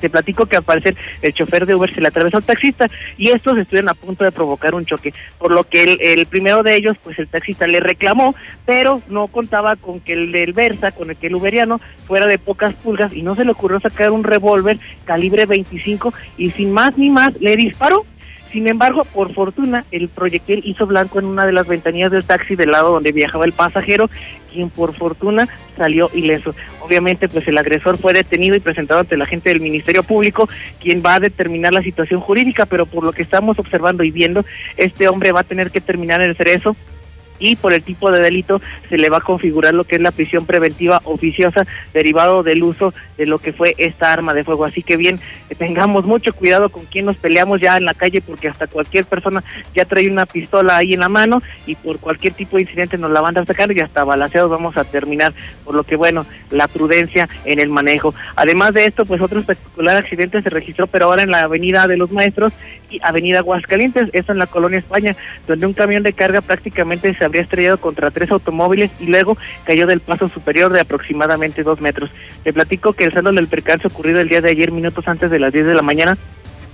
Te 0.00 0.10
platico 0.10 0.46
que 0.46 0.56
al 0.56 0.62
parecer 0.62 0.96
el 1.22 1.32
chofer 1.32 1.66
de 1.66 1.74
Uber 1.74 1.92
se 1.92 2.00
le 2.00 2.08
atravesó 2.08 2.36
al 2.36 2.44
taxista 2.44 2.88
y 3.16 3.30
estos 3.30 3.58
estuvieron 3.58 3.88
a 3.88 3.94
punto 3.94 4.24
de 4.24 4.30
provocar 4.30 4.74
un 4.74 4.86
choque, 4.86 5.12
por 5.38 5.50
lo 5.50 5.64
que 5.64 5.82
el, 5.82 5.98
el 6.00 6.26
primero 6.26 6.62
de 6.62 6.76
ellos, 6.76 6.96
pues 7.02 7.18
el 7.18 7.26
taxista 7.26 7.66
le 7.66 7.80
reclamó, 7.80 8.34
pero 8.64 9.02
no 9.08 9.26
contaba 9.26 9.74
con 9.76 10.00
que 10.00 10.12
el 10.12 10.30
del 10.30 10.52
Versa, 10.52 10.92
con 10.92 11.10
el 11.10 11.16
que 11.16 11.26
el 11.26 11.34
uberiano 11.34 11.80
fuera 12.06 12.26
de 12.26 12.38
pocas 12.38 12.74
pulgas 12.74 13.12
y 13.12 13.22
no 13.22 13.34
se 13.34 13.44
le 13.44 13.50
ocurrió 13.50 13.80
sacar 13.80 14.10
un 14.10 14.22
revólver 14.22 14.78
calibre 15.04 15.46
25 15.46 16.14
y 16.36 16.50
sin 16.50 16.72
más 16.72 16.96
ni 16.96 17.10
más 17.10 17.34
le 17.40 17.56
disparó. 17.56 18.04
Sin 18.50 18.66
embargo, 18.66 19.04
por 19.04 19.34
fortuna, 19.34 19.84
el 19.90 20.08
proyectil 20.08 20.62
hizo 20.64 20.86
blanco 20.86 21.18
en 21.18 21.26
una 21.26 21.44
de 21.44 21.52
las 21.52 21.68
ventanillas 21.68 22.10
del 22.10 22.24
taxi 22.24 22.56
del 22.56 22.70
lado 22.70 22.92
donde 22.92 23.12
viajaba 23.12 23.44
el 23.44 23.52
pasajero, 23.52 24.08
quien 24.50 24.70
por 24.70 24.94
fortuna 24.94 25.48
salió 25.76 26.10
ileso. 26.14 26.54
Obviamente, 26.80 27.28
pues 27.28 27.46
el 27.46 27.58
agresor 27.58 27.98
fue 27.98 28.14
detenido 28.14 28.56
y 28.56 28.60
presentado 28.60 29.00
ante 29.00 29.18
la 29.18 29.26
gente 29.26 29.50
del 29.50 29.60
Ministerio 29.60 30.02
Público, 30.02 30.48
quien 30.80 31.02
va 31.04 31.16
a 31.16 31.20
determinar 31.20 31.74
la 31.74 31.82
situación 31.82 32.20
jurídica, 32.20 32.64
pero 32.64 32.86
por 32.86 33.04
lo 33.04 33.12
que 33.12 33.22
estamos 33.22 33.58
observando 33.58 34.02
y 34.02 34.10
viendo, 34.10 34.44
este 34.78 35.08
hombre 35.08 35.32
va 35.32 35.40
a 35.40 35.44
tener 35.44 35.70
que 35.70 35.82
terminar 35.82 36.22
el 36.22 36.36
cerezo 36.36 36.74
y 37.38 37.56
por 37.56 37.72
el 37.72 37.82
tipo 37.82 38.10
de 38.10 38.20
delito 38.20 38.60
se 38.88 38.98
le 38.98 39.10
va 39.10 39.18
a 39.18 39.22
configurar 39.22 39.74
lo 39.74 39.84
que 39.84 39.96
es 39.96 40.02
la 40.02 40.12
prisión 40.12 40.46
preventiva 40.46 41.00
oficiosa 41.04 41.66
derivado 41.92 42.42
del 42.42 42.62
uso 42.62 42.94
de 43.16 43.26
lo 43.26 43.38
que 43.38 43.52
fue 43.52 43.74
esta 43.78 44.12
arma 44.12 44.34
de 44.34 44.44
fuego. 44.44 44.64
Así 44.64 44.82
que 44.82 44.96
bien, 44.96 45.18
eh, 45.50 45.54
tengamos 45.54 46.04
mucho 46.04 46.32
cuidado 46.32 46.68
con 46.68 46.84
quién 46.86 47.06
nos 47.06 47.16
peleamos 47.16 47.60
ya 47.60 47.76
en 47.76 47.84
la 47.84 47.94
calle 47.94 48.20
porque 48.20 48.48
hasta 48.48 48.66
cualquier 48.66 49.04
persona 49.04 49.42
ya 49.74 49.84
trae 49.84 50.08
una 50.08 50.26
pistola 50.26 50.76
ahí 50.76 50.94
en 50.94 51.00
la 51.00 51.08
mano 51.08 51.40
y 51.66 51.74
por 51.74 51.98
cualquier 51.98 52.34
tipo 52.34 52.56
de 52.56 52.62
incidente 52.62 52.98
nos 52.98 53.10
la 53.10 53.20
van 53.20 53.36
a 53.38 53.44
sacar 53.44 53.70
y 53.72 53.80
hasta 53.80 54.04
balanceados 54.04 54.50
vamos 54.50 54.76
a 54.76 54.84
terminar. 54.84 55.32
Por 55.64 55.74
lo 55.74 55.84
que 55.84 55.96
bueno, 55.96 56.26
la 56.50 56.68
prudencia 56.68 57.28
en 57.44 57.60
el 57.60 57.68
manejo. 57.68 58.14
Además 58.36 58.74
de 58.74 58.86
esto, 58.86 59.04
pues 59.04 59.20
otro 59.20 59.40
espectacular 59.40 59.96
accidente 59.96 60.42
se 60.42 60.50
registró, 60.50 60.86
pero 60.86 61.06
ahora 61.06 61.22
en 61.22 61.30
la 61.30 61.42
Avenida 61.42 61.86
de 61.86 61.96
los 61.96 62.10
Maestros 62.10 62.52
Avenida 63.02 63.38
Aguascalientes, 63.40 64.08
eso 64.12 64.32
en 64.32 64.38
la 64.38 64.46
colonia 64.46 64.78
España, 64.78 65.16
donde 65.46 65.66
un 65.66 65.72
camión 65.72 66.02
de 66.02 66.12
carga 66.12 66.40
prácticamente 66.40 67.14
se 67.14 67.24
habría 67.24 67.42
estrellado 67.42 67.78
contra 67.78 68.10
tres 68.10 68.30
automóviles 68.30 68.90
y 69.00 69.06
luego 69.06 69.36
cayó 69.64 69.86
del 69.86 70.00
paso 70.00 70.28
superior 70.28 70.72
de 70.72 70.80
aproximadamente 70.80 71.62
dos 71.62 71.80
metros. 71.80 72.10
Le 72.44 72.52
platico 72.52 72.92
que 72.92 73.04
el 73.04 73.12
saldo 73.12 73.32
del 73.32 73.48
percance 73.48 73.86
ocurrido 73.86 74.20
el 74.20 74.28
día 74.28 74.40
de 74.40 74.50
ayer, 74.50 74.72
minutos 74.72 75.06
antes 75.08 75.30
de 75.30 75.38
las 75.38 75.52
10 75.52 75.66
de 75.66 75.74
la 75.74 75.82
mañana, 75.82 76.16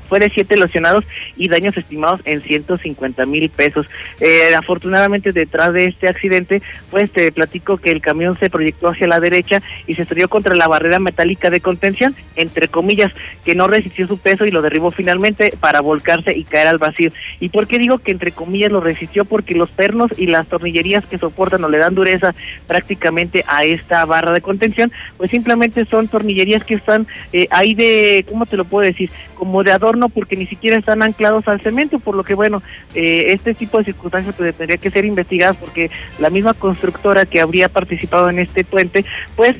fue 0.08 0.20
de 0.20 0.30
siete 0.30 0.56
lesionados 0.56 1.04
y 1.36 1.48
daños 1.48 1.76
estimados 1.76 2.20
en 2.24 2.40
150 2.40 3.26
mil 3.26 3.48
pesos. 3.50 3.86
Eh, 4.20 4.54
afortunadamente 4.56 5.32
detrás 5.32 5.72
de 5.72 5.86
este 5.86 6.08
accidente, 6.08 6.62
pues 6.90 7.10
te 7.10 7.32
platico 7.32 7.78
que 7.78 7.90
el 7.90 8.00
camión 8.00 8.38
se 8.38 8.50
proyectó 8.50 8.88
hacia 8.88 9.06
la 9.06 9.20
derecha 9.20 9.62
y 9.86 9.94
se 9.94 10.02
estrelló 10.02 10.28
contra 10.28 10.54
la 10.54 10.68
barrera 10.68 10.98
metálica 10.98 11.50
de 11.50 11.60
contención, 11.60 12.14
entre 12.36 12.68
comillas, 12.68 13.12
que 13.44 13.54
no 13.54 13.66
resistió 13.66 14.06
su 14.06 14.18
peso 14.18 14.46
y 14.46 14.50
lo 14.50 14.62
derribó 14.62 14.90
finalmente 14.90 15.52
para 15.60 15.80
volcarse 15.80 16.36
y 16.36 16.44
caer 16.44 16.68
al 16.68 16.78
vacío. 16.78 17.10
¿Y 17.40 17.48
por 17.48 17.66
qué 17.66 17.78
digo 17.78 17.98
que 17.98 18.10
entre 18.10 18.32
comillas 18.32 18.72
lo 18.72 18.80
resistió? 18.80 19.24
Porque 19.24 19.54
los 19.54 19.70
pernos 19.70 20.10
y 20.18 20.26
las 20.26 20.46
tornillerías 20.46 21.04
que 21.06 21.18
soportan 21.18 21.64
o 21.64 21.68
le 21.68 21.78
dan 21.78 21.94
dureza 21.94 22.34
prácticamente 22.66 23.44
a 23.46 23.64
esta 23.64 24.04
barra 24.04 24.32
de 24.32 24.40
contención, 24.40 24.92
pues 25.16 25.30
simplemente 25.30 25.84
son 25.86 26.08
tornillerías 26.08 26.64
que 26.64 26.74
están 26.74 27.06
eh, 27.32 27.46
ahí 27.50 27.74
de, 27.74 28.24
¿cómo 28.28 28.46
te 28.46 28.56
lo 28.56 28.64
puedo 28.64 28.86
decir? 28.86 29.10
Como 29.34 29.62
de 29.62 29.72
adorno 29.72 29.93
porque 30.08 30.36
ni 30.36 30.46
siquiera 30.46 30.76
están 30.76 31.02
anclados 31.02 31.46
al 31.48 31.60
cemento, 31.60 31.98
por 31.98 32.14
lo 32.14 32.24
que 32.24 32.34
bueno, 32.34 32.62
eh, 32.94 33.26
este 33.28 33.54
tipo 33.54 33.78
de 33.78 33.84
circunstancias 33.84 34.34
pues, 34.36 34.54
tendría 34.54 34.78
que 34.78 34.90
ser 34.90 35.04
investigadas 35.04 35.56
porque 35.56 35.90
la 36.18 36.30
misma 36.30 36.54
constructora 36.54 37.26
que 37.26 37.40
habría 37.40 37.68
participado 37.68 38.30
en 38.30 38.38
este 38.38 38.64
puente, 38.64 39.04
pues 39.36 39.56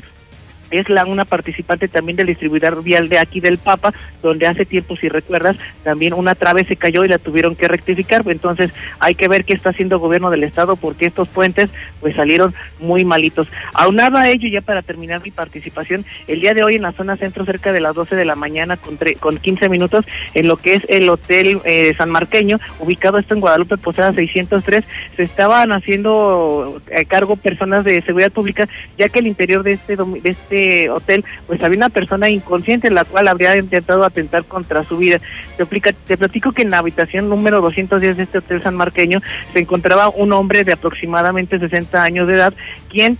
es 0.78 0.88
la 0.88 1.04
una 1.04 1.24
participante 1.24 1.88
también 1.88 2.16
del 2.16 2.26
distribuidor 2.26 2.82
vial 2.82 3.08
de 3.08 3.18
aquí 3.18 3.40
del 3.40 3.58
Papa, 3.58 3.92
donde 4.22 4.46
hace 4.46 4.64
tiempo, 4.64 4.96
si 4.96 5.08
recuerdas, 5.08 5.56
también 5.82 6.14
una 6.14 6.34
trave 6.34 6.64
se 6.64 6.76
cayó 6.76 7.04
y 7.04 7.08
la 7.08 7.18
tuvieron 7.18 7.56
que 7.56 7.68
rectificar. 7.68 8.22
Entonces 8.26 8.72
hay 8.98 9.14
que 9.14 9.28
ver 9.28 9.44
qué 9.44 9.54
está 9.54 9.70
haciendo 9.70 9.96
el 9.96 10.00
gobierno 10.00 10.30
del 10.30 10.44
estado 10.44 10.76
porque 10.76 11.06
estos 11.06 11.28
puentes 11.28 11.70
pues 12.00 12.16
salieron 12.16 12.54
muy 12.80 13.04
malitos. 13.04 13.48
Aunado 13.74 14.18
a 14.18 14.28
ello, 14.28 14.48
ya 14.48 14.60
para 14.60 14.82
terminar 14.82 15.22
mi 15.22 15.30
participación, 15.30 16.04
el 16.26 16.40
día 16.40 16.54
de 16.54 16.64
hoy 16.64 16.76
en 16.76 16.82
la 16.82 16.92
zona 16.92 17.16
centro, 17.16 17.44
cerca 17.44 17.72
de 17.72 17.80
las 17.80 17.94
12 17.94 18.16
de 18.16 18.24
la 18.24 18.34
mañana, 18.34 18.76
con, 18.76 18.98
con 19.20 19.38
15 19.38 19.68
minutos, 19.68 20.04
en 20.34 20.48
lo 20.48 20.56
que 20.56 20.74
es 20.74 20.86
el 20.88 21.08
Hotel 21.08 21.60
eh, 21.64 21.94
San 21.96 22.10
Marqueño, 22.10 22.58
ubicado 22.78 23.18
esto 23.18 23.34
en 23.34 23.40
Guadalupe 23.40 23.76
Posada 23.76 24.12
603, 24.12 24.84
se 25.16 25.22
estaban 25.22 25.72
haciendo 25.72 26.80
a 26.94 27.00
eh, 27.00 27.04
cargo 27.04 27.36
personas 27.36 27.84
de 27.84 28.02
seguridad 28.02 28.32
pública, 28.32 28.68
ya 28.98 29.08
que 29.08 29.18
el 29.18 29.26
interior 29.26 29.62
de 29.62 29.72
este, 29.72 29.96
de 29.96 30.30
este 30.30 30.63
hotel, 30.90 31.24
pues 31.46 31.62
había 31.62 31.76
una 31.76 31.88
persona 31.88 32.28
inconsciente 32.28 32.90
la 32.90 33.04
cual 33.04 33.28
habría 33.28 33.56
intentado 33.56 34.04
atentar 34.04 34.44
contra 34.44 34.84
su 34.84 34.98
vida. 34.98 35.20
Te, 35.56 35.64
te 35.64 36.16
platico 36.16 36.52
que 36.52 36.62
en 36.62 36.70
la 36.70 36.78
habitación 36.78 37.28
número 37.28 37.60
210 37.60 38.16
de 38.16 38.22
este 38.22 38.38
hotel 38.38 38.62
San 38.62 38.76
Marqueño 38.76 39.20
se 39.52 39.60
encontraba 39.60 40.08
un 40.08 40.32
hombre 40.32 40.64
de 40.64 40.72
aproximadamente 40.72 41.58
60 41.58 42.02
años 42.02 42.26
de 42.28 42.34
edad, 42.34 42.54
quien 42.88 43.18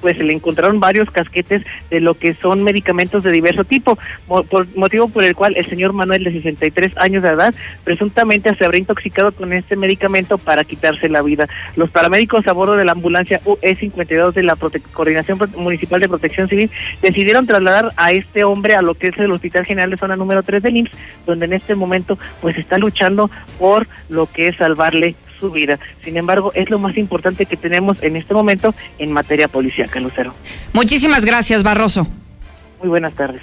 pues 0.00 0.16
se 0.16 0.24
le 0.24 0.32
encontraron 0.32 0.80
varios 0.80 1.10
casquetes 1.10 1.62
de 1.90 2.00
lo 2.00 2.14
que 2.14 2.34
son 2.34 2.62
medicamentos 2.62 3.22
de 3.22 3.32
diverso 3.32 3.64
tipo, 3.64 3.98
por, 4.26 4.66
motivo 4.76 5.08
por 5.08 5.24
el 5.24 5.34
cual 5.34 5.54
el 5.56 5.66
señor 5.66 5.92
Manuel 5.92 6.24
de 6.24 6.32
63 6.32 6.92
años 6.96 7.22
de 7.22 7.30
edad 7.30 7.54
presuntamente 7.84 8.54
se 8.54 8.64
habría 8.64 8.80
intoxicado 8.80 9.32
con 9.32 9.52
este 9.52 9.76
medicamento 9.76 10.38
para 10.38 10.64
quitarse 10.64 11.08
la 11.08 11.22
vida. 11.22 11.48
Los 11.76 11.90
paramédicos 11.90 12.46
a 12.46 12.52
bordo 12.52 12.76
de 12.76 12.84
la 12.84 12.92
ambulancia 12.92 13.40
UE52 13.44 14.32
de 14.32 14.42
la 14.42 14.56
Coordinación 14.92 15.38
Municipal 15.56 16.00
de 16.00 16.08
Protección 16.08 16.48
Civil 16.48 16.70
decidieron 17.02 17.46
trasladar 17.46 17.92
a 17.96 18.12
este 18.12 18.44
hombre 18.44 18.74
a 18.74 18.82
lo 18.82 18.94
que 18.94 19.08
es 19.08 19.18
el 19.18 19.32
Hospital 19.32 19.64
General 19.64 19.90
de 19.90 19.96
Zona 19.96 20.16
número 20.16 20.42
3 20.42 20.62
del 20.62 20.76
IMSS, 20.76 20.92
donde 21.26 21.46
en 21.46 21.52
este 21.52 21.74
momento 21.74 22.18
pues 22.40 22.56
está 22.58 22.78
luchando 22.78 23.30
por 23.58 23.86
lo 24.08 24.26
que 24.26 24.48
es 24.48 24.56
salvarle 24.56 25.14
su 25.38 25.50
vida. 25.50 25.78
Sin 26.02 26.16
embargo, 26.16 26.52
es 26.54 26.70
lo 26.70 26.78
más 26.78 26.96
importante 26.96 27.46
que 27.46 27.56
tenemos 27.56 28.02
en 28.02 28.16
este 28.16 28.34
momento 28.34 28.74
en 28.98 29.12
materia 29.12 29.48
policíaca, 29.48 30.00
Lucero. 30.00 30.34
Muchísimas 30.72 31.24
gracias, 31.24 31.62
Barroso. 31.62 32.06
Muy 32.80 32.88
buenas 32.88 33.14
tardes. 33.14 33.42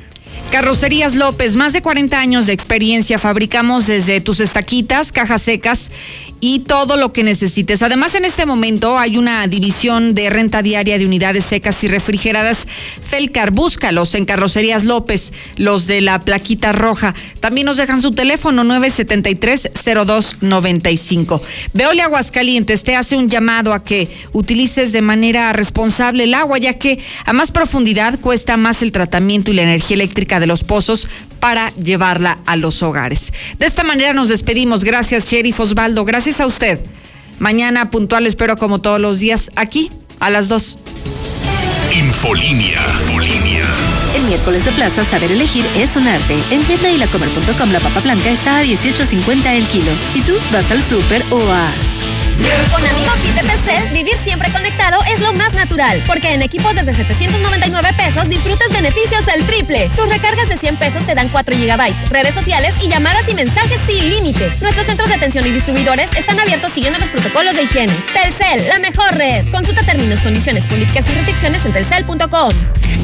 Carrocerías 0.51 1.15
López, 1.15 1.55
más 1.55 1.73
de 1.73 1.81
40 1.81 2.17
años 2.17 2.47
de 2.47 2.53
experiencia. 2.53 3.19
Fabricamos 3.19 3.87
desde 3.87 4.21
tus 4.21 4.39
estaquitas, 4.39 5.11
cajas 5.11 5.41
secas 5.41 5.91
y 6.39 6.59
todo 6.59 6.95
lo 6.97 7.11
que 7.13 7.23
necesites. 7.23 7.81
Además, 7.81 8.13
en 8.15 8.25
este 8.25 8.45
momento 8.45 8.99
hay 8.99 9.17
una 9.17 9.47
división 9.47 10.13
de 10.13 10.29
renta 10.29 10.61
diaria 10.61 10.97
de 10.97 11.05
unidades 11.05 11.45
secas 11.45 11.81
y 11.83 11.87
refrigeradas. 11.87 12.67
Felcar, 13.03 13.51
búscalos 13.51 14.15
en 14.15 14.25
Carrocerías 14.25 14.83
López, 14.83 15.31
los 15.55 15.87
de 15.87 16.01
la 16.01 16.19
plaquita 16.19 16.71
roja. 16.71 17.15
También 17.39 17.65
nos 17.65 17.77
dejan 17.77 18.01
su 18.01 18.11
teléfono 18.11 18.63
973-0295. 18.63 21.41
Veole 21.73 22.01
Aguascalientes 22.01 22.83
te 22.83 22.95
hace 22.95 23.15
un 23.15 23.29
llamado 23.29 23.73
a 23.73 23.83
que 23.83 24.09
utilices 24.33 24.91
de 24.91 25.01
manera 25.01 25.53
responsable 25.53 26.25
el 26.25 26.33
agua, 26.33 26.57
ya 26.57 26.73
que 26.73 26.99
a 27.25 27.33
más 27.33 27.51
profundidad 27.51 28.19
cuesta 28.19 28.57
más 28.57 28.81
el 28.81 28.91
tratamiento 28.91 29.51
y 29.51 29.55
la 29.55 29.63
energía 29.63 29.95
eléctrica 29.95 30.39
de 30.39 30.47
los 30.47 30.63
pozos 30.63 31.07
para 31.45 31.69
llevarla 31.75 32.39
a 32.47 32.55
los 32.55 32.81
hogares. 32.81 33.31
De 33.59 33.67
esta 33.67 33.83
manera 33.83 34.13
nos 34.13 34.29
despedimos. 34.29 34.83
Gracias, 34.83 35.29
Sheriff 35.29 35.59
Osvaldo. 35.59 36.03
Gracias 36.03 36.41
a 36.41 36.47
usted. 36.47 36.79
Mañana 37.37 37.91
puntual, 37.91 38.25
espero 38.25 38.57
como 38.57 38.81
todos 38.81 38.99
los 38.99 39.19
días, 39.19 39.51
aquí 39.55 39.91
a 40.19 40.31
las 40.31 40.49
2. 40.49 40.79
Infolínea. 41.93 42.83
Infolínea. 42.99 43.63
El 44.15 44.23
miércoles 44.23 44.65
de 44.65 44.71
plaza, 44.71 45.03
saber 45.03 45.31
elegir 45.31 45.63
es 45.77 45.95
un 45.95 46.07
arte. 46.07 46.35
En 46.49 46.63
tienda 46.63 46.89
y 46.89 46.97
la 46.97 47.05
la 47.05 47.79
papa 47.79 47.99
blanca 47.99 48.31
está 48.31 48.57
a 48.57 48.63
18.50 48.63 49.45
el 49.55 49.67
kilo. 49.67 49.91
¿Y 50.15 50.21
tú 50.21 50.33
vas 50.51 50.71
al 50.71 50.81
súper 50.81 51.23
o 51.29 51.39
a...? 51.51 51.94
Con 52.71 52.85
amigos 52.85 53.15
y 53.23 53.29
TTC, 53.29 53.93
vivir 53.93 54.17
siempre 54.17 54.51
conectado 54.51 54.99
es 55.09 55.21
lo 55.21 55.31
más 55.33 55.53
natural, 55.53 56.03
porque 56.05 56.33
en 56.33 56.41
equipos 56.41 56.75
desde 56.75 56.93
799 56.93 57.93
pesos 57.97 58.27
disfrutas 58.27 58.67
beneficios 58.73 59.27
al 59.29 59.43
triple. 59.45 59.89
Tus 59.95 60.09
recargas 60.09 60.49
de 60.49 60.57
100 60.57 60.75
pesos 60.77 61.05
te 61.05 61.15
dan 61.15 61.29
4 61.29 61.55
gigabytes, 61.55 62.09
redes 62.09 62.33
sociales 62.33 62.75
y 62.81 62.89
llamadas 62.89 63.29
y 63.29 63.35
mensajes 63.35 63.79
sin 63.87 64.09
límite. 64.09 64.51
Nuestros 64.61 64.85
centros 64.85 65.07
de 65.09 65.15
atención 65.15 65.47
y 65.47 65.51
distribuidores 65.51 66.11
están 66.17 66.39
abiertos 66.39 66.73
siguiendo 66.73 66.99
los 66.99 67.09
protocolos 67.09 67.55
de 67.55 67.63
higiene. 67.63 67.93
Telcel, 68.13 68.67
la 68.67 68.79
mejor 68.79 69.15
red. 69.15 69.45
Consulta 69.51 69.83
términos, 69.83 70.19
condiciones, 70.19 70.67
políticas 70.67 71.05
y 71.09 71.13
restricciones 71.13 71.65
en 71.65 71.71
telcel.com. 71.71 72.51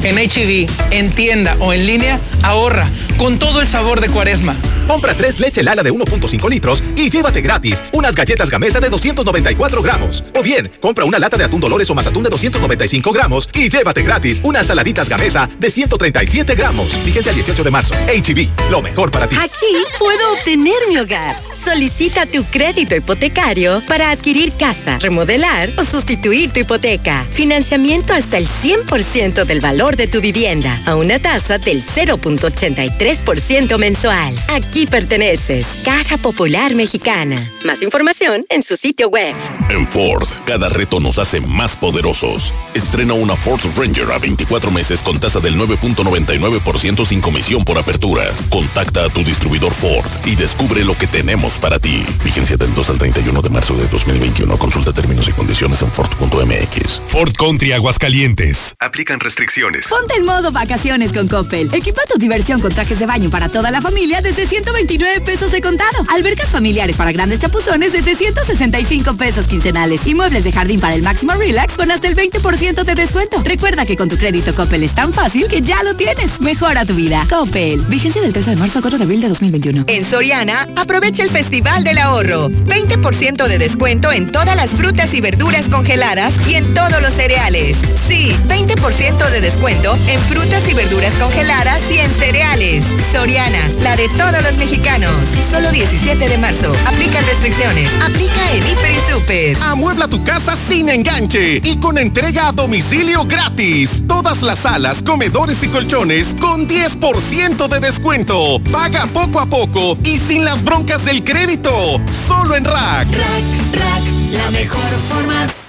En 0.02 0.16
HB, 0.16 0.68
e 0.90 0.98
en 0.98 1.10
tienda 1.10 1.56
o 1.60 1.72
en 1.72 1.86
línea, 1.86 2.20
ahorra 2.42 2.90
con 3.16 3.38
todo 3.38 3.60
el 3.60 3.66
sabor 3.66 4.00
de 4.00 4.08
cuaresma. 4.08 4.56
Compra 4.88 5.14
tres 5.14 5.38
leche 5.38 5.62
Lala 5.62 5.82
de 5.82 5.92
1.5 5.92 6.50
litros 6.50 6.82
y 6.96 7.08
llévate 7.08 7.40
gratis 7.40 7.82
unas 7.92 8.14
galletas 8.16 8.50
Gamesa 8.50 8.80
de 8.80 8.90
294 9.24 9.82
gramos. 9.82 10.24
O 10.36 10.42
bien, 10.42 10.70
compra 10.80 11.04
una 11.04 11.18
lata 11.18 11.36
de 11.36 11.44
atún 11.44 11.60
Dolores 11.60 11.88
o 11.90 11.98
atún 11.98 12.22
de 12.22 12.30
295 12.30 13.12
gramos 13.12 13.48
y 13.54 13.68
llévate 13.68 14.02
gratis 14.02 14.40
unas 14.44 14.66
saladitas 14.66 15.08
Gamesa 15.08 15.48
de 15.58 15.70
137 15.70 16.54
gramos. 16.54 16.88
Fíjense 17.04 17.30
al 17.30 17.36
18 17.36 17.64
de 17.64 17.70
marzo. 17.70 17.94
HB, 18.06 18.38
e 18.38 18.70
lo 18.70 18.82
mejor 18.82 19.10
para 19.10 19.28
ti. 19.28 19.36
Aquí 19.36 19.84
puedo 19.98 20.32
obtener 20.34 20.88
mi 20.88 20.98
hogar 20.98 21.51
Solicita 21.64 22.26
tu 22.26 22.42
crédito 22.44 22.96
hipotecario 22.96 23.82
para 23.86 24.10
adquirir 24.10 24.52
casa, 24.52 24.98
remodelar 24.98 25.70
o 25.76 25.84
sustituir 25.84 26.50
tu 26.50 26.58
hipoteca. 26.58 27.24
Financiamiento 27.30 28.14
hasta 28.14 28.36
el 28.36 28.48
100% 28.48 29.44
del 29.44 29.60
valor 29.60 29.94
de 29.96 30.08
tu 30.08 30.20
vivienda 30.20 30.82
a 30.86 30.96
una 30.96 31.20
tasa 31.20 31.58
del 31.58 31.80
0.83% 31.80 33.78
mensual. 33.78 34.34
Aquí 34.48 34.86
perteneces. 34.86 35.66
Caja 35.84 36.16
Popular 36.16 36.74
Mexicana. 36.74 37.52
Más 37.64 37.80
información 37.82 38.44
en 38.48 38.64
su 38.64 38.76
sitio 38.76 39.08
web. 39.08 39.36
En 39.70 39.86
Ford, 39.86 40.26
cada 40.44 40.68
reto 40.68 40.98
nos 40.98 41.18
hace 41.18 41.40
más 41.40 41.76
poderosos. 41.76 42.52
Estrena 42.74 43.14
una 43.14 43.36
Ford 43.36 43.60
Ranger 43.76 44.10
a 44.10 44.18
24 44.18 44.72
meses 44.72 45.00
con 45.00 45.20
tasa 45.20 45.38
del 45.38 45.56
9.99% 45.56 47.06
sin 47.06 47.20
comisión 47.20 47.64
por 47.64 47.78
apertura. 47.78 48.24
Contacta 48.50 49.04
a 49.04 49.08
tu 49.10 49.22
distribuidor 49.22 49.72
Ford 49.72 50.10
y 50.24 50.34
descubre 50.34 50.84
lo 50.84 50.98
que 50.98 51.06
tenemos 51.06 51.51
para 51.60 51.78
ti. 51.78 52.02
Vigencia 52.24 52.56
del 52.56 52.74
2 52.74 52.90
al 52.90 52.98
31 52.98 53.42
de 53.42 53.50
marzo 53.50 53.74
de 53.74 53.86
2021. 53.86 54.58
Consulta 54.58 54.92
términos 54.92 55.28
y 55.28 55.32
condiciones 55.32 55.82
en 55.82 55.90
Ford.mx. 55.90 57.00
Ford 57.06 57.32
Country 57.38 57.72
Aguascalientes. 57.72 58.74
Aplican 58.80 59.20
restricciones. 59.20 59.86
Ponte 59.88 60.14
en 60.16 60.24
modo 60.24 60.50
vacaciones 60.50 61.12
con 61.12 61.28
Coppel. 61.28 61.68
Equipa 61.72 62.02
tu 62.08 62.18
diversión 62.18 62.60
con 62.60 62.72
trajes 62.74 62.98
de 62.98 63.06
baño 63.06 63.30
para 63.30 63.48
toda 63.48 63.70
la 63.70 63.80
familia 63.80 64.20
desde 64.20 64.46
129 64.48 65.20
pesos 65.20 65.52
de 65.52 65.60
contado. 65.60 66.04
Albercas 66.08 66.50
familiares 66.50 66.96
para 66.96 67.12
grandes 67.12 67.38
chapuzones 67.38 67.92
desde 67.92 68.16
165 68.16 69.16
pesos 69.16 69.46
quincenales. 69.46 70.00
Y 70.06 70.14
muebles 70.14 70.44
de 70.44 70.52
jardín 70.52 70.80
para 70.80 70.94
el 70.94 71.02
máximo 71.02 71.34
relax 71.34 71.74
con 71.74 71.90
hasta 71.90 72.08
el 72.08 72.16
20% 72.16 72.84
de 72.84 72.94
descuento. 72.94 73.42
Recuerda 73.44 73.86
que 73.86 73.96
con 73.96 74.08
tu 74.08 74.16
crédito 74.16 74.54
Coppel 74.54 74.82
es 74.82 74.94
tan 74.94 75.12
fácil 75.12 75.48
que 75.48 75.62
ya 75.62 75.82
lo 75.82 75.94
tienes. 75.94 76.40
Mejora 76.40 76.84
tu 76.84 76.94
vida. 76.94 77.26
Coppel. 77.28 77.82
Vigencia 77.82 78.22
del 78.22 78.32
13 78.32 78.50
de 78.50 78.56
marzo 78.56 78.78
a 78.78 78.82
4 78.82 78.98
de 78.98 79.04
abril 79.04 79.20
de 79.20 79.28
2021. 79.28 79.84
En 79.88 80.04
Soriana, 80.04 80.66
aprovecha 80.76 81.22
el 81.22 81.30
Festival 81.30 81.41
del 81.50 81.98
Ahorro. 81.98 82.48
20% 82.48 83.46
de 83.48 83.58
descuento 83.58 84.12
en 84.12 84.30
todas 84.30 84.56
las 84.56 84.70
frutas 84.70 85.12
y 85.12 85.20
verduras 85.20 85.68
congeladas 85.68 86.34
y 86.48 86.54
en 86.54 86.74
todos 86.74 87.02
los 87.02 87.12
cereales. 87.14 87.76
Sí, 88.08 88.36
20% 88.48 89.30
de 89.30 89.40
descuento 89.40 89.96
en 90.08 90.20
frutas 90.20 90.62
y 90.68 90.74
verduras 90.74 91.12
congeladas 91.14 91.80
y 91.90 91.98
en 91.98 92.10
cereales. 92.14 92.84
Soriana, 93.12 93.68
la 93.82 93.96
de 93.96 94.08
todos 94.10 94.42
los 94.42 94.56
mexicanos. 94.56 95.10
Solo 95.50 95.70
17 95.70 96.28
de 96.28 96.38
marzo. 96.38 96.72
Aplican 96.86 97.24
restricciones. 97.26 97.90
Aplica 98.02 98.52
en 98.52 98.58
Hiper 98.58 98.92
y 98.92 99.12
Super. 99.12 99.56
Amuebla 99.64 100.08
tu 100.08 100.22
casa 100.24 100.56
sin 100.56 100.88
enganche 100.88 101.60
y 101.62 101.76
con 101.76 101.98
entrega 101.98 102.48
a 102.48 102.52
domicilio 102.52 103.24
gratis. 103.26 104.02
Todas 104.06 104.42
las 104.42 104.60
salas, 104.60 105.02
comedores 105.02 105.62
y 105.62 105.68
colchones 105.68 106.34
con 106.40 106.66
10% 106.66 107.68
de 107.68 107.80
descuento. 107.80 108.60
Paga 108.70 109.06
poco 109.12 109.40
a 109.40 109.46
poco 109.46 109.98
y 110.04 110.18
sin 110.18 110.44
las 110.44 110.64
broncas 110.64 111.04
del 111.04 111.22
crédito. 111.32 111.98
Solo 112.10 112.56
en 112.56 112.64
Rack. 112.64 113.08
Rack, 113.10 113.44
Rack, 113.72 114.02
la 114.32 114.50
mejor 114.50 114.90
forma 115.08 115.61